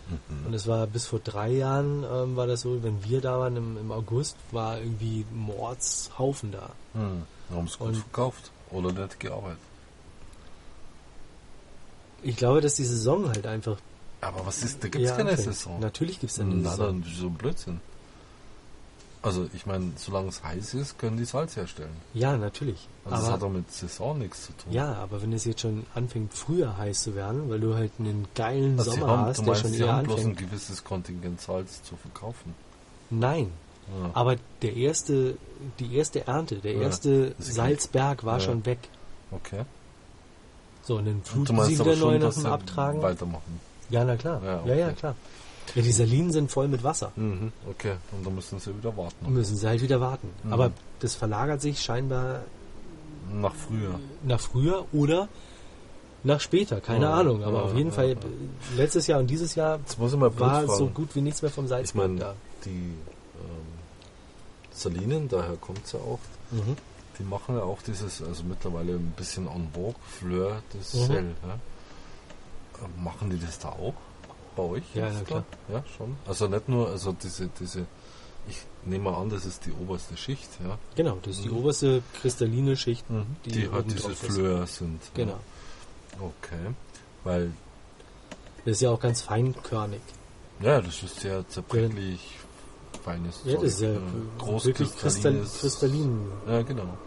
[0.08, 0.46] Mhm.
[0.46, 3.56] Und es war bis vor drei Jahren ähm, war das so, wenn wir da waren
[3.56, 6.70] im, im August, war irgendwie Mordshaufen da.
[6.94, 7.22] Hm.
[7.54, 9.58] Haben es gut Und- verkauft oder nicht gearbeitet.
[12.22, 13.78] Ich glaube, dass die Saison halt einfach.
[14.22, 15.48] Aber was ist, da gibt es eher keine anfängt.
[15.48, 15.80] Saison.
[15.80, 17.02] Natürlich gibt es eine Na, Saison.
[17.02, 17.80] dann so ein Blödsinn.
[19.20, 21.94] Also, ich meine, solange es heiß ist, können die Salz herstellen.
[22.12, 22.88] Ja, natürlich.
[23.04, 24.72] Also, das hat aber, doch mit Saison nichts zu tun.
[24.72, 28.26] ja, aber wenn es jetzt schon anfängt, früher heiß zu werden, weil du halt einen
[28.34, 30.50] geilen also, Sommer haben, hast, du der meinst, schon sie eher haben bloß ein anfängt.
[30.50, 32.54] gewisses Kontingent Salz zu verkaufen.
[33.10, 33.52] Nein,
[34.02, 34.10] Ja.
[34.14, 35.36] aber der erste,
[35.78, 38.44] die erste Ernte, der Ja, erste Salzberg war Ja.
[38.44, 38.78] schon weg.
[39.30, 39.64] Okay.
[40.82, 43.02] So, und dann fluten sie wieder neu nach dem Abtragen.
[43.02, 43.60] weitermachen.
[43.92, 44.40] Ja, na klar.
[44.44, 44.96] Ja, Ja, ja, okay.
[44.96, 45.14] klar.
[45.76, 47.12] Ja, die Salinen sind voll mit Wasser.
[47.16, 47.52] Mhm.
[47.70, 49.32] Okay, und dann müssen sie wieder warten.
[49.32, 50.28] Müssen sie halt wieder warten.
[50.42, 50.52] Mhm.
[50.52, 52.40] Aber das verlagert sich scheinbar
[53.32, 53.94] Nach früher.
[54.24, 55.28] nach früher oder
[56.24, 57.44] nach später, keine Ja, Ahnung.
[57.44, 58.16] Aber ja, auf jeden ja, Fall, ja.
[58.76, 62.08] letztes Jahr und dieses Jahr ich war so gut wie nichts mehr vom Ich Salzberg
[62.08, 62.34] meine, da.
[62.64, 62.70] die
[63.40, 63.68] ähm,
[64.72, 66.18] Salinen, daher kommt es ja auch,
[66.50, 66.76] Mhm.
[67.18, 71.06] die machen ja auch dieses, also mittlerweile ein bisschen en vogue, Fleur de Mhm.
[71.06, 71.24] Sel.
[71.46, 71.58] Ja?
[73.02, 73.94] Machen die das da auch
[74.56, 74.82] bei euch?
[74.94, 75.20] Ja, da?
[75.20, 75.44] klar.
[75.72, 76.16] Ja, schon.
[76.26, 77.86] Also nicht nur, also diese, diese,
[78.48, 80.78] ich nehme mal an, das ist die oberste Schicht, ja.
[80.96, 81.56] Genau, das ist die Mhm.
[81.58, 83.04] oberste kristalline Schicht.
[83.44, 84.10] Die, Die halt diese.
[84.14, 85.00] Fleur sind.
[85.14, 85.32] Genau.
[85.32, 85.38] Ja.
[86.20, 86.74] Okay.
[87.24, 87.52] Weil,
[88.64, 90.00] Das ist ja auch ganz feinkörnig.
[90.60, 92.36] ja, das ist sehr zerbrechlich,
[93.04, 93.94] feines Ja, das ist ja äh,
[94.64, 96.26] wirklich kristall, großkristallines- kristallin.
[96.46, 96.98] Ja, genau.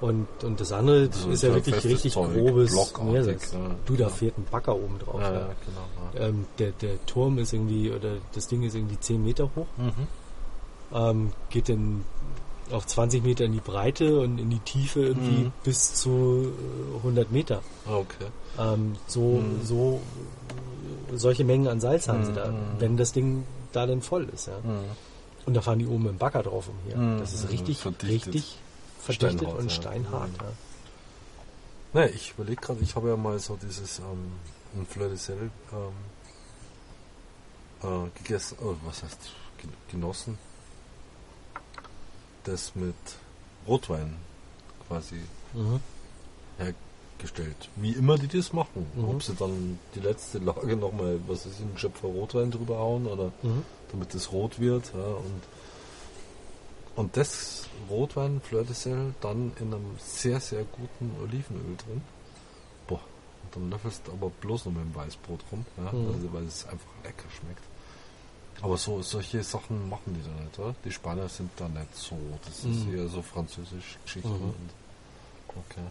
[0.00, 2.72] Und, und das andere So ist ja wirklich richtig Zeug, grobes
[3.02, 3.52] Meersalz.
[3.52, 4.08] ja, Du, da genau.
[4.10, 5.20] fährt ein Bagger oben drauf.
[5.20, 5.48] Ja, ja.
[5.64, 6.26] genau.
[6.26, 9.92] Ähm, der, der Turm ist irgendwie, oder das Ding ist irgendwie 10 Meter hoch, Mhm.
[10.92, 12.04] ähm, geht dann
[12.70, 15.52] auf 20 Meter in die Breite und in die Tiefe irgendwie Mhm.
[15.64, 16.52] bis zu
[16.94, 17.62] äh, 100 Meter.
[17.86, 18.26] Ah, Okay.
[18.58, 19.60] Ähm, so, Mhm.
[19.64, 20.00] so,
[21.12, 22.36] äh, solche Mengen an Salz haben sie Mhm.
[22.36, 24.46] da, wenn das Ding da dann voll ist.
[24.48, 24.58] Ja.
[24.62, 24.84] Mhm.
[25.46, 26.96] Und da fahren die oben im Bagger drauf umher.
[26.98, 27.18] Mhm.
[27.20, 28.34] Das ist richtig, Verdichtet.
[28.34, 28.58] richtig
[29.04, 29.74] verdichtet Steinhart, und ja.
[29.74, 30.30] steinhart.
[30.40, 30.52] Ja.
[32.00, 34.32] Ne, ich überlege gerade, ich habe ja mal so dieses ähm,
[34.76, 35.92] ein Fleur de Sel ähm,
[37.82, 39.18] äh, gegessen, oh, was heißt
[39.58, 40.38] gen- genossen,
[42.44, 42.94] das mit
[43.66, 44.16] Rotwein
[44.88, 45.20] quasi
[45.54, 45.80] Mhm.
[46.58, 47.68] hergestellt.
[47.76, 48.86] Wie immer die das machen.
[48.96, 49.04] Mhm.
[49.08, 53.26] Ob sie dann die letzte Lage nochmal, was ist ein Schöpfer Rotwein drüber hauen oder
[53.42, 53.62] Mhm.
[53.92, 54.92] damit es rot wird.
[54.94, 55.42] Ja, und,
[56.96, 62.02] und das Rotwein Fleur de Sel dann in einem sehr, sehr guten Olivenöl drin.
[62.86, 63.00] Boah,
[63.42, 66.14] und dann löffelst du aber bloß noch mit dem Weißbrot rum, ja, Mhm.
[66.14, 67.62] also, weil es einfach lecker schmeckt.
[68.62, 70.74] Aber so solche Sachen machen die da nicht, oder?
[70.84, 72.16] Die Spanier sind da nicht so.
[72.44, 72.94] Das ist Mhm.
[72.96, 74.28] eher so französisch Geschichte.
[74.28, 74.54] Mhm.
[75.48, 75.82] Okay.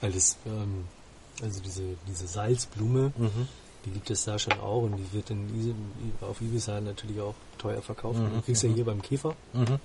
[0.00, 0.86] Weil das, ähm,
[1.42, 3.48] also diese, diese Salzblume, Mhm.
[3.84, 5.74] die gibt es da schon auch und die wird in,
[6.22, 8.18] auf Ibiza natürlich auch teuer verkauft.
[8.18, 8.34] Mhm.
[8.36, 9.78] Du kriegst ja hier beim Käfer, Mhm.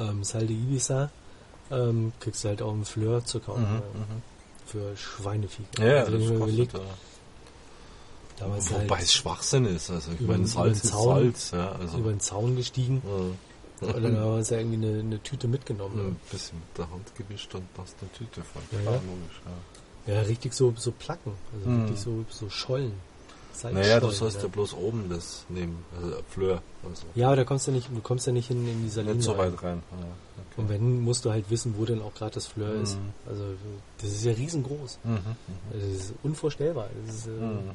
[0.00, 1.10] Ähm, Sal de Ibiza,
[1.70, 3.76] ähm, kriegst du halt auch einen Fleur zu kaufen Mhm.
[3.78, 4.22] äh, Mhm.
[4.66, 5.64] für Schweinevieh.
[5.78, 6.80] Ja, also das mir kostet, überlegt, ja.
[8.38, 9.90] damals Wobei halt es Schwachsinn ist.
[9.90, 11.50] Also ich über meine, den- Salz über Zaun- Salz.
[11.52, 13.86] Ja, also, über den Zaun gestiegen ja.
[13.88, 15.98] und dann haben wir uns ja irgendwie eine, eine Tüte mitgenommen.
[15.98, 18.62] Ein bisschen mit der Hand gewischt und hast eine Tüte voll.
[18.72, 18.90] Ja, ja.
[18.96, 20.14] logisch, ja.
[20.14, 21.80] Ja, richtig so, so Placken, also Mhm.
[21.82, 22.94] wirklich so, so Schollen.
[23.62, 24.42] Naja, du Salzstollen, sollst ne?
[24.44, 26.62] ja bloß oben das nehmen, also Fleur.
[26.88, 29.14] Also Ja, aber da kommst du nicht, du kommst ja nicht in, in die Saline.
[29.16, 29.82] nicht so weit rein.
[29.90, 30.60] Ja, okay.
[30.60, 32.96] Und wenn, musst du halt wissen, wo denn auch gerade das Fleur ist.
[32.96, 33.10] Mhm.
[33.28, 33.44] Also
[34.00, 34.98] das ist ja riesengroß.
[35.04, 35.20] Mhm, mhm.
[35.72, 36.88] Das ist unvorstellbar.
[37.06, 37.70] Das ist äh, Mhm.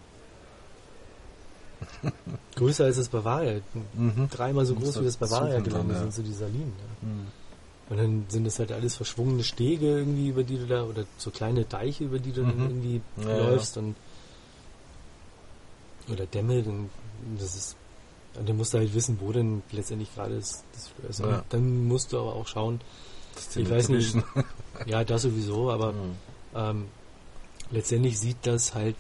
[2.56, 3.60] größer als das Bavaria.
[3.94, 4.30] Mhm.
[4.32, 6.00] Dreimal so groß du wie das Bavaria-Gelände ja.
[6.00, 6.74] sind so die Salinen.
[6.78, 7.08] Ja.
[7.08, 7.28] Mhm.
[7.88, 11.30] Und dann sind das halt alles verschwungene Stege irgendwie, über die du da, oder so
[11.30, 12.64] kleine Deiche, über die du dann Mhm.
[12.64, 13.96] irgendwie Ja, läufst und
[16.12, 16.90] oder Dämme, dann
[17.40, 17.76] das ist
[18.38, 21.20] und dann musst du halt wissen, wo denn letztendlich gerade das, das Fleur ist.
[21.22, 21.44] Ja.
[21.50, 22.82] dann musst du aber auch schauen,
[23.56, 24.16] ich weiß nicht,
[24.86, 26.16] ja, das sowieso, aber Mhm.
[26.54, 26.86] ähm,
[27.72, 28.96] letztendlich sieht das halt,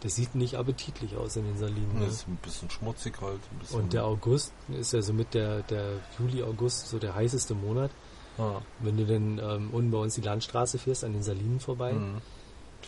[0.00, 1.94] das sieht nicht appetitlich aus in den Salinen.
[1.98, 2.04] ne?
[2.06, 3.40] Das ist ein bisschen schmutzig halt.
[3.50, 7.14] Ein bisschen Und der August ist ja so mit der, der Juli, August so der
[7.14, 7.90] heißeste Monat.
[8.38, 8.60] Ah.
[8.80, 12.18] Wenn du dann ähm, unten bei uns die Landstraße fährst, an den Salinen vorbei, Mhm.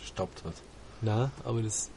[0.05, 0.55] Staubt halt.
[1.01, 1.89] na, aber das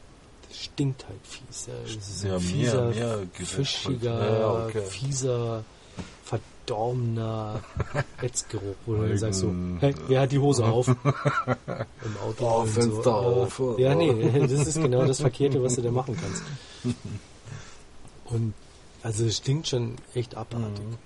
[0.53, 1.67] stinkt halt fies.
[1.67, 1.73] Ja.
[1.83, 4.39] Das ist Ja, ein mehr- fieser, mehr fischiger, halt.
[4.39, 4.81] Ja, okay.
[4.85, 5.63] fieser,
[6.23, 7.61] verdorbener
[8.21, 10.87] Ätzgeruch, wo du dann sagst so, hey, wer hat die Hose auf?
[10.87, 10.97] Im
[12.23, 12.45] Auto.
[12.47, 13.11] Oh, und Fenster so.
[13.11, 13.59] auf.
[13.77, 16.43] Äh, Ja, nee, das ist genau das Verkehrte, was du da machen kannst.
[18.25, 18.53] Und
[19.01, 20.85] also es stinkt schon echt abartig.
[20.85, 20.97] Mhm.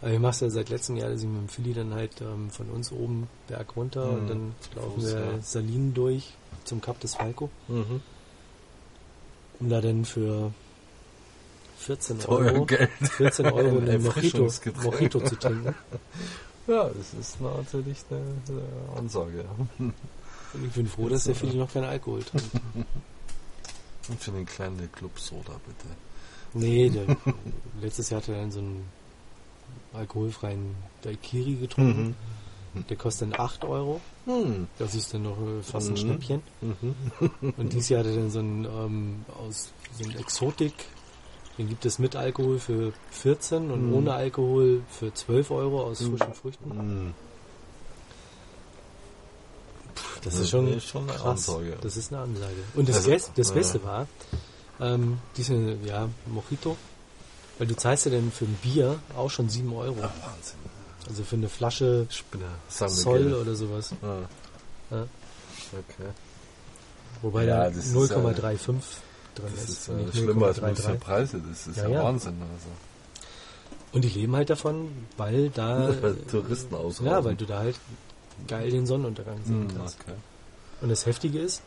[0.00, 2.50] Aber ich mache ja seit letztem Jahr, dass ich mit dem Philly dann halt ähm,
[2.50, 4.28] von uns oben Berg runter und Mhm.
[4.28, 5.40] dann laufen Fuß, wir ja.
[5.40, 6.34] Salinen durch
[6.64, 8.00] zum Kap des Falco, Mhm.
[9.60, 10.52] um da dann für
[11.78, 12.90] 14 Teuer Euro, Geld.
[13.00, 14.48] 14 Euro Ein Mojito.
[14.82, 15.74] Mojito zu trinken.
[16.66, 19.44] Ja, das ist natürlich eine, eine Ansage.
[19.78, 19.92] Und
[20.64, 22.48] ich bin froh, dass der Philly noch keinen Alkohol trinkt.
[24.08, 25.94] Und für den kleinen Club Soda bitte.
[26.54, 27.04] Nee, der,
[27.82, 28.82] letztes Jahr hat er dann so einen
[29.92, 32.16] alkoholfreien Daikiri getrunken.
[32.88, 34.00] Der kostet dann 8 Euro.
[34.26, 34.68] Mhm.
[34.78, 35.96] Das ist dann noch äh, fast ein Mhm.
[35.98, 36.42] Schnäppchen.
[36.60, 36.94] Mhm.
[37.56, 39.68] Und dieses Jahr hat er dann so einen, ähm, aus,
[39.98, 40.72] so einen Exotik.
[41.58, 43.94] Den gibt es mit Alkohol für 14 und Mhm.
[43.94, 46.16] ohne Alkohol für 12 Euro aus Mhm.
[46.18, 46.68] frischen Früchten.
[47.06, 47.14] Mhm.
[50.22, 51.48] Das ist schon, ist schon eine krass.
[51.48, 51.76] Ansage.
[51.80, 52.54] Das ist eine Ansage.
[52.74, 53.54] Und das, Also, Best, das ja.
[53.54, 54.06] Beste war,
[54.80, 56.76] ähm, diese, ja, Mojito.
[57.58, 59.94] Weil du zahlst ja dann für ein Bier auch schon 7 Euro.
[60.00, 60.58] Ja, Wahnsinn.
[61.08, 62.44] Also für eine Flasche Spinner.
[62.68, 63.34] Zoll Miguel.
[63.34, 63.90] oder sowas.
[64.02, 64.18] Ja.
[64.96, 65.02] Ja.
[65.72, 66.08] Okay.
[67.22, 68.80] Wobei Ja, da das ist 0,35 drin
[69.34, 69.68] Das ist.
[69.70, 70.68] ist und äh, nicht schlimmer als 0,33.
[70.70, 71.42] unsere Preise.
[71.48, 72.04] Das ist Ja, ja.
[72.04, 72.34] Wahnsinn.
[72.40, 72.68] Also.
[73.92, 75.94] Und die leben halt davon, weil da.
[76.02, 77.06] Weil Touristen ausrauben.
[77.12, 77.76] Ja, weil du da halt
[78.48, 79.98] geil den Sonnenuntergang sehen Mhm, kannst.
[80.00, 80.16] okay.
[80.80, 81.62] Und das Heftige ist,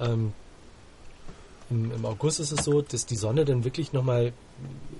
[0.00, 0.32] ähm,
[1.70, 4.32] im, im August ist es so, dass die Sonne dann wirklich nochmal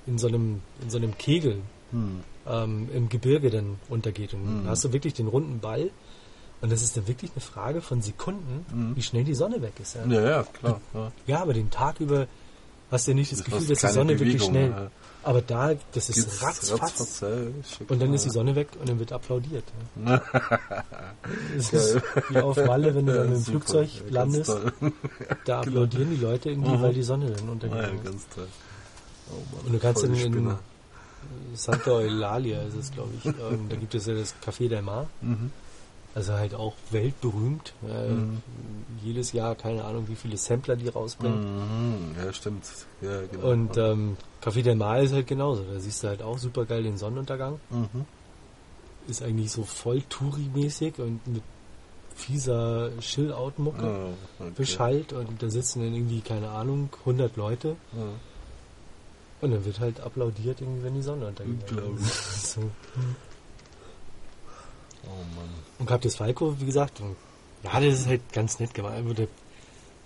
[0.06, 1.60] in so einem, in so einem Kegel
[1.92, 2.20] Mhm.
[2.48, 4.34] Ähm, im Gebirge dann untergeht.
[4.34, 4.58] Und Mhm.
[4.62, 5.90] dann hast du wirklich den runden Ball.
[6.60, 8.96] Und das ist dann wirklich eine Frage von Sekunden, Mhm.
[8.96, 9.94] wie schnell die Sonne weg ist.
[9.94, 10.80] Ja, Ja, ja, klar.
[10.94, 11.12] Ja.
[11.26, 12.26] ja aber den Tag über
[12.90, 14.70] hast du ja nicht das Das Gefühl, dass die Sonne wirklich Bewegung, schnell.
[14.70, 14.90] ja.
[15.24, 16.82] Aber da, das ist Geht's ratzfatz.
[16.82, 17.28] ratzfatz, ja,
[17.76, 18.14] schick, Und dann ja.
[18.14, 19.64] ist die Sonne weg und dann wird applaudiert.
[20.06, 20.22] Ja.
[21.56, 22.00] Das ist
[22.30, 23.50] wie auf Malle, wenn du dann Ja, super.
[23.50, 24.56] Flugzeug Ja, landest,
[25.44, 26.82] da applaudieren die Leute irgendwie, Mhm.
[26.82, 28.04] weil die Sonne dann Ja, untergegangen ist.
[28.04, 28.46] ganz toll.
[29.30, 30.56] Oh Mann, Und du kannst voll in.
[31.54, 35.06] Santa Eulalia ist es, glaube ich, ähm, da gibt es ja das Café del Mar,
[35.20, 35.50] Mhm.
[36.14, 37.72] also halt auch weltberühmt.
[37.88, 38.42] Äh, Mhm.
[39.04, 41.40] Jedes Jahr, keine Ahnung, wie viele Sampler die rausbringen.
[41.40, 42.14] Mhm.
[42.24, 42.64] Ja, stimmt.
[43.00, 43.50] Ja, genau.
[43.50, 45.62] Und ähm, Café del Mar ist halt genauso.
[45.62, 47.60] Da siehst du halt auch super geil den Sonnenuntergang.
[47.70, 48.04] mhm.
[49.06, 51.42] Ist eigentlich so voll Touri-mäßig und mit
[52.14, 53.86] fieser Chill-Out-Mucke.
[53.86, 54.08] Ah,
[54.40, 54.52] okay.
[54.56, 58.02] Bescheid und da sitzen dann irgendwie, keine Ahnung, 100 Leute Ja.
[59.40, 61.70] Und dann wird halt applaudiert, irgendwie, wenn die Sonne untergeht.
[61.70, 62.06] Unglaublich.
[62.12, 62.60] so.
[65.04, 65.48] Oh Mann.
[65.78, 67.16] Und des Falco, wie gesagt, und,
[67.62, 68.94] ja, das ist halt ganz nett gemacht.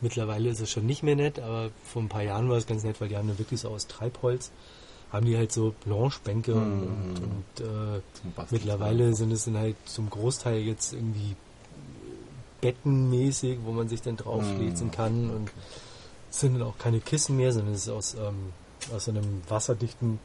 [0.00, 2.82] Mittlerweile ist es schon nicht mehr nett, aber vor ein paar Jahren war es ganz
[2.82, 4.50] nett, weil die haben dann wirklich so aus Treibholz,
[5.12, 6.86] haben die halt so Blanche-Bänke und, Mhm.
[6.86, 8.00] und, und äh,
[8.50, 11.36] mittlerweile sind es dann halt zum Großteil jetzt irgendwie
[12.60, 14.90] bettenmäßig, wo man sich dann drauflegen Mhm.
[14.90, 15.50] kann und
[16.30, 18.52] es sind dann auch keine Kissen mehr, sondern es ist aus, ähm,
[18.94, 20.18] aus so einem wasserdichten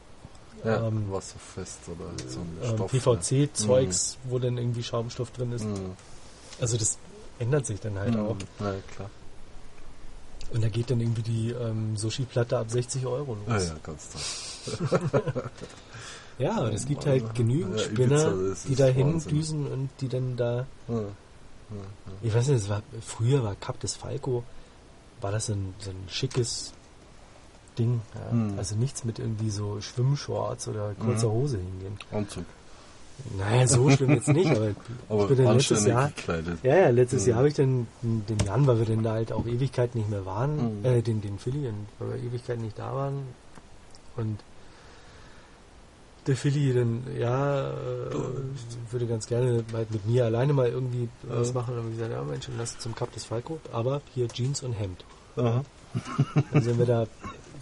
[0.64, 2.86] Ja, ähm, wasserfest oder so ein ähm.
[2.88, 5.64] PVC-Zeugs, wo dann irgendwie Schaumstoff drin ist.
[5.64, 5.92] Mhm.
[6.60, 6.98] Also das
[7.38, 8.20] ändert sich dann halt Mhm.
[8.26, 8.36] auch.
[8.60, 9.10] Ja, klar.
[10.52, 13.64] Und da geht dann irgendwie die ähm, Sushi-Platte ab 60 Euro los.
[13.68, 14.08] Ja, ja, ganz
[14.80, 14.88] toll.
[16.38, 19.30] Ja, aber es gibt halt genügend Ja, Spinner, die ist dahin Wahnsinn.
[19.32, 20.66] düsen und die dann da.
[20.86, 21.00] Ja.
[22.22, 24.44] Ich weiß nicht, war, früher war Cap des Falco,
[25.20, 26.72] war das ein, so ein schickes
[27.78, 28.00] Ding.
[28.14, 28.34] Ja?
[28.34, 28.58] Mhm.
[28.58, 31.32] Also nichts mit irgendwie so Schwimmshorts oder kurzer Mhm.
[31.32, 31.98] Hose hingehen.
[32.12, 32.44] Anzug.
[33.36, 34.70] Naja, so schlimm jetzt nicht, aber,
[35.08, 36.08] Aber ich bin dann letztes Jahr.
[36.08, 36.58] gekleidet.
[36.62, 37.28] Ja, ja, letztes Mhm.
[37.30, 40.24] Jahr habe ich dann den Jan, weil wir dann da halt auch Ewigkeit nicht mehr
[40.24, 40.84] waren, Mhm.
[40.84, 43.22] äh, den, den Philly, und weil wir Ewigkeit nicht da waren.
[44.16, 44.38] Und
[46.26, 47.74] der Philly dann, ja, äh,
[48.90, 51.54] würde ganz gerne halt mit mir alleine mal irgendwie was Ja.
[51.54, 51.70] machen.
[51.70, 54.62] Und dann habe ich gesagt, ja Mensch, lass zum Cup des Falco, aber hier Jeans
[54.62, 55.04] und Hemd.
[55.36, 55.64] Aha.
[56.52, 57.06] Dann sind wir da,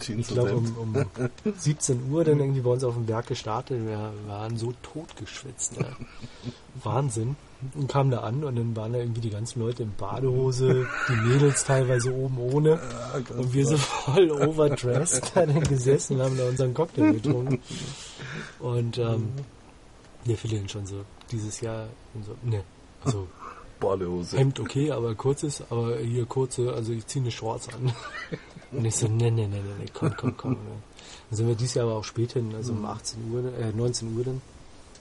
[0.07, 1.05] ich glaube um, um
[1.57, 3.85] 17 Uhr dann irgendwie bei uns auf dem Berg gestartet.
[3.85, 5.77] Wir waren so totgeschwitzt.
[5.77, 5.85] Ja.
[6.83, 7.35] Wahnsinn.
[7.73, 11.27] Und kamen da an und dann waren da irgendwie die ganzen Leute in Badehose, die
[11.27, 12.79] Mädels teilweise oben ohne.
[13.35, 17.59] Und wir so voll overdressed da dann gesessen und haben da unseren Cocktail getrunken.
[18.59, 19.29] Und ähm,
[20.27, 22.63] der Philipp schon so dieses Jahr und so, ne,
[23.03, 23.27] also
[23.79, 24.37] Badehose.
[24.37, 27.93] Hemd okay, aber kurzes, aber hier kurze, also ich ziehe eine Shorts an.
[28.71, 30.51] Und ich so, ne, ne, ne, ne, ne, komm, komm, komm.
[30.53, 30.57] Ne.
[31.29, 34.17] Dann sind wir dieses Jahr aber auch spät hin, also um 18 Uhr, äh, 19
[34.17, 34.41] Uhr dann,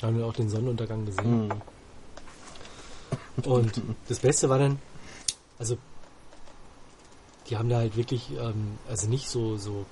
[0.02, 1.48] haben wir auch den Sonnenuntergang gesehen.
[1.48, 1.52] Mhm.
[3.44, 4.78] Und das Beste war dann,
[5.58, 5.76] also
[7.48, 9.86] die haben da halt wirklich, ähm, also nicht so, so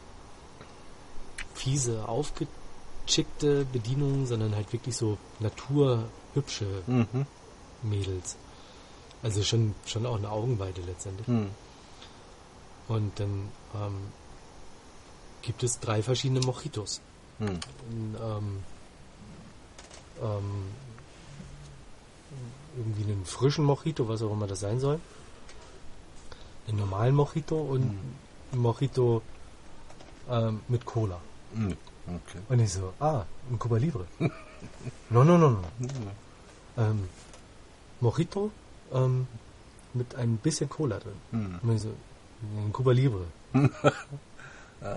[1.55, 7.27] fiese, aufgeschickte Bedienungen, sondern halt wirklich so naturhübsche Mhm.
[7.83, 8.37] Mädels.
[9.25, 11.27] Also schon, schon auch eine Augenweide letztendlich.
[11.27, 11.51] Mhm.
[12.89, 13.97] Und dann ähm,
[15.41, 17.01] gibt es drei verschiedene Mojitos.
[17.41, 17.59] Ein,
[18.23, 18.63] ähm,
[20.23, 20.65] ähm,
[22.77, 25.01] irgendwie einen frischen Mojito, was auch immer das sein soll.
[26.69, 27.99] Einen normalen Mojito und Mhm.
[28.53, 29.23] ein Mojito
[30.29, 31.19] ähm, mit Cola.
[31.55, 31.77] Mhm.
[32.07, 32.39] Okay.
[32.51, 34.07] Und ich so, ah, ein Cuba Libre.
[35.09, 35.59] no, no, no, no.
[35.79, 35.89] Mhm.
[36.77, 37.09] Ähm,
[38.01, 38.51] Mojito
[38.93, 39.27] ähm,
[39.93, 41.15] mit ein bisschen Cola drin.
[41.63, 41.69] Mhm.
[41.71, 41.89] Und so,
[42.67, 43.25] ein Cuba Libre.
[43.53, 43.73] nein,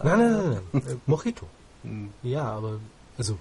[0.03, 0.81] nein, nein, nein.
[0.87, 1.45] Äh, Mojito.
[1.83, 2.09] Mhm.
[2.23, 2.79] Ja, aber,
[3.17, 3.37] also,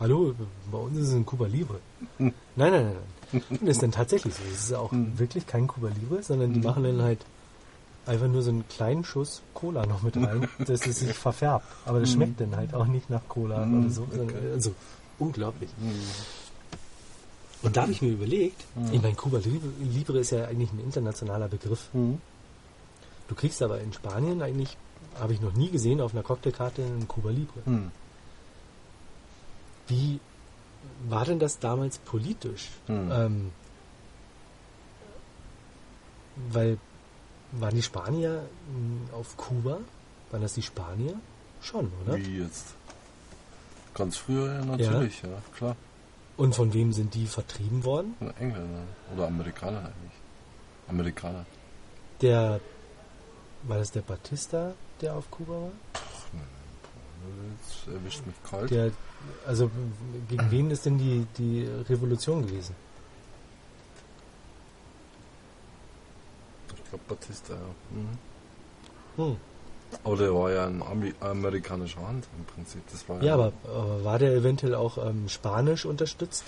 [0.00, 0.34] hallo,
[0.70, 1.80] bei uns ist es ein Cuba Libre.
[2.18, 2.84] Nein, nein, nein,
[3.32, 3.42] nein.
[3.50, 4.42] Und das ist dann tatsächlich so.
[4.52, 5.18] Es ist auch Hm.
[5.18, 6.64] wirklich kein Cuba Libre, sondern die Hm.
[6.66, 7.18] machen dann halt
[8.06, 11.66] einfach nur so einen kleinen Schuss Cola noch mit rein, dass es sich verfärbt.
[11.86, 12.14] Aber das Hm.
[12.16, 14.02] schmeckt dann halt auch nicht nach Cola Hm, oder so.
[14.02, 14.52] okay.
[14.52, 14.74] Also,
[15.18, 15.70] unglaublich.
[17.64, 17.66] Mhm.
[17.66, 18.92] Und da habe ich mir überlegt, Hm.
[18.92, 19.40] ich meine, Cuba
[19.80, 21.88] Libre, ist ja eigentlich ein internationaler Begriff.
[21.92, 22.20] Mhm.
[23.28, 24.76] Du kriegst aber in Spanien eigentlich,
[25.18, 27.60] habe ich noch nie gesehen, auf einer Cocktailkarte einen Cuba Libre.
[27.64, 27.90] Mhm.
[29.88, 30.20] Wie
[31.08, 32.68] war denn das damals politisch?
[32.86, 33.10] Hm.
[33.12, 33.50] Ähm,
[36.50, 36.78] weil
[37.52, 39.78] waren die Spanier mh, auf Kuba?
[40.30, 41.14] Waren das die Spanier?
[41.62, 42.16] Schon, oder?
[42.16, 42.74] Wie jetzt?
[43.94, 45.76] Ganz früher ja natürlich, ja, klar.
[46.36, 48.14] Und von wem sind die vertrieben worden?
[48.38, 48.82] Engländer
[49.14, 50.18] oder Amerikaner eigentlich.
[50.88, 51.46] Amerikaner.
[52.20, 52.60] Der
[53.62, 55.70] war das der Batista, der auf Kuba war?
[57.58, 58.70] Jetzt erwischt mich kalt.
[58.70, 58.90] Der,
[59.46, 59.70] also
[60.28, 62.74] gegen wen ist denn die, die Revolution gewesen?
[66.76, 67.60] Ich glaube Batista, ja.
[67.90, 68.18] Mhm.
[69.16, 69.36] Hm.
[70.02, 72.82] Aber der war ja in Ami amerikanischer Hand im Prinzip.
[72.90, 76.44] Das war Ja, aber, aber war der eventuell auch ähm, spanisch unterstützt?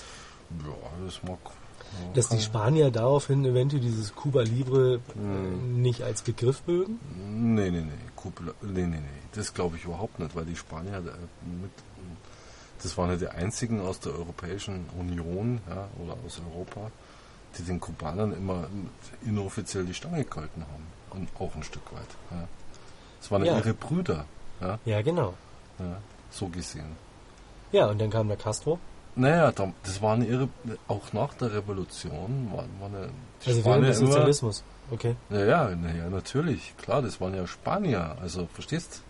[0.64, 0.74] Ja,
[1.04, 1.38] das mag.
[1.44, 5.80] Ja, Dass die Spanier daraufhin eventuell dieses Cuba Libre äh, Hm.
[5.82, 6.98] nicht als Begriff mögen?
[7.54, 7.90] Nee, nee, nee.
[8.16, 9.02] Kuppel, nee, nee, nee.
[9.34, 11.00] Das glaube ich überhaupt nicht, weil die Spanier äh,
[11.62, 11.70] mit.
[12.82, 16.90] Das waren ja die einzigen aus der Europäischen Union ja, oder aus Europa,
[17.58, 18.68] die den Kubanern immer
[19.24, 20.86] inoffiziell die Stange gehalten haben.
[21.10, 22.08] Und auch ein Stück weit.
[22.30, 22.46] Ja.
[23.20, 24.24] Das waren ja ihre Brüder.
[24.60, 25.34] Ja, Ja, genau.
[25.78, 25.96] ja,
[26.30, 26.96] so gesehen.
[27.72, 28.78] Ja, und dann kam der Castro.
[29.16, 30.48] Naja, da- das waren ihre,
[30.88, 33.08] auch nach der Revolution, waren, waren ja
[33.44, 34.62] die Also während Spanier des immer, Sozialismus.
[34.90, 35.16] Okay.
[35.30, 39.02] Ja, ja, na ja, natürlich, klar, das waren ja Spanier, also verstehst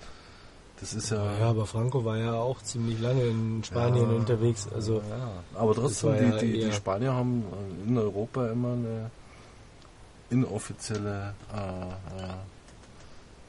[0.80, 1.22] Das ist ja.
[1.40, 4.68] Ja, aber Franco war ja auch ziemlich lange in Spanien Ja, unterwegs.
[4.74, 5.30] Also ja,
[5.60, 7.44] aber trotzdem, die, ja die, Spanier haben
[7.84, 9.10] äh, in Europa immer eine
[10.30, 12.32] inoffizielle, äh,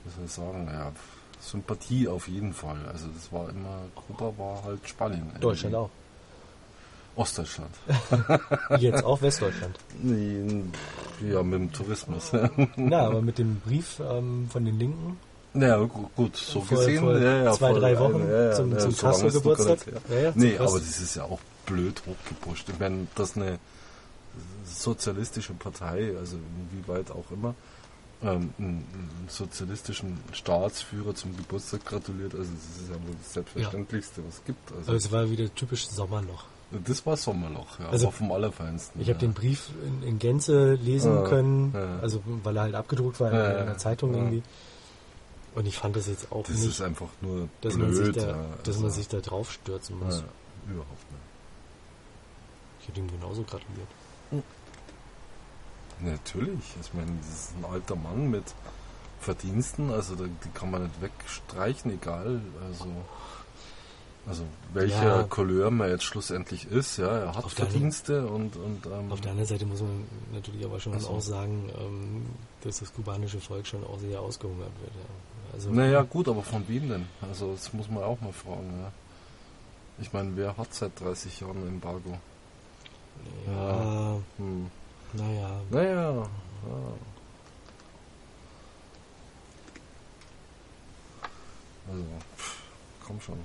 [0.07, 0.91] wie soll ich sagen, ja,
[1.39, 2.77] Sympathie auf jeden Fall.
[2.91, 5.29] Also das war immer, Kuba war halt Spanien.
[5.39, 5.89] Deutschland auch.
[7.15, 7.71] Ostdeutschland.
[8.79, 9.75] Jetzt auch Westdeutschland.
[11.27, 12.31] Ja, mit dem Tourismus.
[12.75, 15.17] Na, aber mit dem Brief ähm, von den Linken
[15.55, 16.99] Ja, gu- gut, so vor, gesehen.
[16.99, 19.07] vor ja, ja, zwei, drei Wochen ja, zum, ja, zum so
[20.13, 22.69] ja, Nee, aber das ist ja auch blöd hochgepusht.
[22.69, 23.57] Ich meine, dass eine
[24.65, 26.37] sozialistische Partei, also
[26.71, 27.55] inwieweit auch immer,
[28.23, 34.35] ähm, einen, sozialistischen Staatsführer zum Geburtstag gratuliert, also das ist ja wohl das Selbstverständlichste, was
[34.35, 34.71] es gibt.
[34.71, 36.45] Also, aber es war wieder typisch Sommerloch.
[36.85, 39.01] das war Sommerloch, ja, Also, vom Allerfeinsten.
[39.01, 39.27] Ich habe ja.
[39.27, 41.99] den Brief in, in Gänze lesen Ja, können, ja.
[41.99, 44.17] also weil er halt abgedruckt war in, Ja, ja, einer Zeitung ja.
[44.19, 44.43] irgendwie.
[45.55, 47.87] Und ich fand das jetzt auch Das nicht, ist einfach nur dass, blöd.
[47.87, 50.19] man sich, da, ja, dass also, man sich da drauf stürzen muss.
[50.19, 51.21] ja, überhaupt nicht.
[52.81, 53.87] Ich hätte ihm genauso gratuliert.
[56.01, 56.63] Natürlich.
[56.81, 58.43] Ich meine, das ist ein alter Mann mit
[59.19, 62.39] Verdiensten, also die kann man nicht wegstreichen, egal.
[62.67, 62.85] Also,
[64.27, 64.43] also
[64.73, 65.23] welcher Ja.
[65.23, 69.31] Couleur man jetzt schlussendlich ist, ja, er hat Auf Verdienste und, und ähm, Auf der
[69.31, 70.03] anderen Seite muss man
[70.33, 71.09] natürlich aber schon Ach so.
[71.09, 72.25] auch sagen, ähm,
[72.61, 74.91] dass das kubanische Volk schon auch sehr ausgehungert wird.
[74.93, 75.53] Ja.
[75.53, 77.07] Also, naja gut, aber von wem denn?
[77.21, 78.91] Also das muss man auch mal fragen, ja.
[79.99, 82.19] Ich meine, wer hat seit 30 Jahren ein Embargo?
[83.47, 84.69] ja, Hm.
[85.13, 86.29] Naja, Naja, ja.
[91.89, 92.03] Also,
[92.37, 92.61] pff,
[93.05, 93.39] komm schon.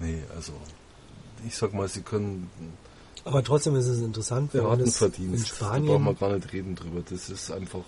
[0.00, 0.52] Nee, also,
[1.46, 2.50] ich sag mal, sie können,
[3.24, 5.52] aber trotzdem ist es interessant, er wenn hat einen es Verdienst.
[5.52, 7.02] in Da brauchen wir Spanien, gar nicht reden drüber.
[7.08, 7.84] Das ist einfach,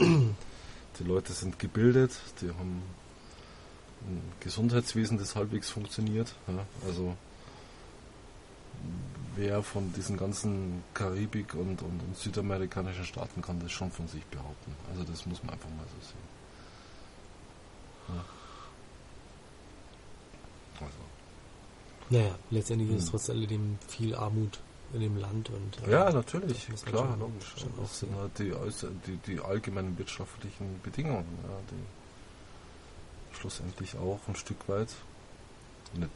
[0.00, 2.82] die Leute sind gebildet, die haben
[4.06, 6.34] ein Gesundheitswesen, das halbwegs funktioniert.
[6.48, 7.16] Ja, also,
[9.34, 14.24] wer von diesen ganzen Karibik- und, und, und südamerikanischen Staaten kann das schon von sich
[14.26, 14.74] behaupten.
[14.90, 16.36] Also das muss man einfach mal so sehen.
[18.16, 18.24] Ja.
[20.80, 20.98] Also,
[22.10, 23.10] naja, letztendlich ist Hm.
[23.10, 24.60] trotz alledem viel Armut
[24.92, 27.54] in dem Land und äh, ja, natürlich, klar, logisch.
[27.82, 28.54] auch sind halt die,
[29.06, 31.95] die, die allgemeinen wirtschaftlichen Bedingungen, ja, die
[33.46, 34.88] schlussendlich auch ein Stück weit,
[35.94, 36.10] nicht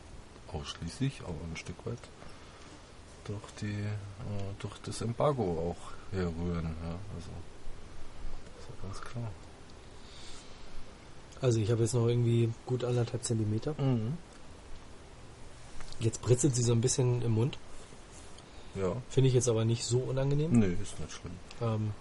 [0.53, 1.99] ausschließlich, aber ein Stück weit
[3.25, 6.75] durch die äh, durch das Embargo auch herrühren.
[6.83, 7.31] Ja, also
[8.59, 9.31] ist ja ganz klar.
[11.41, 13.77] Also ich habe jetzt noch irgendwie gut anderthalb Zentimeter.
[16.01, 17.59] Jetzt britzelt sie so ein bisschen im Mund.
[18.75, 20.51] Ja, Finde ich jetzt aber nicht so unangenehm.
[20.53, 21.33] nee, ist nicht schlimm.
[21.61, 21.93] Ähm,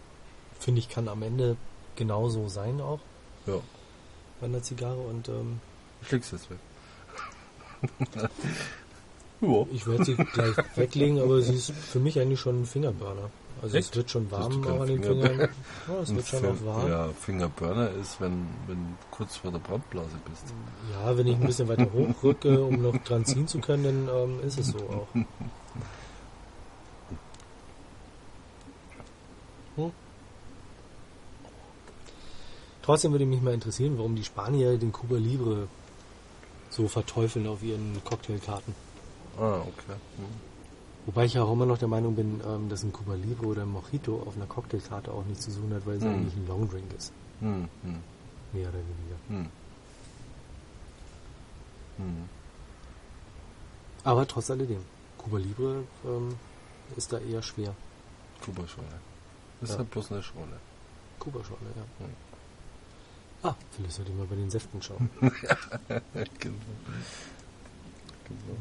[0.60, 1.56] Finde ich kann am Ende
[1.96, 3.00] genauso sein auch
[3.46, 3.60] Ja,
[4.40, 5.60] bei einer Zigarre und ähm,
[6.02, 6.60] ich leg's jetzt weg.
[9.42, 9.66] ja.
[9.72, 13.30] ich werde sie gleich weglegen, aber sie ist für mich eigentlich schon ein Fingerburner.
[13.62, 13.90] Also Echt?
[13.90, 15.30] es wird schon warm an den Fingerburner?
[15.30, 15.50] Fingern.
[15.88, 16.88] Ja, es wird schon auch warm.
[16.88, 17.08] Ja.
[17.08, 20.46] Ja, Fingerburner ist, wenn, wenn du kurz vor der Brandblase bist.
[21.18, 24.60] wenn ich ein bisschen weiter hochrücke, um noch dran ziehen zu können, dann ähm, ist
[24.60, 25.08] es so auch.
[29.76, 29.92] Hm?
[32.90, 35.68] Trotzdem würde mich mal interessieren, warum die Spanier den Cuba Libre
[36.72, 38.74] so verteufeln auf ihren Cocktailkarten.
[39.38, 39.94] Ah, okay.
[40.18, 40.26] Hm.
[41.06, 43.62] Wobei ich ja auch immer noch der Meinung bin, ähm, dass ein Cuba Libre oder
[43.62, 46.10] ein Mojito auf einer Cocktailkarte auch nichts zu suchen hat, weil es Hm.
[46.16, 47.14] eigentlich ein Longdrink ist.
[47.42, 48.00] Hm, hm,
[48.54, 49.18] Mehr oder weniger.
[49.28, 49.46] hm.
[51.98, 52.30] Hm.
[54.04, 54.82] Aber trotz alledem,
[55.20, 56.34] Cuba Libre ähm,
[56.98, 57.76] ist da eher schwer.
[58.44, 58.88] Kuba-Schorle.
[59.62, 59.74] Das Ja.
[59.76, 60.60] ist halt bloß eine Schorle.
[61.20, 62.08] Kuba schon, ja.
[63.42, 65.10] Ah, vielleicht sollte ich mal bei den Säften schauen.
[65.22, 66.56] genau.
[68.26, 68.58] genau.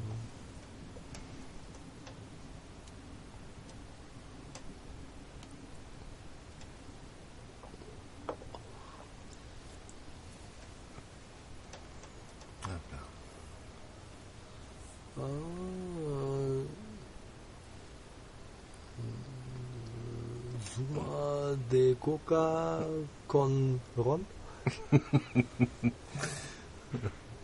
[22.09, 22.87] Coca
[23.27, 24.38] con Ron.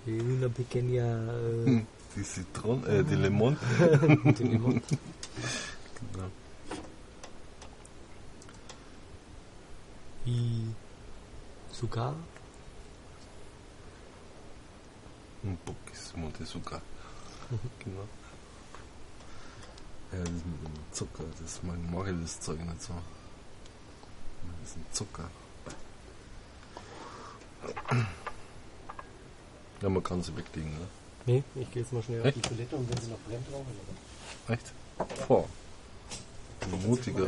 [0.07, 1.07] Una pequeña
[1.67, 1.85] eh,
[2.15, 3.57] Die Zitrone, äh, die Limon.
[4.25, 4.83] de limón.
[6.13, 6.31] Genau.
[10.27, 10.75] Y
[11.73, 12.15] Sugar.
[15.43, 16.81] Un poquísimo de Zucker.
[17.85, 18.07] Genau.
[20.13, 22.95] Ja, das mit dem Zucker, das mag, mag ich das Zeug nicht so.
[24.61, 25.29] Das ist ein Zucker.
[29.85, 30.87] Ja, man kann sie weglegen, ne?
[31.27, 32.39] Nee, ich gehe jetzt mal schnell Echt?
[32.39, 33.67] auf die Toilette und wenn sie noch brennt, rauchen
[34.47, 34.55] wir.
[34.55, 34.73] Echt?
[35.29, 35.45] Boah.
[36.63, 37.27] Ein mutiger.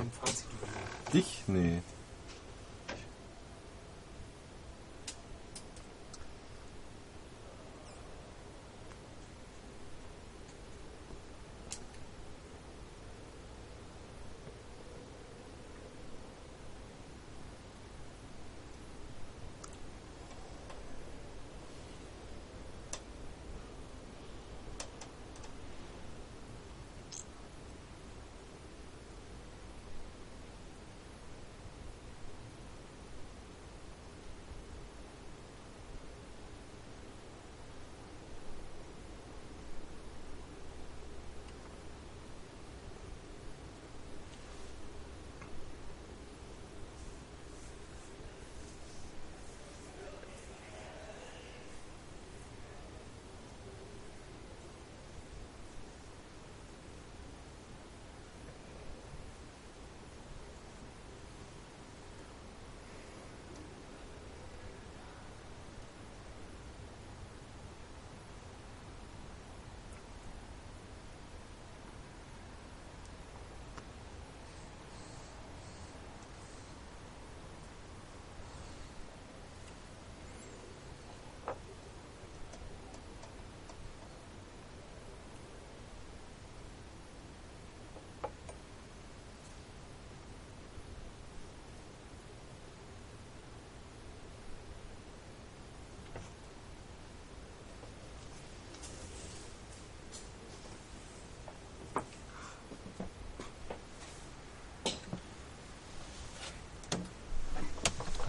[1.13, 1.43] Ich?
[1.49, 1.83] Nee.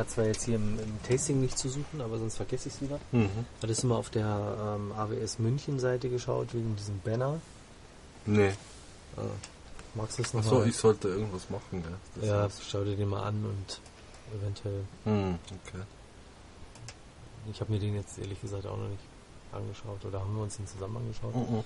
[0.08, 2.82] Hat zwar jetzt hier im, im Tasting nicht zu suchen, aber sonst vergesse ich es
[2.82, 3.00] wieder.
[3.12, 3.30] Mhm.
[3.62, 7.40] Hattest du mal auf der ähm, AWS München Seite geschaut wegen diesem Banner?
[8.26, 8.54] Nee.
[9.18, 9.22] Ah.
[9.96, 11.84] Magst du es noch Achso, ich sollte irgendwas machen,
[12.22, 12.62] ja, war's.
[12.70, 13.82] schau dir den mal an und
[14.40, 14.84] eventuell.
[15.06, 15.82] Hm, okay.
[17.52, 19.04] Ich habe mir den jetzt ehrlich gesagt auch noch nicht
[19.52, 21.36] angeschaut oder haben wir uns den zusammen angeschaut?
[21.36, 21.64] Mhm.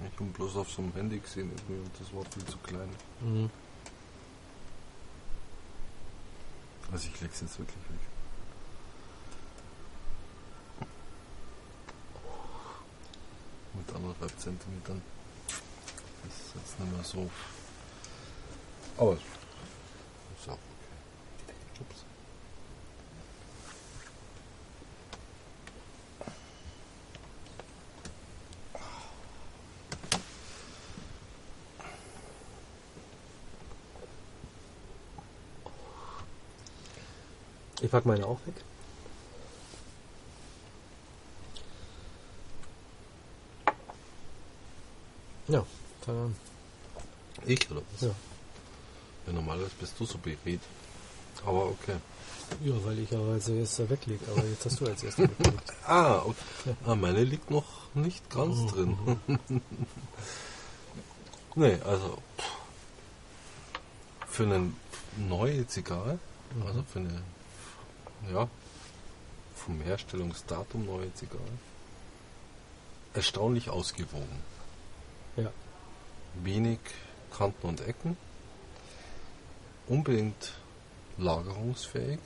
[0.00, 2.88] Ich habe bloß auf so einem Handy gesehen irgendwie und das war viel zu klein.
[3.20, 3.50] Mhm.
[6.90, 8.00] Also ich leg's jetzt wirklich weg.
[13.74, 15.02] Mit anderthalb Zentimetern.
[16.24, 17.30] Das ist jetzt nicht mehr so.
[18.96, 21.54] Aber ist auch okay.
[21.80, 22.07] Ups.
[37.88, 38.54] Ich pack meine auch weg.
[45.48, 45.64] Ja,
[46.06, 46.36] an.
[47.46, 48.02] Ich oder was?
[48.02, 48.08] Ja.
[49.26, 50.60] Ja, normalerweise bist du so beredt.
[51.46, 51.96] Aber okay.
[52.62, 55.62] Ja, weil ich ja als erster weglege, aber jetzt hast du als erster weggelegt.
[55.86, 56.76] Ah, okay.
[56.84, 58.66] Ah, meine liegt noch nicht ganz Oh.
[58.66, 58.98] drin.
[61.54, 62.52] nee, also pff,
[64.28, 64.72] für eine
[65.16, 66.18] neue Zigarre,
[66.66, 67.22] also für eine,
[68.32, 68.48] ja,
[69.56, 71.40] vom Herstellungsdatum neue Zigarre,
[73.14, 74.42] erstaunlich ausgewogen.
[75.36, 75.50] Ja.
[76.42, 76.78] Wenig
[77.36, 78.16] Kanten und Ecken,
[79.88, 80.52] unbedingt
[81.18, 82.18] lagerungsfähig,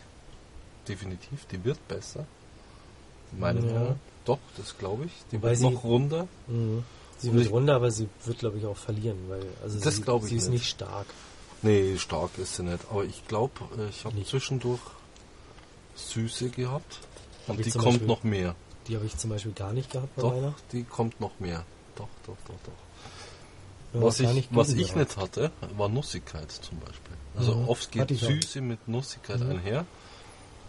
[0.89, 2.27] definitiv, die wird besser.
[3.32, 3.73] Meine Ja.
[3.73, 4.01] Meinung.
[4.24, 5.12] Doch, das glaube ich.
[5.32, 6.28] Die Wobei wird sie- noch runder.
[6.47, 6.85] Mhm.
[7.19, 10.02] Sie wird ich- runter, aber sie wird, glaube ich, auch verlieren, weil also Das sie,
[10.28, 10.60] sie ist nicht.
[10.60, 11.06] nicht stark.
[11.62, 12.85] Nee, stark ist sie nicht.
[12.90, 13.52] Aber ich glaube,
[13.90, 14.81] ich habe zwischendurch
[15.94, 17.01] Süße gehabt.
[17.47, 18.55] Hab Und die kommt Beispiel- noch mehr.
[18.89, 20.55] Die habe ich zum Beispiel gar nicht gehabt bei Doch, meiner.
[20.73, 21.64] die kommt noch mehr.
[21.97, 22.73] Doch, doch, doch, doch.
[24.01, 24.97] Ja, was ich, nicht was ich gehabt.
[24.97, 27.16] nicht hatte, war Nussigkeit zum Beispiel.
[27.36, 27.69] Also Mhm.
[27.69, 28.28] oft geht ich auch.
[28.31, 29.51] Süße mit Nussigkeit Mhm.
[29.51, 29.86] einher.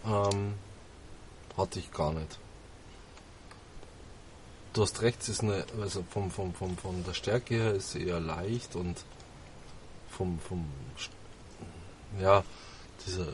[0.06, 0.54] Ähm,
[1.56, 2.38] hatte ich gar nicht.
[4.74, 7.92] Du hast recht, es ist eine, also vom, vom, vom, von der Stärke her ist
[7.92, 8.96] sie eher leicht und
[10.10, 10.66] vom, vom
[12.20, 12.42] ja,
[13.06, 13.26] dieser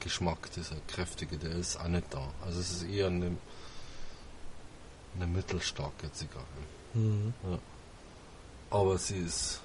[0.00, 2.22] Tabakgeschmack, dieser kräftige, der ist auch nicht da.
[2.44, 3.36] Also es ist eher eine,
[5.16, 6.44] eine mittelstarke Zigarre.
[6.94, 7.34] Mhm.
[8.70, 9.60] Aber sie ist,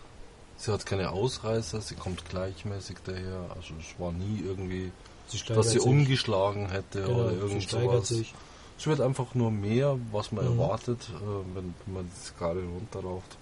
[0.57, 3.47] sie hat keine Ausreißer, sie kommt gleichmäßig daher.
[3.55, 4.91] Also es war nie irgendwie,
[5.27, 5.81] Sie dass sie sich.
[5.81, 8.07] umgeschlagen hätte Genau, oder irgend sowas.
[8.09, 8.33] sich.
[8.77, 10.59] Es wird einfach nur mehr, was man Mhm.
[10.59, 13.37] erwartet, äh, wenn, wenn man die Zigarre runterraucht.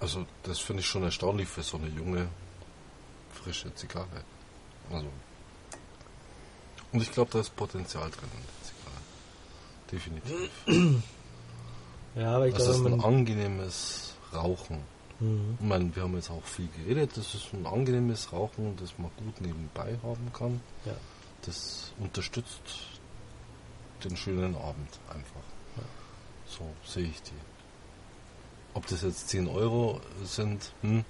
[0.00, 2.28] Also das finde ich schon erstaunlich für so eine junge,
[3.32, 4.24] frische Zigarre.
[4.92, 5.06] Also
[6.92, 10.42] und ich glaube, da ist Potenzial drin in der Zigarre.
[10.70, 11.02] Definitiv.
[12.14, 13.04] Ja, aber ich Das ist glaube, ein man.
[13.14, 14.78] angenehmes Rauchen.
[15.20, 15.58] Mhm.
[15.60, 17.10] Ich meine, wir haben jetzt auch viel geredet.
[17.14, 20.62] Das ist ein angenehmes Rauchen, das man gut nebenbei haben kann.
[20.86, 20.94] Ja.
[21.42, 22.62] Das unterstützt
[24.02, 25.42] den schönen Abend einfach.
[25.76, 25.82] Ja.
[26.46, 27.32] So sehe ich die.
[28.72, 31.04] Ob das jetzt 10 Euro sind, hm,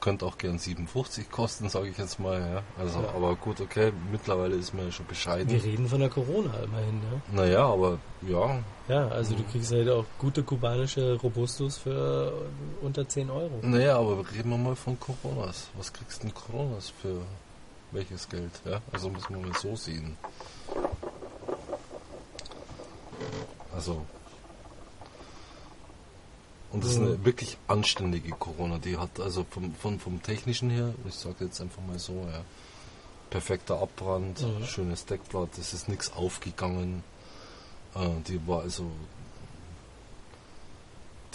[0.00, 2.40] könnte auch gern 57 kosten, sage ich jetzt mal.
[2.40, 2.62] Ja.
[2.82, 3.08] Also, Ja.
[3.14, 5.48] aber gut, okay, mittlerweile ist man ja schon bescheiden.
[5.50, 7.36] Wir reden von der Corona immerhin, ja.
[7.42, 8.58] Naja, aber ja,
[8.88, 12.32] Ja, also du kriegst halt auch gute kubanische Robustus für
[12.82, 13.60] unter 10 Euro.
[13.62, 15.68] Naja, aber reden wir mal von Coronas.
[15.76, 17.20] Was kriegst du denn Coronas für
[17.92, 18.50] welches Geld?
[18.64, 18.80] Ja?
[18.92, 20.16] Also müssen wir mal so sehen.
[23.74, 24.04] Also.
[26.72, 27.24] Und das ist eine Mhm.
[27.24, 28.78] wirklich anständige Corona.
[28.78, 32.42] Die hat also vom, vom, vom technischen her, ich sage jetzt einfach mal so, ja,
[33.28, 34.64] perfekter Abbrand, Mhm.
[34.64, 37.02] schönes Deckblatt, es ist nichts aufgegangen.
[37.94, 38.86] Äh, die war also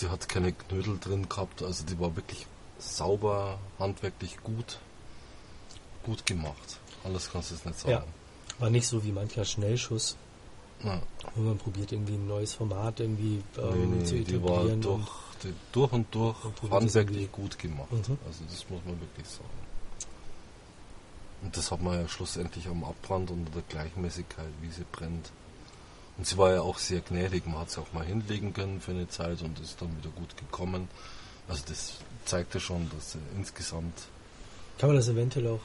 [0.01, 2.47] die hat keine Knödel drin gehabt, also die war wirklich
[2.79, 4.79] sauber, handwerklich gut,
[6.03, 6.79] gut gemacht.
[7.03, 7.91] Alles kannst du jetzt nicht sagen.
[7.91, 8.03] Ja.
[8.59, 10.17] War nicht so wie mancher Schnellschuss,
[10.83, 11.01] Ja.
[11.35, 14.81] wo man probiert irgendwie ein neues Format irgendwie ähm, nee, nee, zu die war etablieren.
[14.81, 15.07] durch,
[15.43, 17.91] die, durch und durch Und handwerklich gut gemacht.
[17.91, 18.17] Mhm.
[18.27, 19.49] Also das muss man wirklich sagen.
[21.41, 25.31] Und das hat man ja schlussendlich am Abbrand und der Gleichmäßigkeit, wie sie brennt.
[26.17, 28.91] Und sie war ja auch sehr gnädig, man hat sie auch mal hinlegen können für
[28.91, 30.87] eine Zeit und ist dann wieder gut gekommen.
[31.47, 31.95] Also das
[32.25, 33.93] zeigte schon, dass sie insgesamt
[34.79, 35.59] Kann man das eventuell auch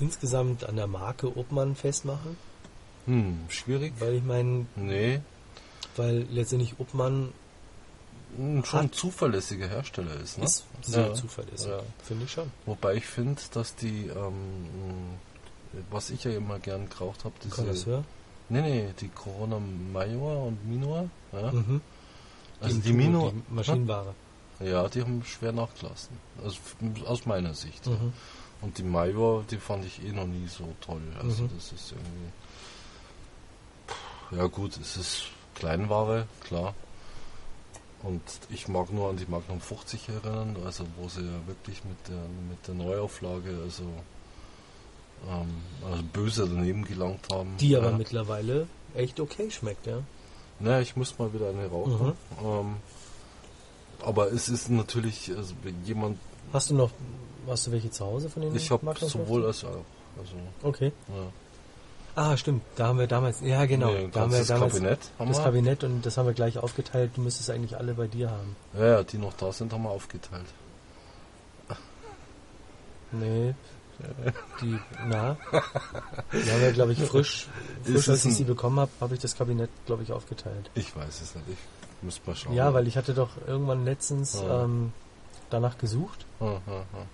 [0.00, 2.36] insgesamt an der Marke Obmann festmachen?
[3.06, 3.94] hm, schwierig.
[3.98, 5.20] Weil ich meine, Nee,
[5.96, 7.32] weil letztendlich Obmann
[8.64, 10.38] schon Hat- zuverlässiger Hersteller ist.
[10.38, 10.44] Ne?
[10.44, 11.14] ist sehr Ja.
[11.14, 11.68] zuverlässig.
[11.68, 11.80] Ja.
[12.04, 12.50] Finde ich schon.
[12.66, 15.18] Wobei ich finde, dass die, ähm,
[15.90, 17.54] was ich ja immer gern geraucht habe, diese...
[17.56, 18.04] Connoisseur.
[18.48, 19.58] Nee, nee, die Corona
[19.92, 21.08] Major und Minor.
[21.32, 21.50] Ja?
[21.52, 21.80] Mhm.
[22.60, 23.32] Also die Tubo, Minor...
[23.32, 24.14] Die Maschinenware.
[24.60, 26.16] Ja, die haben schwer nachgelassen.
[26.44, 26.58] Also
[27.06, 27.86] aus meiner Sicht.
[27.86, 28.12] Mhm.
[28.60, 31.00] Und die Major, die fand ich eh noch nie so toll.
[31.20, 31.50] Also Mhm.
[31.56, 32.30] das ist irgendwie.
[34.36, 36.74] Ja gut, es ist Kleinware, klar.
[38.02, 41.96] Und ich mag nur an die Magnum 50 erinnern, also wo sie ja wirklich mit
[42.08, 43.84] der mit der Neuauflage also,
[45.28, 47.56] ähm, also böse daneben gelangt haben.
[47.58, 47.96] Die aber ja.
[47.96, 50.00] mittlerweile echt okay schmeckt, ja.
[50.58, 52.06] Naja, ich muss mal wieder eine rauchen.
[52.40, 52.46] Mhm.
[52.46, 52.76] Ähm,
[54.04, 56.18] aber es ist natürlich, also wenn jemand,
[56.52, 56.90] Hast du noch,
[57.46, 59.44] hast du welche zu Hause von den ich habe sowohl 50?
[59.44, 59.84] als auch.
[60.18, 60.92] Also, Okay.
[61.08, 61.32] ja.
[62.14, 62.62] Ah, stimmt.
[62.76, 65.38] Da haben wir damals, ja genau, Nee, da haben wir das damals Kabinett haben das
[65.38, 65.44] wir.
[65.44, 67.12] Kabinett und das haben wir gleich aufgeteilt.
[67.14, 68.54] Du müsstest eigentlich alle bei dir haben.
[68.74, 70.46] Ja, ja, die noch da sind, haben wir aufgeteilt.
[73.12, 73.54] Nee.
[74.60, 75.36] Die, na.
[76.32, 77.46] Die haben wir, glaube ich, frisch,
[77.84, 80.70] Ist frisch als ich sie bekommen habe, habe ich das Kabinett, glaube ich, aufgeteilt.
[80.74, 81.46] Ich weiß es nicht.
[81.50, 82.54] Ich muss mal schauen.
[82.54, 84.64] Ja, weil ich hatte doch irgendwann letztens Ja.
[84.64, 84.92] ähm,
[85.50, 87.06] danach gesucht Ah, ah, ah.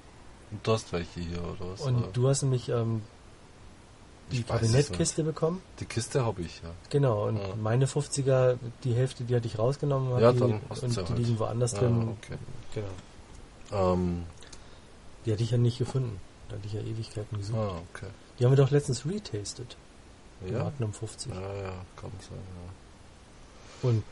[0.51, 1.81] Und du hast welche hier, oder was?
[1.83, 2.09] und Oder?
[2.13, 3.03] du hast nämlich ähm,
[4.31, 5.63] die Kabinettkiste bekommen.
[5.81, 6.71] Die Kiste habe ich, ja.
[6.91, 7.55] Genau, und Ja.
[7.57, 11.09] meine 50er, die Hälfte, die hatte ich rausgenommen Ja, die, und ja die halt.
[11.19, 12.17] liegen woanders Ah, drin.
[12.21, 12.39] okay.
[12.75, 13.93] Genau.
[13.93, 14.25] Ähm,
[15.25, 16.21] Die hatte ich ja nicht gefunden.
[16.49, 17.59] Da hatte ich ja Ewigkeiten gesucht.
[17.59, 18.07] ah, okay.
[18.39, 19.77] Die haben wir doch letztens retastet.
[20.47, 20.65] Die Ja?
[20.65, 21.33] Magnum 50.
[21.35, 22.39] Ja, ja, kann sein,
[23.83, 24.03] Und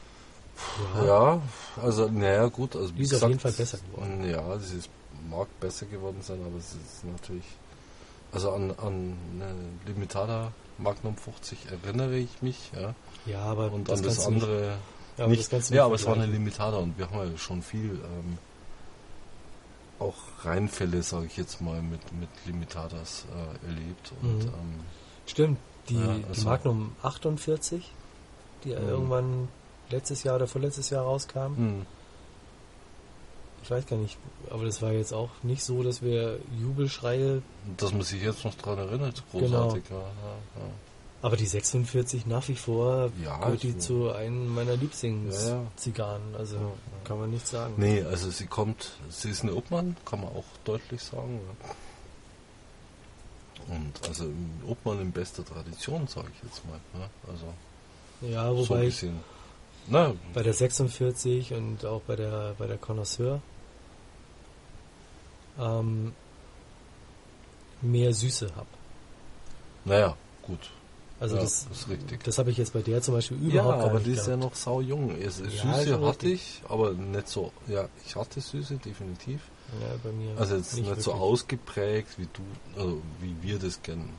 [0.95, 1.05] ja.
[1.05, 1.43] ja, Ja,
[1.83, 2.75] also, naja, gut.
[2.77, 4.29] Also, Die ist auf gesagt, jeden Fall besser geworden.
[4.29, 4.81] Ja, sie
[5.31, 7.45] mag besser geworden sein, aber es ist natürlich.
[8.37, 9.55] Also an, an eine
[9.87, 12.95] Limitada Magnum 50 erinnere ich mich, ja.
[13.25, 14.67] ja, aber Und das an das du nicht- andere.
[15.17, 16.27] ja, aber nicht, das ja, aber es war eine.
[16.27, 18.37] Limitada und wir haben ja schon viel ähm,
[19.99, 20.15] auch
[20.45, 24.13] Reinfälle, sage ich jetzt mal, mit, mit Limitadas äh, erlebt.
[24.21, 24.49] Und Mhm.
[24.49, 24.81] ähm,
[25.27, 25.59] Stimmt,
[25.89, 27.91] die, Ja, die also- Magnum 48,
[28.65, 28.89] die Mhm.
[28.89, 29.49] irgendwann
[29.89, 31.57] letztes Jahr oder vorletztes Jahr rauskam.
[31.57, 31.87] hm,
[33.67, 34.17] Ich weiß gar nicht,
[34.49, 37.43] aber das war jetzt auch nicht so, dass wir Jubelschreie,
[37.77, 39.65] dass man sich jetzt noch dran erinnert, Genau.
[39.65, 39.83] großartig.
[39.91, 40.63] Ja, ja,
[41.21, 44.79] aber die 46 nach wie vor Ja, gehört die also- zu einem meiner ja.
[44.81, 46.23] Lieblingszigarren.
[46.39, 46.69] Also Ja, ja.
[47.03, 47.75] kann man nicht sagen.
[47.77, 51.41] Nee, also sie kommt, sie ist eine Obmann, kann man auch deutlich sagen.
[53.67, 54.27] Und also
[54.69, 56.79] Obmann in bester Tradition, sage ich jetzt mal.
[56.95, 57.11] Ne?
[57.29, 59.17] Also Ja, so ein wobei bisschen.
[59.89, 63.41] Na, bei der 46 und auch bei der bei der Connoisseur
[65.59, 66.13] ähm,
[67.83, 68.67] mehr Süße habe.
[69.85, 70.71] naja, gut.
[71.19, 72.23] Also ja, das, ist richtig.
[72.25, 74.27] das habe ich jetzt bei der zum Beispiel Ja, überhaupt gar aber nicht die ist
[74.27, 75.19] ja noch sau jung.
[75.19, 77.53] Ja, Es, Süße schon hatte ich, aber nicht so.
[77.69, 79.41] Ja, ich hatte Süße, definitiv.
[79.81, 81.15] Ja, bei mir Also jetzt nicht, so wirklich.
[81.15, 82.43] ausgeprägt, wie du,
[82.79, 84.11] also wie wir das gern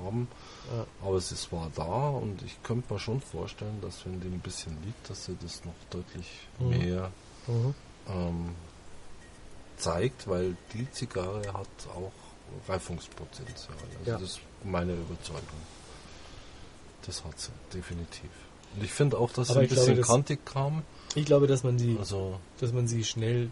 [0.00, 0.28] auch haben.
[0.74, 0.86] Ja.
[1.06, 4.40] Aber es ist, war da und ich könnte mir schon vorstellen, dass wenn dem ein
[4.40, 6.26] bisschen liegt, dass sie das noch deutlich
[6.58, 6.68] Mhm.
[6.70, 7.10] mehr
[7.48, 7.74] Mhm.
[8.08, 8.48] ähm,
[9.76, 12.12] zeigt, weil die Zigarre hat auch
[12.68, 13.76] Reifungspotenzial.
[13.98, 14.18] Also Ja.
[14.18, 15.42] das ist meine Überzeugung.
[17.06, 18.30] Das hat sie, definitiv.
[18.74, 20.82] Und ich finde auch, dass sie Aber ein ich glaube, bisschen das- kantig kam.
[21.14, 23.50] Ich glaube, dass man sie, Also, dass man sie schnell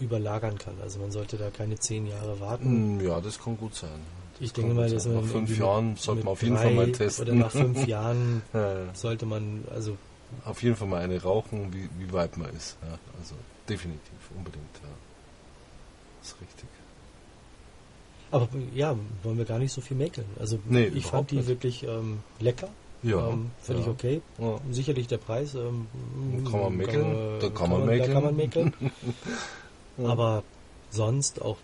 [0.00, 0.74] überlagern kann.
[0.82, 2.96] Also man sollte da keine zehn Jahre warten.
[2.98, 3.90] mh, ja, das kann gut sein.
[4.34, 6.90] Das ich denke mal, dass man Nach fünf Jahren sollte man auf jeden Fall mal
[6.92, 7.26] testen.
[7.28, 9.96] Oder nach fünf Jahren Ja, sollte man, also
[10.44, 12.76] auf jeden Fall mal eine rauchen, wie, wie weit man ist.
[12.82, 13.34] Ja, also
[13.68, 14.00] definitiv,
[14.36, 14.64] unbedingt.
[14.82, 14.88] Ja.
[16.28, 16.68] Ist richtig.
[18.30, 20.26] Aber ja, wollen wir gar nicht so viel mäkeln.
[20.40, 21.46] Also Nee, ich fand die nicht.
[21.48, 22.68] wirklich ähm, lecker.
[23.02, 23.86] Ja, ähm, Finde ja.
[23.86, 24.22] ich okay.
[24.38, 24.58] Ja.
[24.70, 25.54] Sicherlich der Preis.
[25.54, 25.86] Ähm,
[26.50, 28.12] Kann man mäkeln, da kann man Da mäkeln.
[28.12, 28.72] kann man mäkeln.
[29.96, 30.08] Ja.
[30.08, 30.42] Aber
[30.90, 31.56] sonst auch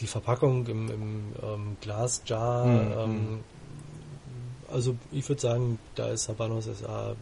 [0.00, 2.64] die Verpackung im, im ähm, Glasjar.
[2.64, 3.38] Mhm, Ähm,
[4.72, 7.14] also ich würde sagen, da ist Habanos SA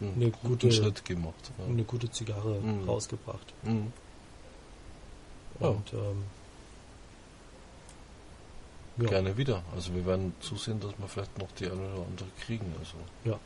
[0.00, 1.50] einen eine gute- Schritt gemacht.
[1.68, 2.88] Eine gute Zigarre Mhm.
[2.88, 3.52] rausgebracht.
[3.64, 3.92] Mhm.
[5.60, 5.68] Ja.
[5.68, 6.24] Und ähm,
[8.98, 9.62] ja, Gerne wieder.
[9.74, 12.72] Also wir werden zusehen, dass wir vielleicht noch die eine oder andere kriegen.
[12.78, 12.94] Also
[13.24, 13.38] Ja.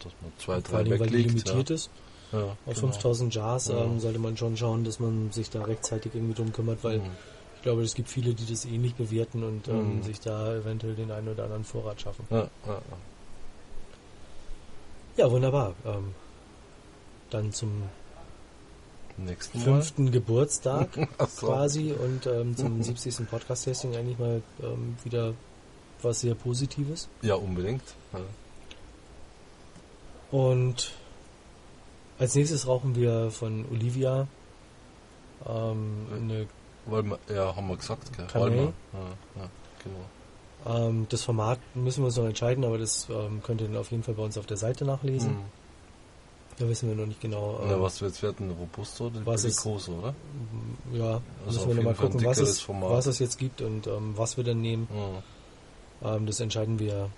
[0.00, 1.28] dass man zwei, vor allem, drei weil die weglegt.
[1.30, 1.74] limitiert ja.
[1.74, 1.90] ist.
[2.32, 2.88] Ja, Auf genau.
[2.92, 3.82] 5000 Jars Ja.
[3.84, 7.10] ähm, sollte man schon schauen, dass man sich da rechtzeitig irgendwie drum kümmert, weil Mhm.
[7.56, 10.02] ich glaube, es gibt viele, die das ähnlich bewerten und ähm, Mhm.
[10.02, 12.26] sich da eventuell den einen oder anderen Vorrat schaffen.
[12.30, 12.80] Ja, ja, ja.
[15.16, 15.74] Ja, wunderbar.
[15.86, 16.12] Ähm,
[17.30, 17.84] dann zum
[19.16, 19.64] Nächsten Mal.
[19.64, 20.88] fünften Geburtstag
[21.18, 21.46] Ach so.
[21.46, 23.28] quasi und ähm, zum 70.
[23.30, 25.34] Podcast-Testing eigentlich mal ähm, wieder
[26.02, 27.08] was sehr Positives.
[27.22, 27.82] Ja, unbedingt.
[28.12, 28.20] Ja.
[30.30, 30.92] Und
[32.18, 34.26] Als nächstes rauchen wir von Olivia
[35.46, 36.46] ähm, eine,
[36.86, 38.26] Weil wir, ja, haben wir gesagt, gell?
[38.32, 38.62] Weil wir-
[38.92, 39.50] Ja, ja,
[39.82, 40.76] genau.
[40.88, 43.90] ähm, das Format müssen wir uns noch entscheiden, aber das ähm, könnt ihr dann auf
[43.90, 45.32] jeden Fall bei uns auf der Seite nachlesen.
[45.34, 45.44] Mhm.
[46.56, 47.60] Da wissen wir noch nicht genau.
[47.66, 50.14] Na, ähm, was wir jetzt werden, Robusto oder was ist- Große, oder?
[50.92, 52.90] Ja, Also müssen wir nochmal gucken, was es, Format.
[52.90, 54.86] was es jetzt gibt und ähm, was wir dann nehmen.
[54.92, 56.06] Mhm.
[56.08, 57.10] Ähm, das entscheiden wir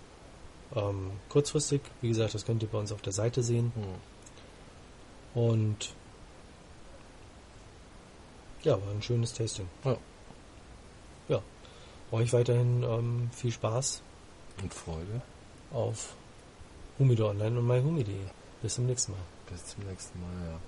[0.75, 1.83] ähm, kurzfristig.
[2.01, 3.73] Wie gesagt, das könnt ihr bei uns auf der Seite sehen.
[5.35, 5.41] Mhm.
[5.41, 5.91] Und
[8.63, 9.69] ja, war ein schönes Tasting.
[9.85, 9.97] Ja.
[11.29, 11.43] Ja.
[12.11, 14.01] Euch weiterhin ähm, viel Spaß
[14.63, 15.21] Und Freude.
[15.73, 16.15] auf
[16.99, 18.15] Humidor Online und myhumi.de.
[18.63, 19.21] Bis zum nächsten Mal.
[19.51, 20.59] Bis zum nächsten Mal, ja.